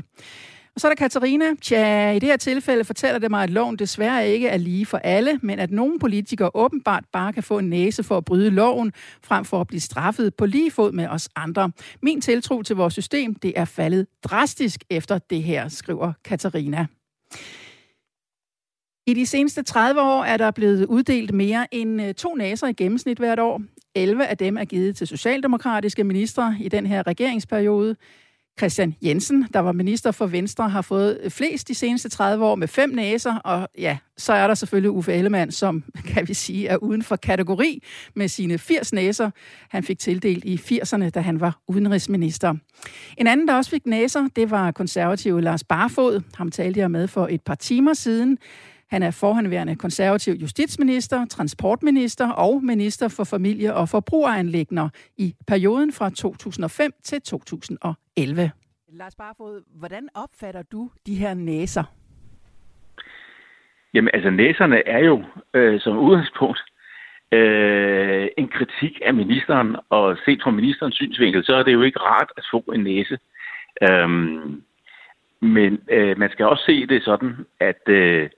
Og 0.78 0.82
så 0.82 0.86
er 0.86 0.90
der 0.90 0.96
Katarina. 0.96 1.44
Tja, 1.62 2.10
i 2.10 2.18
det 2.18 2.28
her 2.28 2.36
tilfælde 2.36 2.84
fortæller 2.84 3.18
det 3.18 3.30
mig, 3.30 3.42
at 3.42 3.50
loven 3.50 3.76
desværre 3.76 4.28
ikke 4.28 4.48
er 4.48 4.56
lige 4.56 4.86
for 4.86 4.98
alle, 4.98 5.40
men 5.42 5.58
at 5.58 5.70
nogle 5.70 5.98
politikere 5.98 6.50
åbenbart 6.54 7.04
bare 7.12 7.32
kan 7.32 7.42
få 7.42 7.58
en 7.58 7.70
næse 7.70 8.02
for 8.02 8.16
at 8.16 8.24
bryde 8.24 8.50
loven, 8.50 8.92
frem 9.22 9.44
for 9.44 9.60
at 9.60 9.66
blive 9.66 9.80
straffet 9.80 10.34
på 10.34 10.46
lige 10.46 10.70
fod 10.70 10.92
med 10.92 11.08
os 11.08 11.28
andre. 11.36 11.70
Min 12.02 12.20
tiltro 12.20 12.62
til 12.62 12.76
vores 12.76 12.92
system, 12.92 13.34
det 13.34 13.52
er 13.56 13.64
faldet 13.64 14.06
drastisk 14.24 14.84
efter 14.90 15.18
det 15.18 15.42
her, 15.42 15.68
skriver 15.68 16.12
Katarina. 16.24 16.86
I 19.06 19.14
de 19.14 19.26
seneste 19.26 19.62
30 19.62 20.00
år 20.00 20.24
er 20.24 20.36
der 20.36 20.50
blevet 20.50 20.86
uddelt 20.86 21.34
mere 21.34 21.74
end 21.74 22.02
øh, 22.02 22.14
to 22.14 22.34
næser 22.34 22.66
i 22.66 22.72
gennemsnit 22.72 23.18
hvert 23.18 23.38
år. 23.38 23.62
11 23.94 24.26
af 24.26 24.38
dem 24.38 24.56
er 24.56 24.64
givet 24.64 24.96
til 24.96 25.06
socialdemokratiske 25.06 26.04
ministre 26.04 26.56
i 26.60 26.68
den 26.68 26.86
her 26.86 27.06
regeringsperiode. 27.06 27.96
Christian 28.58 28.96
Jensen, 29.02 29.48
der 29.52 29.60
var 29.60 29.72
minister 29.72 30.10
for 30.10 30.26
Venstre, 30.26 30.68
har 30.68 30.82
fået 30.82 31.20
flest 31.28 31.68
de 31.68 31.74
seneste 31.74 32.08
30 32.08 32.44
år 32.44 32.54
med 32.54 32.68
fem 32.68 32.90
næser, 32.90 33.36
og 33.36 33.68
ja, 33.78 33.98
så 34.16 34.32
er 34.32 34.46
der 34.46 34.54
selvfølgelig 34.54 34.90
Uffe 34.90 35.12
Ellemann, 35.12 35.52
som 35.52 35.84
kan 36.14 36.28
vi 36.28 36.34
sige 36.34 36.68
er 36.68 36.76
uden 36.76 37.02
for 37.02 37.16
kategori 37.16 37.82
med 38.14 38.28
sine 38.28 38.58
80 38.58 38.92
næser. 38.92 39.30
Han 39.68 39.84
fik 39.84 39.98
tildelt 39.98 40.44
i 40.44 40.56
80'erne, 40.56 41.10
da 41.10 41.20
han 41.20 41.40
var 41.40 41.58
udenrigsminister. 41.68 42.54
En 43.16 43.26
anden, 43.26 43.48
der 43.48 43.54
også 43.54 43.70
fik 43.70 43.86
næser, 43.86 44.28
det 44.36 44.50
var 44.50 44.70
konservative 44.70 45.42
Lars 45.42 45.64
Barfod. 45.64 46.22
Ham 46.34 46.50
talte 46.50 46.80
jeg 46.80 46.90
med 46.90 47.08
for 47.08 47.26
et 47.30 47.42
par 47.42 47.54
timer 47.54 47.94
siden. 47.94 48.38
Han 48.90 49.02
er 49.02 49.10
forhenværende 49.10 49.76
konservativ 49.76 50.34
justitsminister, 50.34 51.26
transportminister 51.26 52.32
og 52.32 52.64
minister 52.64 53.08
for 53.08 53.24
familie- 53.24 53.74
og 53.74 53.88
forbrugeranlægner 53.88 54.88
i 55.16 55.34
perioden 55.46 55.92
fra 55.92 56.10
2005 56.10 56.92
til 57.04 57.22
2011. 57.22 58.50
Lars 58.92 59.14
Barfod, 59.14 59.62
hvordan 59.78 60.08
opfatter 60.14 60.62
du 60.62 60.90
de 61.06 61.14
her 61.14 61.34
næser? 61.34 61.84
Jamen 63.94 64.10
altså 64.14 64.30
næserne 64.30 64.88
er 64.88 64.98
jo 64.98 65.24
øh, 65.54 65.80
som 65.80 65.98
udgangspunkt 65.98 66.60
øh, 67.32 68.28
en 68.38 68.48
kritik 68.48 69.00
af 69.04 69.14
ministeren, 69.14 69.76
og 69.90 70.16
set 70.24 70.40
fra 70.42 70.50
ministerens 70.50 70.94
synsvinkel, 70.94 71.44
så 71.44 71.54
er 71.54 71.62
det 71.62 71.72
jo 71.72 71.82
ikke 71.82 71.98
rart 71.98 72.30
at 72.36 72.44
få 72.50 72.60
en 72.74 72.84
næse. 72.84 73.18
Øhm, 73.82 74.62
men 75.40 75.80
øh, 75.90 76.18
man 76.18 76.30
skal 76.30 76.46
også 76.46 76.64
se 76.66 76.86
det 76.86 77.04
sådan, 77.04 77.36
at 77.60 77.88
øh, 77.88 78.30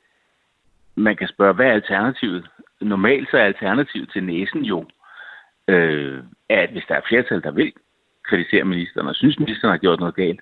man 1.01 1.17
kan 1.17 1.29
spørge, 1.29 1.55
hvad 1.55 1.67
er 1.67 1.73
alternativet? 1.73 2.49
Normalt 2.81 3.31
så 3.31 3.37
er 3.37 3.45
alternativet 3.45 4.11
til 4.13 4.25
næsen 4.25 4.63
jo, 4.65 4.85
øh, 5.69 6.23
at 6.49 6.71
hvis 6.71 6.85
der 6.89 6.95
er 6.95 7.09
flertal, 7.09 7.43
der 7.43 7.51
vil 7.51 7.73
kritisere 8.25 8.65
ministeren, 8.65 9.09
og 9.09 9.15
synes, 9.15 9.39
ministeren 9.39 9.71
har 9.71 9.79
gjort 9.79 10.01
noget 10.01 10.15
galt, 10.15 10.41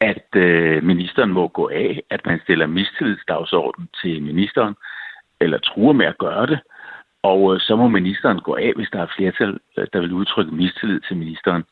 at 0.00 0.36
øh, 0.36 0.84
ministeren 0.84 1.32
må 1.32 1.48
gå 1.48 1.68
af, 1.68 2.02
at 2.10 2.26
man 2.26 2.40
stiller 2.42 2.66
mistillidsdagsorden 2.66 3.88
til 4.02 4.22
ministeren, 4.22 4.74
eller 5.40 5.58
truer 5.58 5.92
med 5.92 6.06
at 6.06 6.18
gøre 6.18 6.46
det, 6.46 6.60
og 7.22 7.54
øh, 7.54 7.60
så 7.60 7.76
må 7.76 7.88
ministeren 7.88 8.40
gå 8.40 8.54
af, 8.54 8.72
hvis 8.76 8.88
der 8.92 9.02
er 9.02 9.14
flertal, 9.16 9.58
øh, 9.78 9.86
der 9.92 10.00
vil 10.00 10.12
udtrykke 10.12 10.54
mistillid 10.54 11.00
til 11.00 11.16
ministeren. 11.16 11.64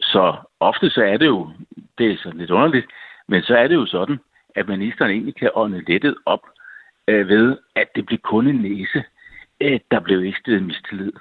Så 0.00 0.36
ofte 0.60 0.90
så 0.90 1.02
er 1.04 1.16
det 1.16 1.26
jo, 1.26 1.50
det 1.98 2.12
er 2.12 2.16
sådan 2.16 2.38
lidt 2.38 2.50
underligt, 2.50 2.86
men 3.28 3.42
så 3.42 3.56
er 3.56 3.68
det 3.68 3.74
jo 3.74 3.86
sådan, 3.86 4.18
at 4.54 4.68
ministeren 4.68 5.10
egentlig 5.10 5.34
kan 5.34 5.50
ånde 5.54 5.84
lettet 5.88 6.16
op 6.26 6.40
øh, 7.10 7.28
ved, 7.28 7.56
at 7.76 7.88
det 7.94 8.06
blev 8.06 8.18
kun 8.18 8.46
en 8.46 8.56
næse, 8.56 9.04
øh, 9.60 9.80
der 9.90 10.00
blev 10.00 10.24
ikke 10.24 10.38
stillet 10.38 10.62
mistillid. 10.62 11.12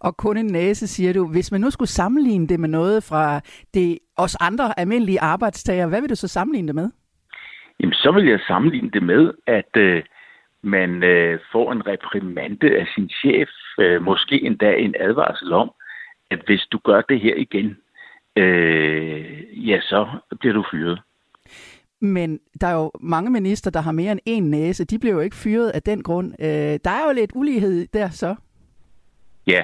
Og 0.00 0.16
kun 0.16 0.36
en 0.36 0.46
næse, 0.46 0.86
siger 0.86 1.12
du. 1.12 1.26
Hvis 1.26 1.52
man 1.52 1.60
nu 1.60 1.70
skulle 1.70 1.88
sammenligne 1.88 2.46
det 2.46 2.60
med 2.60 2.68
noget 2.68 3.04
fra 3.04 3.40
det 3.74 3.98
os 4.16 4.36
andre 4.40 4.78
almindelige 4.80 5.20
arbejdstager, 5.20 5.86
hvad 5.86 6.00
vil 6.00 6.10
du 6.10 6.14
så 6.14 6.28
sammenligne 6.28 6.68
det 6.68 6.74
med? 6.74 6.90
Jamen, 7.80 7.94
så 7.94 8.12
vil 8.12 8.26
jeg 8.26 8.40
sammenligne 8.46 8.90
det 8.90 9.02
med, 9.02 9.32
at 9.46 9.76
øh, 9.76 10.02
man 10.62 11.02
øh, 11.02 11.38
får 11.52 11.72
en 11.72 11.86
reprimande 11.86 12.78
af 12.80 12.86
sin 12.94 13.08
chef, 13.08 13.48
øh, 13.78 14.02
måske 14.02 14.42
endda 14.42 14.74
en 14.74 14.94
advarsel 15.00 15.52
om, 15.52 15.70
at 16.30 16.40
hvis 16.46 16.66
du 16.72 16.78
gør 16.84 17.00
det 17.00 17.20
her 17.20 17.34
igen, 17.36 17.76
øh, 18.36 19.68
ja, 19.68 19.80
så 19.80 20.06
bliver 20.40 20.54
du 20.54 20.64
fyret. 20.70 21.00
Men 22.02 22.40
der 22.60 22.66
er 22.66 22.74
jo 22.74 22.90
mange 23.00 23.30
minister, 23.30 23.70
der 23.70 23.80
har 23.80 23.92
mere 23.92 24.12
end 24.12 24.20
en 24.26 24.50
næse. 24.50 24.84
De 24.84 24.98
bliver 24.98 25.14
jo 25.14 25.20
ikke 25.20 25.36
fyret 25.36 25.70
af 25.70 25.82
den 25.82 26.02
grund. 26.02 26.34
Øh, 26.40 26.78
der 26.84 26.90
er 26.90 27.06
jo 27.06 27.12
lidt 27.14 27.30
ulighed 27.34 27.86
der 27.92 28.08
så. 28.08 28.34
Ja, 29.46 29.62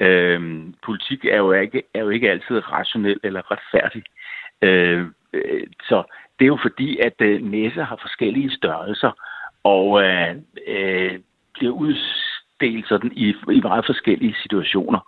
øh, 0.00 0.40
politik 0.84 1.24
er 1.24 1.36
jo, 1.36 1.52
ikke, 1.52 1.82
er 1.94 2.00
jo 2.00 2.08
ikke 2.08 2.30
altid 2.30 2.72
rationel 2.72 3.20
eller 3.24 3.50
retfærdig. 3.50 4.02
Øh, 4.62 5.06
øh, 5.32 5.66
så 5.82 6.02
det 6.38 6.44
er 6.44 6.46
jo 6.46 6.58
fordi, 6.62 6.98
at 6.98 7.14
øh, 7.20 7.42
næser 7.42 7.84
har 7.84 7.98
forskellige 8.02 8.50
størrelser, 8.50 9.12
og 9.64 10.02
øh, 10.02 10.36
øh, 10.66 11.18
bliver 11.54 11.72
uddelt 11.72 12.88
sådan 12.88 13.12
i, 13.14 13.34
i 13.52 13.60
meget 13.60 13.86
forskellige 13.86 14.36
situationer. 14.42 15.00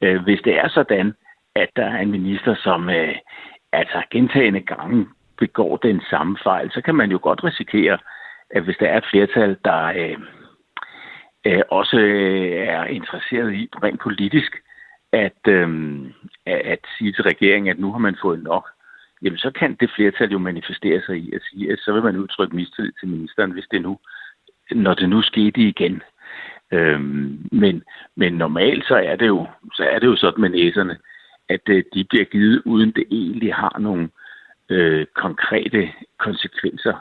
Øh, 0.00 0.22
hvis 0.22 0.40
det 0.44 0.58
er 0.58 0.68
sådan, 0.68 1.14
at 1.54 1.68
der 1.76 1.86
er 1.86 1.98
en 1.98 2.10
minister, 2.10 2.54
som 2.54 2.90
øh, 2.90 3.14
altså 3.72 4.02
gentagende 4.10 4.60
gange 4.60 5.06
begår 5.40 5.76
den 5.76 6.00
samme 6.10 6.38
fejl, 6.42 6.70
så 6.72 6.80
kan 6.80 6.94
man 6.94 7.10
jo 7.10 7.18
godt 7.22 7.44
risikere, 7.44 7.98
at 8.50 8.62
hvis 8.62 8.76
der 8.80 8.88
er 8.88 8.98
et 8.98 9.10
flertal, 9.10 9.56
der 9.64 9.84
øh, 9.84 10.18
øh, 11.46 11.62
også 11.70 11.96
øh, 11.98 12.52
er 12.68 12.84
interesseret 12.84 13.54
i 13.54 13.68
rent 13.82 14.00
politisk, 14.00 14.52
at, 15.12 15.40
øh, 15.48 15.68
at 16.46 16.82
sige 16.98 17.12
til 17.12 17.24
regeringen, 17.24 17.70
at 17.70 17.78
nu 17.78 17.92
har 17.92 17.98
man 17.98 18.16
fået 18.22 18.42
nok, 18.42 18.68
jamen 19.22 19.38
så 19.38 19.50
kan 19.50 19.76
det 19.80 19.90
flertal 19.96 20.30
jo 20.32 20.38
manifestere 20.38 21.02
sig 21.06 21.16
i 21.16 21.34
at 21.34 21.42
sige, 21.50 21.72
at 21.72 21.78
så 21.78 21.92
vil 21.92 22.02
man 22.02 22.16
udtrykke 22.16 22.56
mistillid 22.56 22.92
til 23.00 23.08
ministeren, 23.08 23.50
hvis 23.50 23.68
det 23.70 23.82
nu, 23.82 23.98
når 24.70 24.94
det 24.94 25.08
nu 25.08 25.22
skete 25.22 25.60
igen. 25.60 26.02
Øhm, 26.72 27.48
men, 27.52 27.82
men 28.16 28.32
normalt 28.32 28.84
så 28.84 28.94
er 28.94 29.16
det 29.16 29.26
jo 29.26 29.46
så 29.74 29.84
er 29.84 29.98
det 29.98 30.06
jo 30.06 30.16
sådan 30.16 30.40
med 30.40 30.48
næserne, 30.48 30.96
at 31.48 31.60
øh, 31.68 31.84
de 31.94 32.04
bliver 32.04 32.24
givet 32.24 32.62
uden 32.64 32.92
det 32.92 33.04
egentlig 33.10 33.54
har 33.54 33.76
nogen 33.78 34.10
øh, 34.70 35.06
konkrete 35.14 35.92
konsekvenser, 36.18 36.94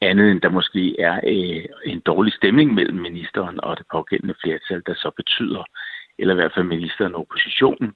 andet 0.00 0.30
end 0.30 0.40
der 0.40 0.48
måske 0.48 1.00
er 1.00 1.20
øh, 1.26 1.64
en 1.84 2.00
dårlig 2.00 2.32
stemning 2.32 2.74
mellem 2.74 2.98
ministeren 2.98 3.64
og 3.64 3.78
det 3.78 3.86
pågældende 3.92 4.34
flertal, 4.42 4.82
der 4.86 4.94
så 4.94 5.10
betyder, 5.16 5.64
eller 6.18 6.34
i 6.34 6.38
hvert 6.40 6.52
fald 6.54 6.66
ministeren 6.66 7.14
og 7.14 7.20
oppositionen, 7.20 7.92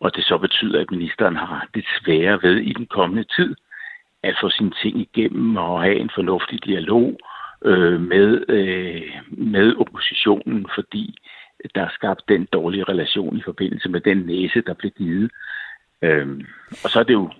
og 0.00 0.16
det 0.16 0.24
så 0.24 0.38
betyder, 0.38 0.80
at 0.80 0.90
ministeren 0.90 1.36
har 1.36 1.68
det 1.74 1.84
svære 1.98 2.38
ved 2.42 2.56
i 2.56 2.72
den 2.72 2.86
kommende 2.86 3.24
tid 3.36 3.56
at 4.22 4.36
få 4.40 4.50
sine 4.50 4.72
ting 4.82 5.00
igennem 5.00 5.56
og 5.56 5.82
have 5.82 5.96
en 5.96 6.10
fornuftig 6.14 6.64
dialog 6.64 7.18
øh, 7.64 8.00
med, 8.00 8.44
øh, 8.48 9.12
med 9.30 9.76
oppositionen, 9.76 10.66
fordi 10.74 11.18
der 11.74 11.82
er 11.82 11.90
skabt 11.94 12.28
den 12.28 12.48
dårlige 12.52 12.84
relation 12.84 13.36
i 13.36 13.42
forbindelse 13.42 13.88
med 13.88 14.00
den 14.00 14.18
næse, 14.18 14.60
der 14.60 14.74
blev 14.74 14.90
givet. 14.90 15.30
Øh, 16.02 16.40
og 16.84 16.90
så 16.90 16.98
er 16.98 17.02
det 17.02 17.12
jo 17.12 17.30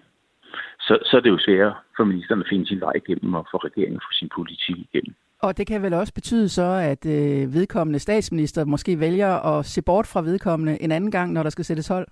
så, 0.87 0.99
så 1.05 1.17
er 1.17 1.21
det 1.21 1.31
jo 1.31 1.39
sværere 1.39 1.75
for 1.97 2.05
ministeren 2.05 2.41
at 2.41 2.47
finde 2.51 2.67
sin 2.67 2.81
vej 2.81 2.93
igennem 3.03 3.35
og 3.35 3.47
for 3.51 3.65
regeringen 3.65 3.97
at 3.97 4.03
få 4.09 4.13
sin 4.13 4.31
politik 4.37 4.77
igennem. 4.87 5.15
Og 5.43 5.59
det 5.59 5.67
kan 5.67 5.83
vel 5.83 5.95
også 5.95 6.15
betyde 6.15 6.49
så, 6.49 6.69
at 6.93 7.07
øh, 7.07 7.55
vedkommende 7.55 7.99
statsminister 7.99 8.65
måske 8.65 9.01
vælger 9.01 9.59
at 9.59 9.65
se 9.65 9.83
bort 9.83 10.07
fra 10.07 10.23
vedkommende 10.23 10.83
en 10.83 10.93
anden 10.93 11.11
gang, 11.11 11.33
når 11.33 11.43
der 11.43 11.51
skal 11.51 11.65
sættes 11.65 11.89
hold? 11.89 12.09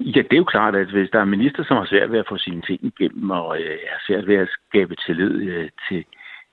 Ja, 0.00 0.22
det 0.22 0.32
er 0.32 0.36
jo 0.36 0.44
klart, 0.44 0.74
at 0.76 0.90
hvis 0.90 1.10
der 1.12 1.20
er 1.20 1.24
minister, 1.24 1.64
som 1.64 1.76
har 1.76 1.86
svært 1.86 2.12
ved 2.12 2.18
at 2.18 2.28
få 2.28 2.36
sine 2.36 2.62
ting 2.62 2.80
igennem, 2.84 3.30
og 3.30 3.60
øh, 3.60 3.78
er 3.92 3.98
svært 4.06 4.26
ved 4.26 4.36
at 4.36 4.48
skabe 4.68 4.96
tillid 5.06 5.34
øh, 5.50 5.68
til 5.88 6.04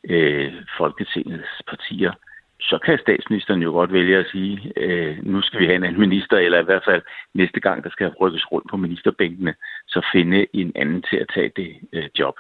øh, 0.10 0.54
Folketingets 0.78 1.62
partier, 1.68 2.12
så 2.60 2.78
kan 2.86 3.00
statsministeren 3.00 3.62
jo 3.62 3.72
godt 3.72 3.94
vælge 3.94 4.18
at 4.18 4.26
sige, 4.32 4.74
øh, 4.78 5.18
nu 5.24 5.42
skal 5.42 5.60
vi 5.60 5.66
have 5.66 5.76
en 5.76 5.84
anden 5.84 6.00
minister, 6.00 6.38
eller 6.38 6.60
i 6.62 6.64
hvert 6.64 6.84
fald 6.86 7.02
næste 7.34 7.60
gang, 7.60 7.84
der 7.84 7.90
skal 7.90 8.08
rykkes 8.08 8.52
rundt 8.52 8.70
på 8.70 8.78
ministerbænkene, 8.78 9.56
så 9.88 10.08
finde 10.14 10.48
en 10.54 10.72
anden 10.76 11.02
til 11.02 11.18
at 11.18 11.28
tage 11.34 11.52
det 11.56 11.76
øh, 11.94 12.10
job. 12.20 12.36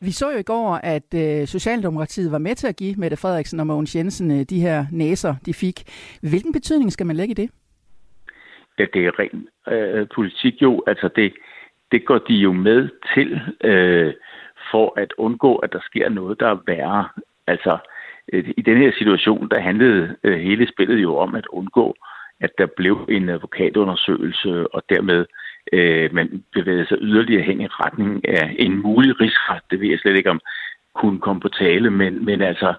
Vi 0.00 0.10
så 0.10 0.30
jo 0.30 0.38
i 0.38 0.42
går, 0.42 0.74
at 0.74 1.14
øh, 1.14 1.46
Socialdemokratiet 1.46 2.32
var 2.32 2.38
med 2.38 2.54
til 2.54 2.66
at 2.66 2.76
give 2.76 2.94
Mette 2.98 3.16
Frederiksen 3.16 3.60
og 3.60 3.66
Mogens 3.66 3.96
Jensen 3.96 4.30
øh, 4.30 4.46
de 4.50 4.60
her 4.60 4.86
næser, 4.92 5.34
de 5.46 5.54
fik. 5.54 5.82
Hvilken 6.20 6.52
betydning 6.52 6.92
skal 6.92 7.06
man 7.06 7.16
lægge 7.16 7.30
i 7.30 7.34
det? 7.34 7.50
Ja, 8.78 8.86
det 8.94 9.06
er 9.06 9.18
ren 9.18 9.48
øh, 9.74 10.06
politik 10.14 10.62
jo. 10.62 10.82
Altså 10.86 11.08
det, 11.16 11.32
det 11.92 12.04
går 12.04 12.18
de 12.18 12.34
jo 12.34 12.52
med 12.52 12.88
til 13.14 13.40
øh, 13.64 14.14
for 14.70 15.00
at 15.00 15.12
undgå, 15.18 15.56
at 15.56 15.72
der 15.72 15.80
sker 15.82 16.08
noget, 16.08 16.40
der 16.40 16.48
er 16.48 16.62
værre. 16.66 17.08
Altså 17.46 17.78
Øh, 18.32 18.44
i 18.56 18.62
den 18.62 18.76
her 18.76 18.92
situation, 18.98 19.48
der 19.48 19.60
handlede 19.60 20.16
øh, 20.24 20.38
hele 20.38 20.68
spillet 20.68 21.02
jo 21.02 21.16
om 21.16 21.34
at 21.34 21.46
undgå, 21.46 21.94
at 22.40 22.50
der 22.58 22.66
blev 22.66 23.06
en 23.08 23.28
advokatundersøgelse, 23.28 24.74
og 24.74 24.82
dermed 24.88 25.26
øh, 25.72 26.14
man 26.14 26.44
bevægede 26.52 26.86
sig 26.86 26.98
yderligere 27.00 27.42
hen 27.42 27.60
i 27.60 27.66
retning 27.66 28.28
af 28.28 28.56
en 28.58 28.82
mulig 28.82 29.20
rigsret. 29.20 29.62
Det 29.70 29.80
ved 29.80 29.88
jeg 29.88 29.98
slet 29.98 30.16
ikke, 30.16 30.30
om 30.30 30.40
kunne 30.94 31.20
komme 31.20 31.40
på 31.40 31.48
tale, 31.48 31.90
men, 31.90 32.24
men 32.24 32.42
altså, 32.42 32.74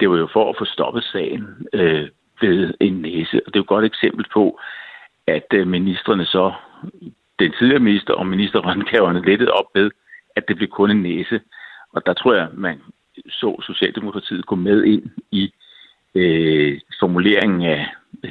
det 0.00 0.10
var 0.10 0.16
jo 0.16 0.28
for 0.32 0.50
at 0.50 0.56
få 0.58 0.64
stoppet 0.64 1.04
sagen 1.04 1.46
øh, 1.72 2.08
ved 2.40 2.74
en 2.80 2.94
næse. 3.02 3.40
Og 3.46 3.46
det 3.46 3.56
er 3.56 3.60
jo 3.60 3.68
et 3.68 3.74
godt 3.76 3.84
eksempel 3.84 4.24
på, 4.32 4.60
at 5.26 5.46
øh, 5.54 5.66
ministerne 5.66 6.24
så, 6.24 6.52
den 7.38 7.52
tidligere 7.58 7.82
minister 7.82 8.14
og 8.14 8.26
ministerrønkaverne 8.26 9.26
lettede 9.26 9.52
op 9.52 9.66
med, 9.74 9.90
at 10.36 10.48
det 10.48 10.56
blev 10.56 10.68
kun 10.68 10.90
en 10.90 11.02
næse. 11.02 11.40
Og 11.92 12.06
der 12.06 12.12
tror 12.12 12.34
jeg, 12.34 12.48
man 12.52 12.80
så 13.28 13.62
Socialdemokratiet 13.66 14.46
gå 14.46 14.54
med 14.54 14.84
ind 14.84 15.02
i 15.30 15.52
øh, 16.14 16.80
formuleringen 17.00 17.62
af 17.62 17.86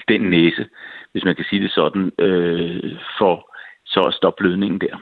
den 0.08 0.22
næse, 0.22 0.66
hvis 1.12 1.24
man 1.24 1.36
kan 1.36 1.46
sige 1.50 1.64
det 1.64 1.72
sådan, 1.72 2.12
øh, 2.20 2.98
for 3.18 3.52
så 3.86 4.00
at 4.00 4.14
stoppe 4.14 4.42
blødningen 4.42 4.82
der. 4.82 4.98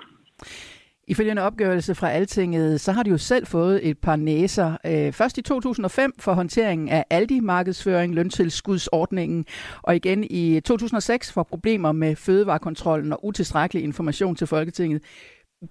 Ifølge 1.07 1.31
en 1.31 1.38
opgørelse 1.38 1.95
fra 1.95 2.09
Altinget, 2.09 2.81
så 2.81 2.91
har 2.91 3.03
de 3.03 3.09
jo 3.09 3.17
selv 3.17 3.47
fået 3.47 3.89
et 3.89 3.97
par 3.97 4.15
næser. 4.15 4.77
Øh, 4.86 5.13
først 5.13 5.38
i 5.38 5.41
2005 5.41 6.13
for 6.19 6.34
håndteringen 6.34 6.89
af 6.89 7.05
Aldi-markedsføring, 7.09 8.15
løntilskudsordningen, 8.15 9.45
og 9.81 9.95
igen 9.95 10.23
i 10.29 10.59
2006 10.59 11.34
for 11.34 11.43
problemer 11.43 11.91
med 11.91 12.15
fødevarekontrollen 12.15 13.13
og 13.13 13.25
utilstrækkelig 13.25 13.84
information 13.84 14.36
til 14.36 14.47
Folketinget. 14.47 15.03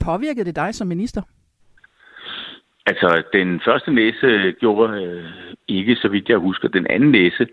Påvirkede 0.01 0.45
det 0.45 0.57
dig 0.57 0.75
som 0.75 0.89
minister? 0.89 1.23
Altså, 2.87 3.23
den 3.33 3.61
første 3.61 3.93
næse 3.93 4.27
øh, 4.27 4.55
gjorde 4.61 5.05
øh, 5.05 5.25
ikke, 5.69 5.97
så 5.97 6.09
vidt 6.09 6.29
jeg 6.29 6.39
husker. 6.39 6.69
Den 6.69 6.87
anden 6.91 7.11
næse, 7.11 7.47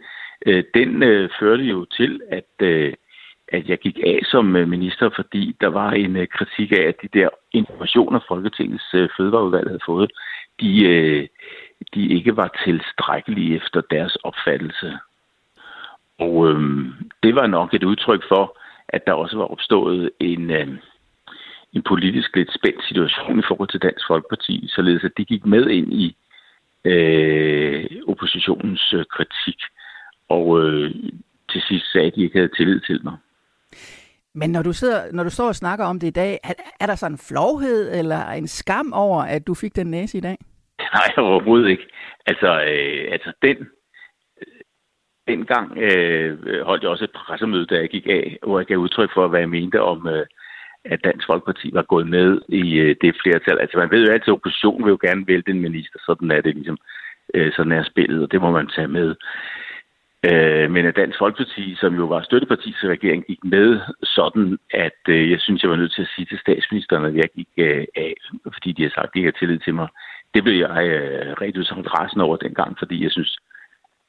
øh, 0.45 0.63
den 0.73 1.03
øh, 1.03 1.29
førte 1.39 1.63
jo 1.63 1.85
til, 1.85 2.21
at, 2.31 2.67
øh, 2.67 2.93
at 3.47 3.69
jeg 3.69 3.77
gik 3.77 3.99
af 4.05 4.19
som 4.23 4.55
øh, 4.55 4.67
minister, 4.67 5.09
fordi 5.15 5.55
der 5.61 5.67
var 5.67 5.91
en 5.91 6.15
øh, 6.15 6.27
kritik 6.27 6.71
af, 6.71 6.81
at 6.81 6.95
de 7.01 7.19
der 7.19 7.29
informationer, 7.51 8.19
Folketingets 8.27 8.93
øh, 8.93 9.09
fødevareudvalg 9.17 9.67
havde 9.67 9.85
fået, 9.85 10.11
de, 10.61 10.85
øh, 10.85 11.27
de 11.93 12.07
ikke 12.07 12.37
var 12.37 12.57
tilstrækkelige 12.65 13.55
efter 13.55 13.81
deres 13.81 14.15
opfattelse. 14.15 14.93
Og 16.19 16.49
øh, 16.49 16.85
det 17.23 17.35
var 17.35 17.47
nok 17.47 17.73
et 17.73 17.83
udtryk 17.83 18.23
for, 18.27 18.57
at 18.87 19.07
der 19.07 19.13
også 19.13 19.37
var 19.37 19.45
opstået 19.45 20.09
en, 20.19 20.51
øh, 20.51 20.67
en 21.73 21.83
politisk 21.83 22.35
lidt 22.35 22.53
spændt 22.53 22.83
situation 22.83 23.39
i 23.39 23.47
forhold 23.47 23.69
til 23.69 23.81
Dansk 23.81 24.07
Folkeparti, 24.07 24.67
således 24.75 25.03
at 25.03 25.17
de 25.17 25.25
gik 25.25 25.45
med 25.45 25.67
ind 25.67 25.93
i 25.93 26.17
øh, 26.85 27.85
oppositionens 28.07 28.93
øh, 28.93 29.05
kritik, 29.05 29.59
og 30.29 30.61
øh, 30.61 30.91
til 31.51 31.61
sidst 31.61 31.91
sagde, 31.91 32.07
at 32.07 32.15
de 32.15 32.23
ikke 32.23 32.37
havde 32.37 32.55
tillid 32.57 32.79
til 32.79 32.99
mig. 33.03 33.17
Men 34.33 34.49
når 34.49 34.61
du, 34.61 34.73
sidder, 34.73 35.11
når 35.11 35.23
du 35.23 35.29
står 35.29 35.47
og 35.47 35.55
snakker 35.55 35.85
om 35.85 35.99
det 35.99 36.07
i 36.07 36.19
dag, 36.23 36.39
er, 36.43 36.53
er 36.79 36.85
der 36.85 36.95
sådan 36.95 37.13
en 37.13 37.25
flovhed 37.29 37.99
eller 37.99 38.29
en 38.31 38.47
skam 38.47 38.93
over, 38.93 39.21
at 39.23 39.47
du 39.47 39.53
fik 39.53 39.75
den 39.75 39.87
næse 39.87 40.17
i 40.17 40.21
dag? 40.21 40.37
Nej, 40.97 41.13
overhovedet 41.17 41.69
ikke. 41.69 41.87
Altså, 42.25 42.47
øh, 42.47 43.11
altså 43.11 43.31
den, 43.41 43.57
dengang 45.27 45.77
øh, 45.77 46.61
holdt 46.65 46.83
jeg 46.83 46.91
også 46.91 47.03
et 47.03 47.11
pressemøde, 47.11 47.65
da 47.65 47.75
jeg 47.75 47.89
gik 47.89 48.07
af, 48.07 48.37
hvor 48.43 48.59
jeg 48.59 48.67
gav 48.67 48.77
udtryk 48.77 49.13
for, 49.13 49.27
hvad 49.27 49.39
jeg 49.39 49.49
mente 49.49 49.81
om, 49.81 50.07
øh, 50.07 50.25
at 50.85 51.03
Dansk 51.03 51.25
Folkeparti 51.27 51.69
var 51.73 51.81
gået 51.81 52.07
med 52.07 52.41
i 52.47 52.77
øh, 52.77 52.95
det 53.01 53.15
flertal. 53.21 53.59
Altså 53.59 53.77
man 53.77 53.91
ved 53.91 54.05
jo 54.05 54.11
altid, 54.11 54.27
at 54.27 54.37
oppositionen 54.37 54.85
vil 54.85 54.91
jo 54.91 54.99
gerne 55.01 55.27
vælte 55.27 55.51
en 55.51 55.61
minister, 55.61 55.99
sådan 56.05 56.31
er 56.31 56.41
det 56.41 56.55
ligesom, 56.55 56.77
øh, 57.33 57.51
sådan 57.55 57.71
er 57.71 57.83
spillet, 57.83 58.23
og 58.23 58.31
det 58.31 58.41
må 58.41 58.51
man 58.51 58.67
tage 58.75 58.87
med. 58.87 59.15
Øh, 60.29 60.71
men 60.71 60.85
at 60.85 60.95
Dansk 60.95 61.17
Folkeparti, 61.19 61.75
som 61.75 61.95
jo 61.95 62.05
var 62.05 62.21
støtteparti 62.21 62.75
til 62.79 62.89
regeringen, 62.89 63.23
gik 63.27 63.43
med 63.43 63.79
sådan, 64.03 64.57
at 64.73 65.01
jeg 65.07 65.39
synes, 65.39 65.61
jeg 65.63 65.71
var 65.71 65.77
nødt 65.77 65.93
til 65.93 66.01
at 66.01 66.13
sige 66.15 66.25
til 66.25 66.39
statsministeren, 66.39 67.05
at 67.05 67.15
jeg 67.15 67.29
gik 67.35 67.47
af, 67.57 68.13
fordi 68.53 68.71
de 68.71 68.83
har 68.83 68.89
sagt, 68.89 69.05
at 69.07 69.13
de 69.13 69.19
ikke 69.19 69.31
har 69.31 69.39
tillid 69.39 69.59
til 69.59 69.73
mig. 69.73 69.87
Det 70.33 70.43
blev 70.43 70.55
jeg 70.59 70.69
rigtig 71.41 71.59
udsagt 71.59 71.93
rasende 71.99 72.25
over 72.25 72.37
dengang, 72.37 72.75
fordi 72.79 73.03
jeg 73.03 73.11
synes 73.11 73.37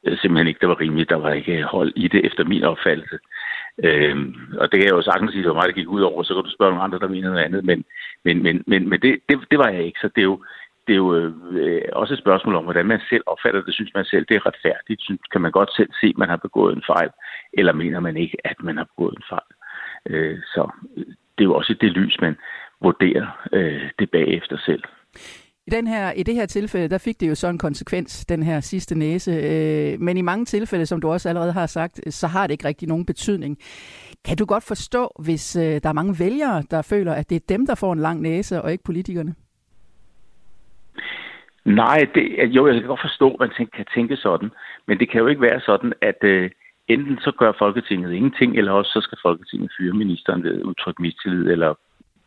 simpelthen 0.04 0.46
ikke, 0.46 0.60
det 0.60 0.68
var 0.68 0.80
rimeligt. 0.80 1.10
Der 1.10 1.16
var 1.16 1.32
ikke 1.32 1.62
hold 1.62 1.92
i 1.96 2.08
det, 2.08 2.26
efter 2.26 2.44
min 2.44 2.64
opfattelse. 2.64 3.18
Øh, 3.84 4.16
og 4.60 4.72
det 4.72 4.76
kan 4.78 4.88
jeg 4.88 4.96
jo 4.98 5.02
sagtens 5.02 5.32
sige, 5.32 5.42
det 5.42 5.48
var 5.48 5.54
mig, 5.54 5.68
der 5.68 5.80
gik 5.80 5.88
ud 5.88 6.00
over, 6.00 6.22
så 6.22 6.34
kan 6.34 6.44
du 6.44 6.50
spørge 6.50 6.70
nogle 6.70 6.84
andre, 6.84 6.98
der 6.98 7.08
mener 7.08 7.30
noget 7.30 7.44
andet, 7.44 7.64
men, 7.64 7.84
men, 8.24 8.42
men, 8.42 8.64
men, 8.66 8.88
men 8.88 9.00
det, 9.00 9.20
det, 9.28 9.38
det 9.50 9.58
var 9.58 9.68
jeg 9.68 9.84
ikke, 9.84 10.00
så 10.00 10.08
det 10.14 10.20
er 10.20 10.30
jo, 10.32 10.44
det 10.86 10.92
er 10.92 10.96
jo 10.96 11.14
øh, 11.14 11.82
også 11.92 12.14
et 12.14 12.18
spørgsmål 12.24 12.54
om, 12.54 12.64
hvordan 12.64 12.86
man 12.86 13.00
selv 13.10 13.22
opfatter 13.26 13.62
det. 13.62 13.74
Synes 13.74 13.94
man 13.94 14.04
selv, 14.04 14.26
det 14.28 14.36
er 14.36 14.46
retfærdigt? 14.46 15.02
Synes, 15.02 15.20
kan 15.32 15.40
man 15.40 15.52
godt 15.52 15.76
selv 15.76 15.90
se, 16.00 16.06
at 16.06 16.18
man 16.18 16.28
har 16.28 16.36
begået 16.36 16.76
en 16.76 16.82
fejl? 16.86 17.10
Eller 17.52 17.72
mener 17.72 18.00
man 18.00 18.16
ikke, 18.16 18.36
at 18.44 18.56
man 18.62 18.76
har 18.76 18.84
begået 18.84 19.14
en 19.16 19.24
fejl? 19.28 19.50
Øh, 20.10 20.38
så 20.54 20.70
øh, 20.96 21.06
det 21.06 21.44
er 21.44 21.50
jo 21.50 21.54
også 21.54 21.72
i 21.72 21.80
det 21.80 21.92
lys, 21.92 22.20
man 22.20 22.36
vurderer 22.82 23.26
øh, 23.52 23.90
det 23.98 24.10
bagefter 24.10 24.58
selv. 24.58 24.82
I, 25.70 25.72
den 25.72 25.86
her, 25.86 26.12
I 26.12 26.22
det 26.22 26.34
her 26.34 26.46
tilfælde, 26.46 26.88
der 26.88 26.98
fik 26.98 27.20
det 27.20 27.28
jo 27.28 27.34
så 27.34 27.48
en 27.48 27.58
konsekvens, 27.58 28.24
den 28.24 28.42
her 28.42 28.60
sidste 28.60 28.98
næse. 28.98 29.30
Øh, 29.30 30.00
men 30.00 30.16
i 30.16 30.22
mange 30.22 30.44
tilfælde, 30.44 30.86
som 30.86 31.00
du 31.00 31.08
også 31.10 31.28
allerede 31.28 31.52
har 31.52 31.66
sagt, 31.66 32.14
så 32.14 32.26
har 32.26 32.46
det 32.46 32.52
ikke 32.52 32.68
rigtig 32.68 32.88
nogen 32.88 33.06
betydning. 33.06 33.58
Kan 34.24 34.36
du 34.36 34.44
godt 34.44 34.64
forstå, 34.68 35.10
hvis 35.24 35.56
øh, 35.56 35.80
der 35.82 35.88
er 35.88 35.92
mange 35.92 36.14
vælgere, 36.18 36.62
der 36.70 36.82
føler, 36.82 37.12
at 37.12 37.30
det 37.30 37.36
er 37.36 37.46
dem, 37.48 37.66
der 37.66 37.74
får 37.74 37.92
en 37.92 37.98
lang 37.98 38.20
næse, 38.20 38.62
og 38.62 38.72
ikke 38.72 38.84
politikerne? 38.84 39.34
Nej, 41.64 41.98
det, 42.14 42.54
jo, 42.56 42.66
jeg 42.66 42.74
kan 42.74 42.88
godt 42.88 43.00
forstå, 43.00 43.30
at 43.30 43.40
man 43.40 43.50
tænker, 43.56 43.76
kan 43.76 43.86
tænke 43.94 44.16
sådan. 44.16 44.50
Men 44.86 44.98
det 44.98 45.10
kan 45.10 45.20
jo 45.20 45.26
ikke 45.26 45.42
være 45.42 45.60
sådan, 45.60 45.92
at 46.02 46.24
øh, 46.24 46.50
enten 46.88 47.18
så 47.18 47.32
gør 47.38 47.52
Folketinget 47.58 48.12
ingenting, 48.12 48.56
eller 48.58 48.72
også 48.72 48.90
så 48.90 49.00
skal 49.00 49.18
Folketinget 49.22 49.72
fyre 49.78 49.94
ministeren 49.94 50.42
ved 50.42 50.64
udtryk 50.64 50.98
mistillid, 51.00 51.50
eller 51.50 51.74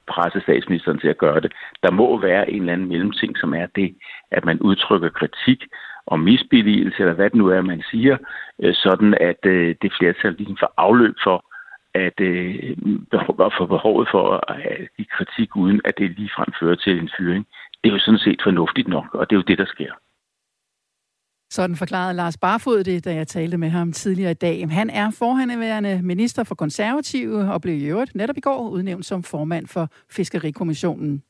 presse 0.08 0.41
statsministeren 0.41 0.99
til 0.99 1.08
at 1.08 1.18
gøre 1.18 1.39
det. 1.39 1.51
Der 1.84 1.91
må 1.91 2.22
være 2.22 2.51
en 2.51 2.60
eller 2.60 2.74
anden 2.74 2.88
mellemting, 2.88 3.38
som 3.38 3.54
er 3.54 3.68
det, 3.76 3.95
at 4.32 4.45
man 4.45 4.60
udtrykker 4.60 5.10
kritik 5.10 5.64
og 6.06 6.20
misbilligelse, 6.20 6.99
eller 6.99 7.14
hvad 7.14 7.30
det 7.30 7.36
nu 7.36 7.47
er, 7.47 7.62
man 7.62 7.84
siger, 7.91 8.18
øh, 8.64 8.74
sådan 8.74 9.14
at 9.22 9.45
øh, 9.45 9.76
det 9.82 9.93
flertal 9.99 10.34
ligesom 10.34 10.58
får 10.58 10.74
afløb 10.78 11.16
for, 11.24 11.45
at 11.93 12.20
øh, 12.20 12.76
for 13.58 13.66
behovet 13.66 14.08
for 14.12 14.51
at 14.51 14.58
give 14.97 15.08
kritik, 15.18 15.56
uden 15.56 15.82
at 15.86 15.97
det 15.97 16.18
ligefrem 16.18 16.54
fører 16.60 16.76
til 16.76 16.99
en 16.99 17.10
fyring. 17.18 17.45
Det 17.84 17.89
er 17.89 17.93
jo 17.93 17.99
sådan 17.99 18.26
set 18.26 18.41
fornuftigt 18.43 18.88
nok, 18.88 19.16
og 19.16 19.30
det 19.30 19.36
er 19.36 19.39
jo 19.39 19.49
det, 19.51 19.58
der 19.58 19.66
sker. 19.66 19.91
Sådan 21.54 21.76
forklarede 21.76 22.14
Lars 22.14 22.38
Barfod 22.38 22.84
det, 22.84 23.06
da 23.06 23.14
jeg 23.16 23.28
talte 23.28 23.58
med 23.58 23.70
ham 23.70 23.91
tidligere 23.91 24.32
i 24.32 24.34
dag. 24.34 24.70
Han 24.70 24.89
er 24.89 25.12
forhandeværende 25.12 26.01
minister 26.04 26.43
for 26.43 26.56
konservative 26.56 27.54
og 27.54 27.62
blev 27.62 27.78
i 27.82 27.86
øvrigt 27.86 28.16
netop 28.16 28.38
i 28.38 28.41
går 28.41 28.70
udnævnt 28.70 29.06
som 29.06 29.24
formand 29.24 29.68
for 29.68 29.89
Fiskerikommissionen. 30.10 31.24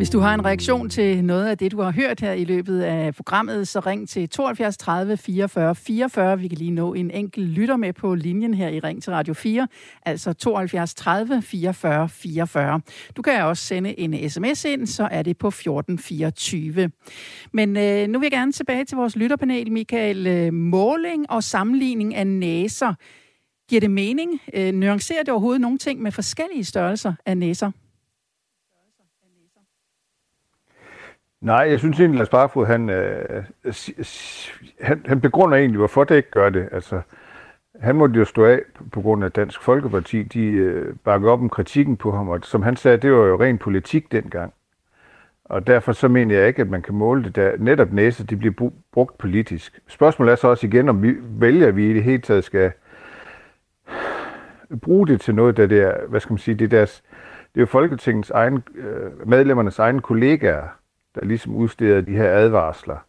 Hvis 0.00 0.10
du 0.10 0.18
har 0.18 0.34
en 0.34 0.44
reaktion 0.44 0.90
til 0.90 1.24
noget 1.24 1.46
af 1.46 1.58
det, 1.58 1.72
du 1.72 1.80
har 1.80 1.90
hørt 1.90 2.20
her 2.20 2.32
i 2.32 2.44
løbet 2.44 2.80
af 2.80 3.14
programmet, 3.14 3.68
så 3.68 3.80
ring 3.80 4.08
til 4.08 4.28
72 4.28 4.76
30 4.76 5.16
44 5.16 5.74
44. 5.74 6.40
Vi 6.40 6.48
kan 6.48 6.58
lige 6.58 6.70
nå 6.70 6.94
en 6.94 7.10
enkelt 7.10 7.48
lytter 7.48 7.76
med 7.76 7.92
på 7.92 8.14
linjen 8.14 8.54
her 8.54 8.68
i 8.68 8.80
Ring 8.80 9.02
til 9.02 9.12
Radio 9.12 9.34
4, 9.34 9.68
altså 10.06 10.32
72 10.32 10.94
30 10.94 11.42
44 11.42 12.08
44. 12.08 12.80
Du 13.16 13.22
kan 13.22 13.44
også 13.44 13.64
sende 13.64 14.00
en 14.00 14.30
sms 14.30 14.64
ind, 14.64 14.86
så 14.86 15.08
er 15.10 15.22
det 15.22 15.38
på 15.38 15.48
1424. 15.48 16.90
Men 17.52 17.76
øh, 17.76 18.08
nu 18.08 18.18
vil 18.18 18.26
jeg 18.26 18.32
gerne 18.32 18.52
tilbage 18.52 18.84
til 18.84 18.96
vores 18.96 19.16
lytterpanel, 19.16 19.72
Michael. 19.72 20.26
Øh, 20.26 20.52
måling 20.52 21.30
og 21.30 21.44
sammenligning 21.44 22.14
af 22.14 22.26
næser. 22.26 22.94
Giver 23.68 23.80
det 23.80 23.90
mening? 23.90 24.40
Øh, 24.54 24.72
nuancerer 24.74 25.22
det 25.22 25.28
overhovedet 25.28 25.60
nogle 25.60 25.78
ting 25.78 26.02
med 26.02 26.12
forskellige 26.12 26.64
størrelser 26.64 27.12
af 27.26 27.36
næser? 27.36 27.70
Nej, 31.40 31.56
jeg 31.70 31.78
synes 31.78 32.00
egentlig, 32.00 32.16
at 32.16 32.18
Lars 32.18 32.28
Barfod, 32.28 32.66
han, 32.66 32.90
øh, 32.90 33.44
han, 34.80 35.02
han 35.06 35.20
begrunder 35.20 35.58
egentlig, 35.58 35.78
hvorfor 35.78 36.04
det 36.04 36.16
ikke 36.16 36.30
gør 36.30 36.50
det. 36.50 36.68
Altså, 36.72 37.00
han 37.80 37.96
måtte 37.96 38.18
jo 38.18 38.24
stå 38.24 38.44
af 38.44 38.60
på 38.92 39.00
grund 39.00 39.24
af 39.24 39.32
Dansk 39.32 39.62
Folkeparti. 39.62 40.22
De 40.22 40.46
øh, 40.46 40.96
bakkede 41.04 41.32
op 41.32 41.40
om 41.40 41.48
kritikken 41.48 41.96
på 41.96 42.12
ham, 42.12 42.28
og 42.28 42.40
som 42.42 42.62
han 42.62 42.76
sagde, 42.76 42.96
det 42.96 43.12
var 43.12 43.26
jo 43.26 43.40
ren 43.40 43.58
politik 43.58 44.12
dengang. 44.12 44.52
Og 45.44 45.66
derfor 45.66 45.92
så 45.92 46.08
mener 46.08 46.38
jeg 46.38 46.48
ikke, 46.48 46.62
at 46.62 46.70
man 46.70 46.82
kan 46.82 46.94
måle 46.94 47.24
det 47.24 47.36
der. 47.36 47.52
Netop 47.58 47.92
næse, 47.92 48.26
de 48.26 48.36
bliver 48.36 48.70
brugt 48.92 49.18
politisk. 49.18 49.80
Spørgsmålet 49.88 50.32
er 50.32 50.36
så 50.36 50.48
også 50.48 50.66
igen, 50.66 50.88
om 50.88 51.02
vi 51.02 51.14
vælger, 51.20 51.68
at 51.68 51.76
vi 51.76 51.90
i 51.90 51.94
det 51.94 52.04
hele 52.04 52.22
taget 52.22 52.44
skal 52.44 52.72
bruge 54.82 55.06
det 55.06 55.20
til 55.20 55.34
noget, 55.34 55.56
der 55.56 55.66
det 55.66 55.80
er, 55.80 56.06
hvad 56.08 56.20
skal 56.20 56.32
man 56.32 56.38
sige, 56.38 56.54
det 56.54 56.64
er, 56.64 56.68
deres, 56.68 57.02
det 57.54 57.56
er 57.56 57.60
jo 57.60 57.66
Folketingets 57.66 58.30
egen, 58.30 58.62
øh, 58.74 59.28
medlemmernes 59.28 59.78
egen 59.78 60.02
kollegaer, 60.02 60.79
der 61.14 61.24
ligesom 61.24 61.54
udsteder 61.54 62.00
de 62.00 62.16
her 62.16 62.30
advarsler. 62.30 63.06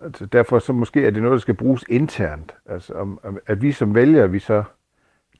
Altså, 0.00 0.26
derfor 0.26 0.58
så 0.58 0.72
måske 0.72 1.06
er 1.06 1.10
det 1.10 1.22
noget, 1.22 1.36
der 1.36 1.40
skal 1.40 1.54
bruges 1.54 1.84
internt. 1.88 2.54
Altså, 2.66 2.94
om, 2.94 3.20
om, 3.22 3.38
at 3.46 3.62
vi 3.62 3.72
som 3.72 3.94
vælger, 3.94 4.26
vi 4.26 4.38
så, 4.38 4.64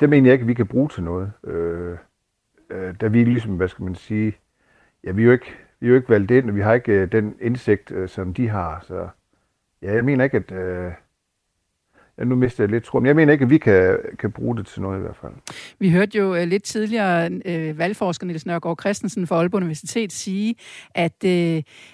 det 0.00 0.10
mener 0.10 0.28
jeg 0.28 0.32
ikke, 0.32 0.42
at 0.42 0.48
vi 0.48 0.54
kan 0.54 0.66
bruge 0.66 0.88
til 0.88 1.02
noget. 1.02 1.32
Øh, 1.44 1.96
øh, 2.70 2.94
da 3.00 3.06
vi 3.06 3.24
ligesom, 3.24 3.56
hvad 3.56 3.68
skal 3.68 3.84
man 3.84 3.94
sige, 3.94 4.36
ja, 5.04 5.10
vi 5.10 5.22
er 5.22 5.26
jo 5.26 5.32
ikke, 5.32 5.54
vi 5.80 5.86
er 5.86 5.90
jo 5.90 5.96
ikke 5.96 6.08
valgt 6.08 6.30
ind, 6.30 6.48
og 6.48 6.56
vi 6.56 6.60
har 6.60 6.74
ikke 6.74 6.92
øh, 6.92 7.12
den 7.12 7.36
indsigt, 7.40 7.90
øh, 7.90 8.08
som 8.08 8.34
de 8.34 8.48
har. 8.48 8.80
Så 8.82 9.08
ja, 9.82 9.92
jeg 9.94 10.04
mener 10.04 10.24
ikke, 10.24 10.36
at, 10.36 10.52
øh, 10.52 10.92
nu 12.18 12.36
mister 12.36 12.64
jeg 12.64 12.70
lidt 12.70 12.84
tråden. 12.84 13.06
Jeg 13.06 13.16
mener 13.16 13.32
ikke, 13.32 13.42
at 13.42 13.50
vi 13.50 13.58
kan, 13.58 13.98
kan 14.18 14.32
bruge 14.32 14.56
det 14.56 14.66
til 14.66 14.82
noget 14.82 14.98
i 14.98 15.00
hvert 15.00 15.16
fald. 15.16 15.32
Vi 15.78 15.90
hørte 15.90 16.18
jo 16.18 16.32
uh, 16.32 16.42
lidt 16.42 16.62
tidligere 16.62 17.30
uh, 17.30 17.78
valgforsker 17.78 18.26
Niels 18.26 18.46
Nørgaard 18.46 18.80
Christensen 18.80 19.26
fra 19.26 19.36
Aalborg 19.36 19.58
Universitet 19.58 20.12
sige, 20.12 20.54
at, 20.94 21.24
uh, 21.24 21.30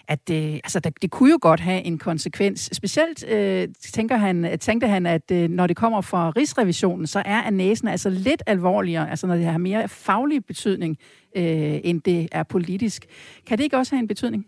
at 0.08 0.30
uh, 0.30 0.36
altså, 0.36 0.80
der, 0.80 0.90
det 1.02 1.10
kunne 1.10 1.30
jo 1.30 1.38
godt 1.40 1.60
have 1.60 1.82
en 1.82 1.98
konsekvens. 1.98 2.70
Specielt 2.72 3.24
uh, 3.24 3.72
tænker 3.92 4.16
han, 4.16 4.58
tænkte 4.58 4.86
han, 4.86 5.06
at 5.06 5.30
uh, 5.32 5.38
når 5.38 5.66
det 5.66 5.76
kommer 5.76 6.00
fra 6.00 6.30
Rigsrevisionen, 6.30 7.06
så 7.06 7.22
er 7.24 7.50
næsen 7.50 7.88
altså 7.88 8.10
lidt 8.10 8.42
alvorligere, 8.46 9.10
altså 9.10 9.26
når 9.26 9.34
det 9.34 9.44
har 9.44 9.58
mere 9.58 9.88
faglig 9.88 10.44
betydning, 10.44 10.96
uh, 11.36 11.42
end 11.42 12.02
det 12.02 12.28
er 12.32 12.42
politisk. 12.42 13.06
Kan 13.46 13.58
det 13.58 13.64
ikke 13.64 13.76
også 13.76 13.94
have 13.94 14.00
en 14.00 14.08
betydning? 14.08 14.46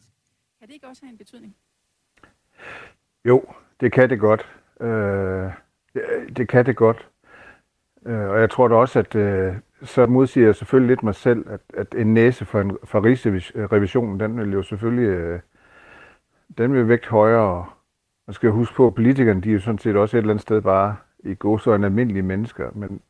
Kan 0.58 0.68
det 0.68 0.74
ikke 0.74 0.86
også 0.86 1.02
have 1.04 1.10
en 1.10 1.18
betydning? 1.18 1.54
Jo, 3.24 3.44
det 3.80 3.92
kan 3.92 4.10
det 4.10 4.20
godt. 4.20 4.46
Øh, 4.80 5.50
det 6.36 6.48
kan 6.48 6.66
det 6.66 6.76
godt. 6.76 7.08
Øh, 8.06 8.28
og 8.28 8.40
jeg 8.40 8.50
tror 8.50 8.68
da 8.68 8.74
også, 8.74 8.98
at 8.98 9.14
øh, 9.14 9.54
så 9.82 10.06
modsiger 10.06 10.46
jeg 10.46 10.54
selvfølgelig 10.54 10.88
lidt 10.88 11.02
mig 11.02 11.14
selv, 11.14 11.46
at, 11.48 11.60
at 11.74 11.94
en 11.94 12.14
næse 12.14 12.44
for, 12.44 12.60
en, 12.60 12.78
for 12.84 13.04
Rigsrevisionen, 13.04 14.20
den 14.20 14.38
vil 14.38 14.52
jo 14.52 14.62
selvfølgelig, 14.62 15.08
øh, 15.08 15.40
den 16.58 16.72
vil 16.72 16.88
vægt 16.88 17.06
højere 17.06 17.66
man 18.26 18.34
skal 18.34 18.50
huske 18.50 18.74
på, 18.74 18.86
at 18.86 18.94
politikerne, 18.94 19.40
de 19.40 19.48
er 19.48 19.52
jo 19.52 19.60
sådan 19.60 19.78
set 19.78 19.96
også 19.96 20.16
et 20.16 20.18
eller 20.18 20.32
andet 20.32 20.42
sted 20.42 20.60
bare 20.60 20.96
i 21.24 21.36
en 21.66 21.84
almindelige 21.84 22.22
mennesker, 22.22 22.70
men 22.74 23.00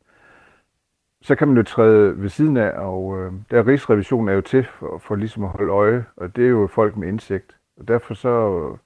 så 1.21 1.35
kan 1.35 1.47
man 1.47 1.57
jo 1.57 1.63
træde 1.63 2.21
ved 2.21 2.29
siden 2.29 2.57
af, 2.57 2.71
og 2.71 3.19
øh, 3.19 3.31
der 3.51 3.67
Rigsrevisionen 3.67 4.29
er 4.29 4.33
jo 4.33 4.41
til 4.41 4.63
for, 4.63 4.97
for 4.97 5.15
ligesom 5.15 5.43
at 5.43 5.49
holde 5.49 5.71
øje, 5.71 6.05
og 6.15 6.35
det 6.35 6.43
er 6.43 6.49
jo 6.49 6.67
folk 6.67 6.97
med 6.97 7.07
indsigt. 7.07 7.57
Og 7.77 7.87
derfor 7.87 8.13
så 8.13 8.29
øh, 8.29 8.77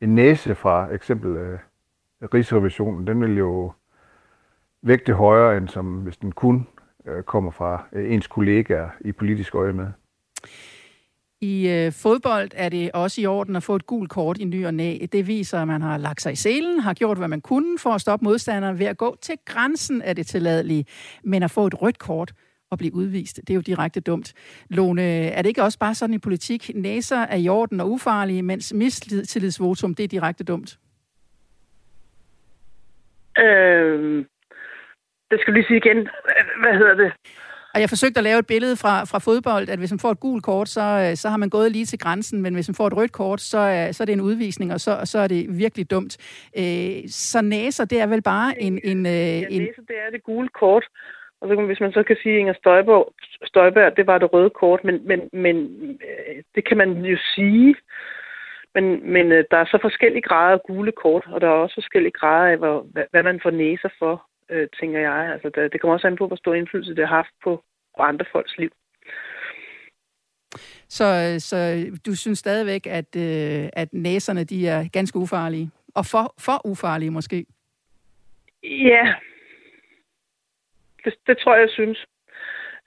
en 0.00 0.14
næse 0.14 0.54
fra 0.54 0.92
eksempel 0.92 1.36
øh, 1.36 1.58
Rigsrevisionen, 2.22 3.06
den 3.06 3.20
vil 3.20 3.36
jo 3.38 3.72
vægte 4.82 5.12
højere, 5.12 5.56
end 5.56 5.68
som 5.68 5.96
hvis 5.96 6.16
den 6.16 6.32
kun 6.32 6.66
øh, 7.06 7.22
kommer 7.22 7.50
fra 7.50 7.84
øh, 7.92 8.14
ens 8.14 8.26
kollegaer 8.26 8.88
i 9.00 9.12
politisk 9.12 9.54
øje 9.54 9.72
med. 9.72 9.86
I 11.40 11.68
øh, 11.68 11.92
fodbold 11.92 12.50
er 12.54 12.68
det 12.68 12.90
også 12.92 13.20
i 13.20 13.26
orden 13.26 13.56
at 13.56 13.62
få 13.62 13.76
et 13.76 13.86
gult 13.86 14.10
kort 14.10 14.38
i 14.38 14.44
ny 14.44 14.66
og 14.66 14.74
næ. 14.74 14.98
Det 15.12 15.26
viser, 15.26 15.60
at 15.60 15.66
man 15.66 15.82
har 15.82 15.96
lagt 15.96 16.22
sig 16.22 16.32
i 16.32 16.36
selen, 16.36 16.80
har 16.80 16.94
gjort, 16.94 17.18
hvad 17.18 17.28
man 17.28 17.40
kunne 17.40 17.78
for 17.78 17.90
at 17.90 18.00
stoppe 18.00 18.24
modstanderen 18.24 18.78
ved 18.78 18.86
at 18.86 18.96
gå 18.96 19.16
til 19.22 19.34
grænsen 19.44 20.02
af 20.02 20.16
det 20.16 20.26
tilladelige. 20.26 20.84
Men 21.24 21.42
at 21.42 21.50
få 21.50 21.66
et 21.66 21.82
rødt 21.82 21.98
kort 21.98 22.32
og 22.70 22.78
blive 22.78 22.94
udvist, 22.94 23.36
det 23.36 23.50
er 23.50 23.54
jo 23.54 23.60
direkte 23.60 24.00
dumt. 24.00 24.34
Lone, 24.68 25.02
er 25.02 25.42
det 25.42 25.48
ikke 25.48 25.62
også 25.62 25.78
bare 25.78 25.94
sådan 25.94 26.14
i 26.14 26.18
politik? 26.18 26.70
Næser 26.74 27.16
er 27.16 27.36
i 27.36 27.48
orden 27.48 27.80
og 27.80 27.90
ufarlige, 27.90 28.42
mens 28.42 28.72
mistillidsvotum, 28.74 29.94
det 29.94 30.04
er 30.04 30.08
direkte 30.08 30.44
dumt? 30.44 30.78
Øh, 33.44 34.24
det 35.30 35.40
skal 35.40 35.54
lige 35.54 35.66
sige 35.66 35.76
igen. 35.76 36.08
Hvad 36.62 36.74
hedder 36.78 36.94
det? 36.94 37.12
Og 37.74 37.80
jeg 37.80 37.88
forsøgte 37.88 38.18
at 38.18 38.24
lave 38.24 38.38
et 38.38 38.46
billede 38.46 38.76
fra, 38.76 39.04
fra 39.04 39.18
fodbold, 39.18 39.68
at 39.68 39.78
hvis 39.78 39.92
man 39.92 39.98
får 39.98 40.10
et 40.10 40.20
gult 40.20 40.44
kort, 40.44 40.68
så, 40.68 40.80
øh, 40.80 41.16
så 41.16 41.28
har 41.28 41.36
man 41.36 41.50
gået 41.50 41.72
lige 41.72 41.84
til 41.84 41.98
grænsen, 41.98 42.42
men 42.42 42.54
hvis 42.54 42.68
man 42.68 42.74
får 42.74 42.86
et 42.86 42.96
rødt 42.96 43.12
kort, 43.12 43.40
så, 43.40 43.58
øh, 43.58 43.92
så 43.92 44.02
er 44.02 44.06
det 44.06 44.12
en 44.12 44.28
udvisning, 44.30 44.72
og 44.72 44.80
så, 44.80 45.00
så 45.04 45.18
er 45.18 45.28
det 45.28 45.46
virkelig 45.58 45.90
dumt. 45.90 46.12
Øh, 46.58 47.08
så 47.08 47.42
næser, 47.42 47.84
det 47.84 48.00
er 48.00 48.06
vel 48.06 48.22
bare 48.22 48.62
en... 48.62 48.80
en, 48.84 49.06
øh, 49.06 49.12
ja, 49.12 49.46
en... 49.50 49.62
næser, 49.62 49.82
det 49.88 49.96
er 50.06 50.10
det 50.10 50.22
gule 50.22 50.48
kort. 50.48 50.84
Og 51.40 51.48
så, 51.48 51.54
hvis 51.66 51.80
man 51.80 51.92
så 51.92 52.02
kan 52.02 52.16
sige, 52.22 52.34
at 52.34 52.38
Inger 52.38 52.54
Støjberg, 52.54 53.12
Støjberg, 53.44 53.96
det 53.96 54.06
var 54.06 54.18
det 54.18 54.32
røde 54.32 54.50
kort, 54.50 54.84
men, 54.84 54.96
men, 55.08 55.20
men 55.32 55.56
det 56.54 56.68
kan 56.68 56.76
man 56.76 56.90
jo 57.04 57.18
sige. 57.34 57.74
Men, 58.80 59.12
men 59.12 59.30
der 59.30 59.58
er 59.58 59.64
så 59.64 59.78
forskellige 59.82 60.22
grader 60.22 60.52
af 60.52 60.62
gule 60.62 60.92
kort, 60.92 61.24
og 61.26 61.40
der 61.40 61.46
er 61.46 61.52
også 61.52 61.74
forskellige 61.74 62.18
grader 62.20 62.52
af, 62.52 62.58
hvor, 62.58 62.86
hvad, 62.92 63.04
hvad 63.10 63.22
man 63.22 63.40
får 63.42 63.50
næser 63.50 63.88
for 63.98 64.28
øh, 64.50 64.68
tænker 64.80 65.00
jeg. 65.00 65.32
Altså, 65.32 65.48
det, 65.54 65.72
det 65.72 65.80
kommer 65.80 65.94
også 65.94 66.06
an 66.06 66.16
på, 66.16 66.26
hvor 66.26 66.36
stor 66.36 66.54
indflydelse 66.54 66.94
det 66.94 67.08
har 67.08 67.16
haft 67.16 67.34
på, 67.44 67.64
på 67.96 68.02
andre 68.02 68.24
folks 68.32 68.58
liv. 68.58 68.70
Så, 70.88 71.36
så 71.38 71.56
du 72.06 72.16
synes 72.16 72.38
stadigvæk, 72.38 72.86
at, 72.86 73.16
øh, 73.16 73.68
at 73.72 73.88
næserne 73.92 74.44
de 74.44 74.68
er 74.68 74.88
ganske 74.92 75.18
ufarlige? 75.18 75.70
Og 75.94 76.06
for, 76.06 76.34
for 76.38 76.66
ufarlige 76.66 77.10
måske? 77.10 77.46
Ja, 78.62 79.14
det, 81.04 81.14
det 81.26 81.38
tror 81.38 81.54
jeg, 81.54 81.60
jeg 81.60 81.70
synes. 81.70 82.06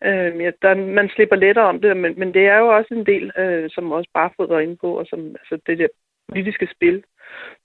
Øh, 0.04 0.42
ja, 0.42 0.52
der, 0.62 0.76
man 0.76 1.10
slipper 1.10 1.36
lettere 1.36 1.66
om 1.66 1.82
det, 1.82 1.98
men, 1.98 2.20
men 2.20 2.34
det 2.34 2.46
er 2.48 2.58
jo 2.58 2.68
også 2.68 2.94
en 2.94 3.06
del, 3.06 3.32
øh, 3.38 3.70
som 3.70 3.92
også 3.92 4.10
bare 4.14 4.30
fået 4.38 4.64
ind 4.64 4.78
på, 4.78 5.00
og 5.00 5.06
som 5.06 5.20
altså 5.40 5.58
det 5.68 5.78
der 5.80 5.88
politiske 6.28 6.68
spil, 6.76 7.04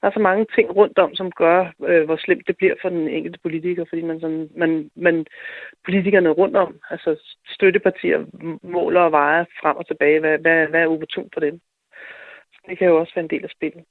der 0.00 0.08
er 0.08 0.12
så 0.14 0.20
mange 0.20 0.46
ting 0.54 0.76
rundt 0.76 0.98
om, 0.98 1.14
som 1.14 1.30
gør, 1.30 1.72
øh, 1.88 2.04
hvor 2.04 2.16
slemt 2.16 2.46
det 2.46 2.56
bliver 2.56 2.74
for 2.82 2.88
den 2.88 3.08
enkelte 3.08 3.38
politiker, 3.42 3.84
fordi 3.88 4.02
man, 4.02 4.20
sådan, 4.20 4.48
man, 4.56 4.90
man 4.96 5.26
politikerne 5.84 6.28
rundt 6.28 6.56
om, 6.56 6.76
altså 6.90 7.10
støttepartier, 7.48 8.18
måler 8.62 9.00
og 9.00 9.12
vejer 9.12 9.44
frem 9.60 9.76
og 9.76 9.86
tilbage, 9.86 10.20
hvad, 10.20 10.38
hvad, 10.38 10.66
hvad 10.66 10.80
er 10.82 10.86
opportunt 10.86 11.30
for 11.34 11.40
dem. 11.40 11.60
Så 12.52 12.60
det 12.68 12.78
kan 12.78 12.88
jo 12.88 13.00
også 13.00 13.12
være 13.14 13.24
en 13.24 13.30
del 13.30 13.44
af 13.44 13.50
spillet. 13.50 13.84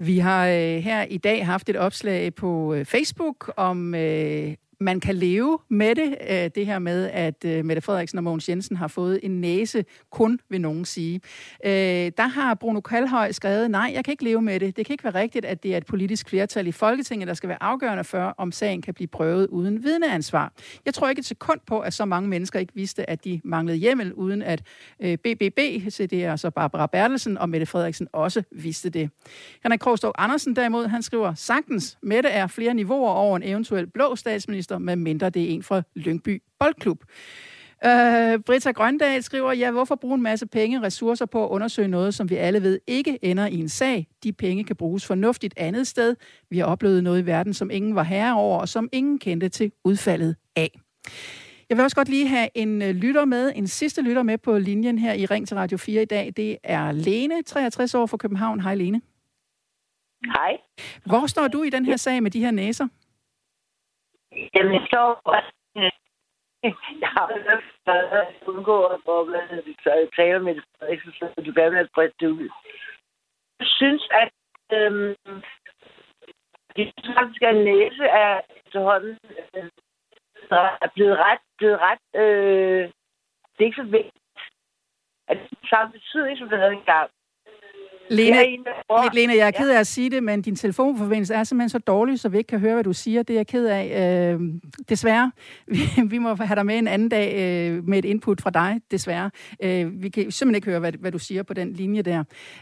Vi 0.00 0.18
har 0.18 0.46
øh, 0.46 0.76
her 0.88 1.04
i 1.10 1.18
dag 1.18 1.46
haft 1.46 1.68
et 1.68 1.76
opslag 1.76 2.34
på 2.34 2.74
øh, 2.74 2.84
Facebook 2.84 3.52
om 3.56 3.94
øh, 3.94 4.48
man 4.80 5.00
kan 5.00 5.14
leve 5.14 5.58
med 5.68 5.94
det, 5.94 6.16
øh, 6.30 6.50
det 6.54 6.66
her 6.66 6.78
med, 6.78 7.10
at 7.12 7.44
øh, 7.44 7.64
Mette 7.64 7.82
Frederiksen 7.82 8.18
og 8.18 8.24
Mogens 8.24 8.48
Jensen 8.48 8.76
har 8.76 8.88
fået 8.88 9.20
en 9.22 9.40
næse, 9.40 9.84
kun 10.10 10.40
vil 10.48 10.60
nogen 10.60 10.84
sige. 10.84 11.20
Øh, 11.64 11.70
der 12.16 12.26
har 12.26 12.54
Bruno 12.54 12.80
Kalhøj 12.80 13.32
skrevet, 13.32 13.70
nej, 13.70 13.90
jeg 13.94 14.04
kan 14.04 14.12
ikke 14.12 14.24
leve 14.24 14.42
med 14.42 14.60
det. 14.60 14.76
Det 14.76 14.86
kan 14.86 14.94
ikke 14.94 15.04
være 15.04 15.14
rigtigt, 15.14 15.44
at 15.44 15.62
det 15.62 15.72
er 15.72 15.76
et 15.76 15.86
politisk 15.86 16.28
flertal 16.28 16.66
i 16.66 16.72
Folketinget, 16.72 17.28
der 17.28 17.34
skal 17.34 17.48
være 17.48 17.62
afgørende 17.62 18.04
for, 18.04 18.34
om 18.38 18.52
sagen 18.52 18.82
kan 18.82 18.94
blive 18.94 19.08
prøvet 19.08 19.46
uden 19.46 19.84
vidneansvar. 19.84 20.52
Jeg 20.84 20.94
tror 20.94 21.08
ikke 21.08 21.20
et 21.20 21.26
sekund 21.26 21.60
på, 21.66 21.80
at 21.80 21.94
så 21.94 22.04
mange 22.04 22.28
mennesker 22.28 22.58
ikke 22.58 22.74
vidste, 22.74 23.10
at 23.10 23.24
de 23.24 23.40
manglede 23.44 23.78
hjemmel, 23.78 24.12
uden 24.12 24.42
at 24.42 24.62
BBB, 25.00 25.58
så 25.88 26.06
det 26.06 26.24
er 26.24 26.30
altså 26.30 26.50
Barbara 26.50 26.86
Bertelsen 26.86 27.38
og 27.38 27.48
Mette 27.48 27.66
Frederiksen 27.66 28.08
også 28.12 28.42
vidste 28.50 28.90
det. 28.90 29.10
Henrik 29.62 29.80
Krogstov 29.80 30.12
Andersen 30.18 30.56
derimod, 30.56 30.86
han 30.86 31.02
skriver, 31.02 31.34
sagtens, 31.34 31.98
Mette 32.02 32.28
er 32.28 32.46
flere 32.46 32.74
niveauer 32.74 33.10
over 33.10 33.36
en 33.36 33.42
eventuel 33.42 33.86
blå 33.86 34.16
statsminister, 34.16 34.67
statsminister, 34.68 34.78
med 34.78 34.96
mindre 34.96 35.30
det 35.30 35.42
er 35.42 35.48
en 35.48 35.62
fra 35.62 35.82
Lyngby 35.94 36.42
Boldklub. 36.60 37.04
Øh, 37.84 38.38
Britta 38.46 38.70
Grøndal 38.70 39.22
skriver, 39.22 39.52
ja, 39.52 39.70
hvorfor 39.70 39.94
bruge 39.94 40.14
en 40.14 40.22
masse 40.22 40.46
penge 40.46 40.78
og 40.78 40.82
ressourcer 40.82 41.26
på 41.26 41.44
at 41.44 41.48
undersøge 41.48 41.88
noget, 41.88 42.14
som 42.14 42.30
vi 42.30 42.34
alle 42.34 42.62
ved 42.62 42.80
ikke 42.86 43.18
ender 43.22 43.46
i 43.46 43.56
en 43.60 43.68
sag? 43.68 44.06
De 44.22 44.32
penge 44.32 44.64
kan 44.64 44.76
bruges 44.76 45.06
fornuftigt 45.06 45.54
andet 45.56 45.86
sted. 45.86 46.16
Vi 46.50 46.58
har 46.58 46.64
oplevet 46.64 47.04
noget 47.04 47.22
i 47.22 47.26
verden, 47.26 47.54
som 47.54 47.70
ingen 47.70 47.94
var 47.94 48.02
herre 48.02 48.34
over, 48.34 48.60
og 48.60 48.68
som 48.68 48.88
ingen 48.92 49.18
kendte 49.18 49.48
til 49.48 49.72
udfaldet 49.84 50.36
af. 50.56 50.80
Jeg 51.68 51.76
vil 51.76 51.84
også 51.84 51.96
godt 51.96 52.08
lige 52.08 52.28
have 52.28 52.48
en 52.54 52.82
øh, 52.82 52.90
lytter 52.90 53.24
med, 53.24 53.52
en 53.54 53.66
sidste 53.66 54.02
lytter 54.02 54.22
med 54.22 54.38
på 54.38 54.58
linjen 54.58 54.98
her 54.98 55.12
i 55.12 55.26
Ring 55.26 55.48
til 55.48 55.56
Radio 55.56 55.78
4 55.78 56.02
i 56.02 56.04
dag. 56.04 56.32
Det 56.36 56.58
er 56.64 56.92
Lene, 56.92 57.42
63 57.42 57.94
år 57.94 58.06
fra 58.06 58.16
København. 58.16 58.60
Hej 58.60 58.74
Lene. 58.74 59.00
Hej. 60.24 60.56
Hvor 61.06 61.26
står 61.26 61.48
du 61.48 61.62
i 61.62 61.70
den 61.70 61.86
her 61.86 61.96
sag 61.96 62.22
med 62.22 62.30
de 62.30 62.40
her 62.40 62.50
næser? 62.50 62.88
Jamen, 64.54 64.72
jeg 64.74 64.84
står 64.86 65.08
øh, 65.76 65.92
jeg 67.02 67.08
har 67.08 67.24
jo 68.46 68.52
undgå 68.52 68.84
at 68.84 69.00
tale 70.16 70.40
med 70.40 70.54
det, 70.54 70.64
så 71.18 71.42
du 71.46 71.52
gerne 71.56 71.76
vil 71.76 71.88
bredt 71.94 72.20
det 72.20 72.26
ud. 72.26 72.48
Jeg 73.58 73.66
synes, 73.66 74.08
at 74.10 74.32
øhm, 74.72 75.14
det 76.76 76.92
faktisk 77.18 77.42
er 77.42 77.52
næse 77.52 78.10
af 78.10 78.42
efterhånden 78.66 79.18
øh, 79.54 79.70
er 80.84 80.90
blevet 80.94 81.18
ret, 81.18 81.40
blevet 81.58 81.78
ret 81.80 82.22
øh, 82.22 82.92
det 83.58 83.64
er 83.64 83.68
ikke 83.70 83.82
så 83.82 83.90
vigtigt. 83.98 84.24
At 85.28 85.38
det 85.50 85.68
samme 85.70 85.92
betydning, 85.92 86.38
som 86.38 86.48
det 86.48 86.58
havde 86.58 86.72
engang. 86.72 87.10
Lena, 88.10 88.38
ja, 88.90 89.08
Lena, 89.14 89.36
jeg 89.36 89.46
er 89.46 89.50
ked 89.50 89.70
af 89.70 89.80
at 89.80 89.86
sige 89.86 90.10
det, 90.10 90.22
men 90.22 90.42
din 90.42 90.56
telefonforbindelse 90.56 91.34
er 91.34 91.44
simpelthen 91.44 91.68
så 91.68 91.78
dårlig, 91.78 92.20
så 92.20 92.28
vi 92.28 92.38
ikke 92.38 92.48
kan 92.48 92.58
høre, 92.58 92.74
hvad 92.74 92.84
du 92.84 92.92
siger. 92.92 93.22
Det 93.22 93.34
er 93.34 93.38
jeg 93.38 93.46
ked 93.46 93.66
af. 93.66 94.32
Øh, 94.34 94.40
desværre. 94.88 95.32
Vi, 95.66 95.80
vi 96.06 96.18
må 96.18 96.34
have 96.34 96.56
dig 96.56 96.66
med 96.66 96.78
en 96.78 96.88
anden 96.88 97.08
dag 97.08 97.34
øh, 97.36 97.88
med 97.88 97.98
et 97.98 98.04
input 98.04 98.40
fra 98.40 98.50
dig, 98.50 98.80
desværre. 98.90 99.30
Øh, 99.62 100.02
vi 100.02 100.08
kan 100.08 100.30
simpelthen 100.30 100.54
ikke 100.54 100.70
høre, 100.70 100.80
hvad, 100.80 100.92
hvad 100.92 101.12
du 101.12 101.18
siger 101.18 101.42
på 101.42 101.54
den 101.54 101.72
linje 101.72 102.02
der. 102.02 102.18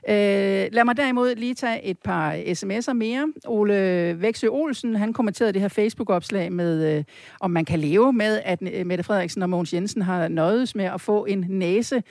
Øh, 0.09 0.69
lad 0.73 0.85
mig 0.85 0.97
derimod 0.97 1.35
lige 1.35 1.55
tage 1.55 1.85
et 1.85 1.99
par 1.99 2.33
sms'er 2.33 2.93
mere. 2.93 3.33
Ole 3.47 4.17
Væksø 4.21 4.49
Olsen, 4.49 4.97
han 4.97 5.13
kommenterede 5.13 5.53
det 5.53 5.61
her 5.61 5.69
Facebook-opslag 5.69 6.53
med, 6.53 6.97
øh, 6.97 7.05
om 7.41 7.51
man 7.51 7.65
kan 7.65 7.79
leve 7.79 8.13
med, 8.13 8.41
at 8.45 8.63
Mette 8.63 9.05
Frederiksen 9.05 9.43
og 9.43 9.51
Mogens 9.51 9.75
Jensen 9.75 10.03
har 10.03 10.29
nøjes 10.29 10.75
med 10.75 10.85
at 10.85 11.01
få 11.01 11.25
en 11.25 11.47
næse 11.49 12.03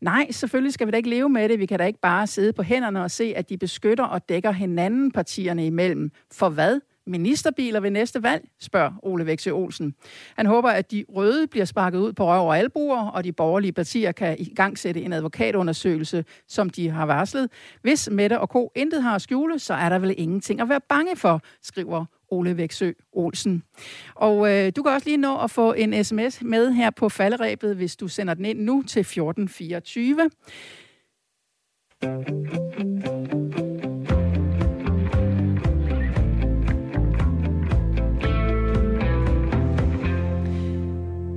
Nej, 0.00 0.30
selvfølgelig 0.30 0.72
skal 0.72 0.86
vi 0.86 0.90
da 0.90 0.96
ikke 0.96 1.10
leve 1.10 1.28
med 1.28 1.48
det. 1.48 1.58
Vi 1.58 1.66
kan 1.66 1.78
da 1.78 1.84
ikke 1.84 2.00
bare 2.00 2.26
sidde 2.26 2.52
på 2.52 2.62
hænderne 2.62 3.02
og 3.02 3.10
se, 3.10 3.32
at 3.36 3.48
de 3.48 3.58
beskytter 3.58 4.04
og 4.04 4.28
dækker 4.28 4.50
hinanden 4.50 5.12
partierne 5.12 5.66
imellem. 5.66 6.10
For 6.32 6.48
hvad? 6.48 6.80
Ministerbiler 7.06 7.80
ved 7.80 7.90
næste 7.90 8.22
valg, 8.22 8.48
spørger 8.60 8.92
Ole 9.02 9.26
Væksø 9.26 9.50
Olsen. 9.50 9.94
Han 10.36 10.46
håber, 10.46 10.68
at 10.68 10.90
de 10.90 11.04
røde 11.08 11.46
bliver 11.46 11.64
sparket 11.64 11.98
ud 11.98 12.12
på 12.12 12.26
røv 12.26 12.46
og 12.46 12.58
albuer, 12.58 13.06
og 13.06 13.24
de 13.24 13.32
borgerlige 13.32 13.72
partier 13.72 14.12
kan 14.12 14.36
i 14.38 14.54
gang 14.54 14.78
sætte 14.78 15.02
en 15.02 15.12
advokatundersøgelse, 15.12 16.24
som 16.48 16.70
de 16.70 16.90
har 16.90 17.06
varslet. 17.06 17.50
Hvis 17.82 18.08
Mette 18.12 18.40
og 18.40 18.48
Ko 18.48 18.72
intet 18.74 19.02
har 19.02 19.14
at 19.14 19.22
skjule, 19.22 19.58
så 19.58 19.74
er 19.74 19.88
der 19.88 19.98
vel 19.98 20.14
ingenting 20.18 20.60
at 20.60 20.68
være 20.68 20.80
bange 20.88 21.16
for, 21.16 21.40
skriver 21.62 22.04
Ole 22.30 22.56
Væksø 22.56 22.92
Olsen. 23.12 23.62
Og 24.14 24.52
øh, 24.52 24.72
du 24.76 24.82
kan 24.82 24.92
også 24.92 25.08
lige 25.08 25.16
nå 25.16 25.38
at 25.38 25.50
få 25.50 25.72
en 25.72 26.04
sms 26.04 26.42
med 26.42 26.72
her 26.72 26.90
på 26.90 27.08
falderæbet, 27.08 27.76
hvis 27.76 27.96
du 27.96 28.08
sender 28.08 28.34
den 28.34 28.44
ind 28.44 28.60
nu 28.60 28.82
til 28.82 29.00
1424. 29.00 30.30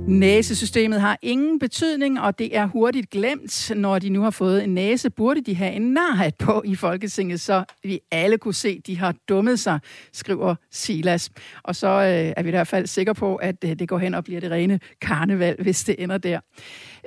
Næsesystemet 0.08 1.00
har 1.00 1.18
ingen 1.22 1.58
betydning, 1.58 2.20
og 2.20 2.38
det 2.38 2.56
er 2.56 2.66
hurtigt 2.66 3.10
glemt. 3.10 3.72
Når 3.76 3.98
de 3.98 4.08
nu 4.08 4.22
har 4.22 4.30
fået 4.30 4.64
en 4.64 4.74
næse, 4.74 5.10
burde 5.10 5.40
de 5.40 5.54
have 5.54 5.72
en 5.72 5.82
narhat 5.82 6.34
på 6.34 6.62
i 6.64 6.74
Folketinget, 6.74 7.40
så 7.40 7.64
vi 7.82 8.00
alle 8.10 8.38
kunne 8.38 8.54
se, 8.54 8.68
at 8.68 8.86
de 8.86 8.98
har 8.98 9.14
dummet 9.28 9.60
sig, 9.60 9.80
skriver 10.12 10.54
Silas. 10.70 11.30
Og 11.62 11.76
så 11.76 11.88
øh, 11.88 12.32
er 12.36 12.42
vi 12.42 12.48
i 12.48 12.50
hvert 12.50 12.68
fald 12.68 12.86
sikre 12.86 13.14
på, 13.14 13.36
at 13.36 13.56
øh, 13.64 13.78
det 13.78 13.88
går 13.88 13.98
hen 13.98 14.14
og 14.14 14.24
bliver 14.24 14.40
det 14.40 14.50
rene 14.50 14.80
karneval, 15.00 15.56
hvis 15.62 15.84
det 15.84 15.94
ender 15.98 16.18
der. 16.18 16.40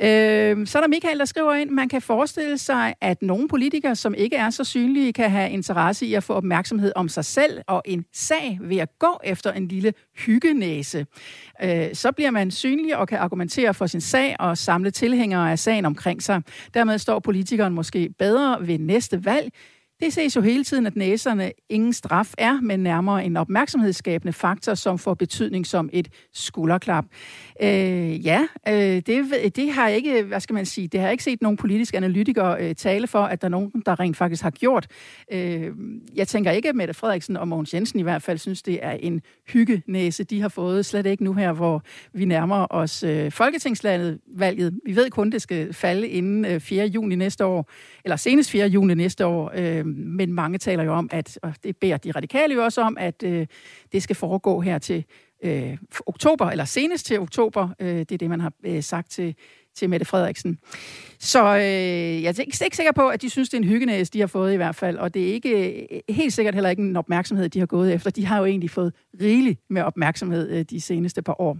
Øh, 0.02 0.68
så 0.68 0.78
er 0.78 0.82
der 0.82 0.88
Michael, 0.88 1.20
der 1.20 1.26
skriver 1.26 1.54
ind, 1.54 1.70
man 1.70 1.90
kan 1.90 2.02
forestille 2.02 2.58
sig, 2.58 2.94
at 3.02 3.22
nogle 3.22 3.48
politikere, 3.48 3.96
som 3.96 4.14
ikke 4.14 4.36
er 4.36 4.50
så 4.50 4.64
synlige, 4.64 5.14
kan 5.14 5.32
have 5.32 5.50
interesse 5.50 6.06
i 6.06 6.14
at 6.14 6.24
få 6.24 6.34
opmærksomhed 6.34 6.92
om 6.96 7.10
sig 7.10 7.26
selv 7.26 7.62
og 7.68 7.82
en 7.86 8.06
sag 8.14 8.60
ved 8.62 8.78
at 8.78 8.90
gå 9.00 9.20
efter 9.24 9.52
en 9.52 9.68
lille 9.68 9.94
hyggenæse. 10.18 11.06
Øh, 11.64 11.88
så 11.94 12.12
bliver 12.12 12.32
man 12.32 12.52
synlig 12.52 12.98
og 12.98 13.08
kan 13.08 13.18
argumentere 13.18 13.74
for 13.74 13.88
sin 13.88 14.02
sag 14.02 14.36
og 14.40 14.58
samle 14.58 14.92
tilhængere 14.92 15.52
af 15.52 15.60
sagen 15.60 15.86
omkring 15.86 16.24
sig. 16.24 16.42
Dermed 16.74 16.98
står 16.98 17.20
politikeren 17.20 17.74
måske 17.74 18.10
bedre 18.20 18.68
ved 18.68 18.80
næste 18.80 19.26
valg, 19.26 19.52
det 20.02 20.14
ses 20.14 20.36
jo 20.36 20.42
hele 20.42 20.64
tiden, 20.64 20.86
at 20.86 20.96
næserne 20.96 21.52
ingen 21.70 21.94
straf 21.94 22.34
er, 22.38 22.62
men 22.62 22.80
nærmere 22.80 23.26
en 23.26 23.38
opmærksomhedsskabende 23.38 24.34
faktor, 24.34 24.74
som 24.74 24.98
får 24.98 25.14
betydning 25.14 25.68
som 25.68 25.90
et 25.94 26.08
skulderklap. 26.34 27.06
Øh, 27.62 28.26
ja, 28.26 28.48
øh, 28.68 28.74
det, 28.76 29.26
det 29.56 29.74
har 29.74 29.88
ikke, 29.88 30.24
hvad 30.24 30.40
skal 30.40 30.54
man 30.54 30.66
sige, 30.66 30.88
det 30.88 31.00
har 31.00 31.10
ikke 31.10 31.24
set 31.24 31.42
nogen 31.42 31.58
politiske 31.58 31.98
analytikere 31.98 32.64
øh, 32.64 32.76
tale 32.76 33.08
for, 33.08 33.20
at 33.20 33.42
der 33.42 33.48
er 33.48 33.50
nogen, 33.50 33.72
der 33.86 34.00
rent 34.00 34.18
faktisk 34.18 34.44
har 34.44 34.50
gjort. 34.50 34.88
Øh, 35.32 35.72
jeg 36.16 36.28
tænker 36.28 36.52
ikke, 36.52 36.70
at 36.70 36.76
Mette 36.76 36.94
Frederiksen 36.94 37.38
og 37.38 37.48
Mogens 37.48 37.74
Jensen 37.74 38.00
i 38.00 38.04
hvert 38.04 38.22
fald 38.22 38.38
synes, 38.38 38.62
det 38.62 38.80
er 38.82 38.92
en 38.92 39.22
hyggenæse, 39.48 40.24
de 40.24 40.42
har 40.42 40.50
fået. 40.50 40.86
Slet 40.86 41.06
ikke 41.06 41.24
nu 41.24 41.34
her, 41.34 41.54
hvor 41.54 41.82
vi 42.14 42.26
nærmer 42.26 42.68
os 42.70 43.04
øh, 43.04 43.32
Folketingslandet 43.32 44.20
valget. 44.38 44.80
Vi 44.86 44.96
ved 44.96 45.10
kun, 45.10 45.32
det 45.32 45.42
skal 45.42 45.74
falde 45.74 46.08
inden 46.08 46.46
øh, 46.46 46.60
4. 46.60 46.86
juni 46.86 47.16
næste 47.16 47.46
år, 47.46 47.70
eller 48.06 48.16
senest 48.16 48.52
4. 48.52 48.68
juni 48.68 48.94
næste 48.94 49.26
år. 49.26 49.52
Øh, 49.56 49.83
Øh, 49.84 49.96
men 49.96 50.34
mange 50.34 50.58
taler 50.58 50.84
jo 50.84 50.94
om, 50.94 51.10
at, 51.12 51.40
og 51.42 51.54
det 51.64 51.78
beder 51.78 51.98
de 51.98 52.12
radikale 52.12 52.54
jo 52.54 52.64
også 52.64 52.82
om, 52.82 52.98
at 53.00 53.24
øh, 53.24 53.48
det 53.92 54.04
skal 54.04 54.16
foregå 54.16 54.62
her 54.62 54.78
til 54.78 55.06
øh, 55.44 55.78
oktober, 56.06 56.50
eller 56.50 56.66
senest 56.66 57.06
til 57.06 57.20
oktober. 57.20 57.70
Øh, 57.80 58.00
det 58.00 58.12
er 58.12 58.18
det, 58.18 58.30
man 58.30 58.40
har 58.40 58.54
øh, 58.66 58.84
sagt 58.84 59.12
til, 59.12 59.36
til 59.76 59.90
Mette 59.90 60.06
Frederiksen. 60.06 60.60
Så 61.20 61.56
øh, 61.56 61.62
jeg 62.24 62.26
er 62.26 62.40
ikke, 62.40 62.64
ikke 62.64 62.76
sikker 62.76 62.92
på, 62.92 63.08
at 63.08 63.22
de 63.22 63.30
synes, 63.30 63.50
det 63.50 63.58
er 63.58 63.62
en 63.62 63.68
hyggenæs, 63.68 64.10
de 64.10 64.20
har 64.20 64.28
fået 64.28 64.54
i 64.54 64.56
hvert 64.56 64.76
fald, 64.76 64.98
og 64.98 65.14
det 65.14 65.30
er 65.30 65.34
ikke 65.34 65.82
øh, 65.92 66.16
helt 66.16 66.34
sikkert 66.34 66.54
heller 66.54 66.70
ikke 66.70 66.82
en 66.82 66.96
opmærksomhed, 66.96 67.50
de 67.50 67.60
har 67.60 67.66
gået 67.66 67.94
efter. 67.94 68.12
De 68.12 68.26
har 68.26 68.40
jo 68.40 68.46
egentlig 68.46 68.70
fået 68.70 68.94
rigeligt 69.22 69.60
med 69.70 69.82
opmærksomhed 69.82 70.50
øh, 70.50 70.66
de 70.70 70.82
seneste 70.82 71.22
par 71.22 71.42
år. 71.42 71.58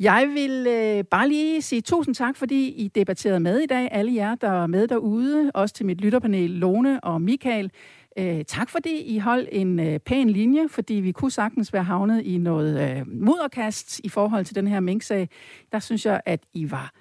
Jeg 0.00 0.30
vil 0.34 0.66
øh, 0.66 1.04
bare 1.04 1.28
lige 1.28 1.62
sige 1.62 1.80
tusind 1.80 2.14
tak, 2.14 2.36
fordi 2.36 2.68
I 2.68 2.88
debatterede 2.88 3.40
med 3.40 3.58
i 3.58 3.66
dag, 3.66 3.88
alle 3.92 4.14
jer, 4.14 4.34
der 4.34 4.62
er 4.62 4.66
med 4.66 4.88
derude, 4.88 5.50
også 5.54 5.74
til 5.74 5.86
mit 5.86 6.00
lytterpanel 6.00 6.50
Lone 6.50 7.04
og 7.04 7.22
Michael. 7.22 7.70
Øh, 8.18 8.44
tak 8.44 8.70
fordi 8.70 9.02
I 9.02 9.18
holdt 9.18 9.48
en 9.52 9.80
øh, 9.80 9.98
pæn 9.98 10.30
linje, 10.30 10.68
fordi 10.68 10.94
vi 10.94 11.12
kunne 11.12 11.30
sagtens 11.30 11.72
være 11.72 11.82
havnet 11.82 12.22
i 12.22 12.38
noget 12.38 12.90
øh, 12.90 13.06
mudderkast 13.06 14.00
i 14.04 14.08
forhold 14.08 14.44
til 14.44 14.54
den 14.54 14.66
her 14.66 14.80
minksag. 14.80 15.28
Der 15.72 15.78
synes 15.78 16.06
jeg, 16.06 16.20
at 16.26 16.40
I 16.52 16.70
var 16.70 16.92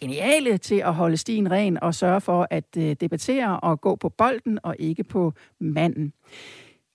geniale 0.00 0.58
til 0.58 0.76
at 0.76 0.94
holde 0.94 1.16
stien 1.16 1.50
ren 1.50 1.82
og 1.82 1.94
sørge 1.94 2.20
for 2.20 2.46
at 2.50 2.76
øh, 2.78 2.96
debattere 3.00 3.60
og 3.60 3.80
gå 3.80 3.96
på 3.96 4.08
bolden 4.08 4.58
og 4.62 4.76
ikke 4.78 5.04
på 5.04 5.32
manden. 5.60 6.12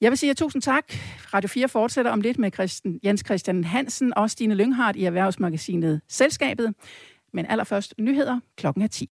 Jeg 0.02 0.12
vil 0.12 0.18
sige 0.18 0.28
jer 0.28 0.34
tusind 0.34 0.62
tak. 0.62 0.94
Radio 1.34 1.48
4 1.48 1.68
fortsætter 1.68 2.12
om 2.12 2.22
lidt 2.22 2.40
med 2.40 2.52
Christen, 2.52 3.00
Jens 3.04 3.24
Christian 3.26 3.64
Hansen 3.64 4.14
og 4.18 4.32
Stine 4.32 4.56
Lynghardt 4.56 4.98
i 4.98 5.06
Erhvervsmagasinet 5.06 6.02
Selskabet. 6.08 6.74
Men 7.34 7.46
allerførst 7.46 7.94
nyheder 8.00 8.40
klokken 8.58 8.84
er 8.84 8.88
10. 8.88 9.10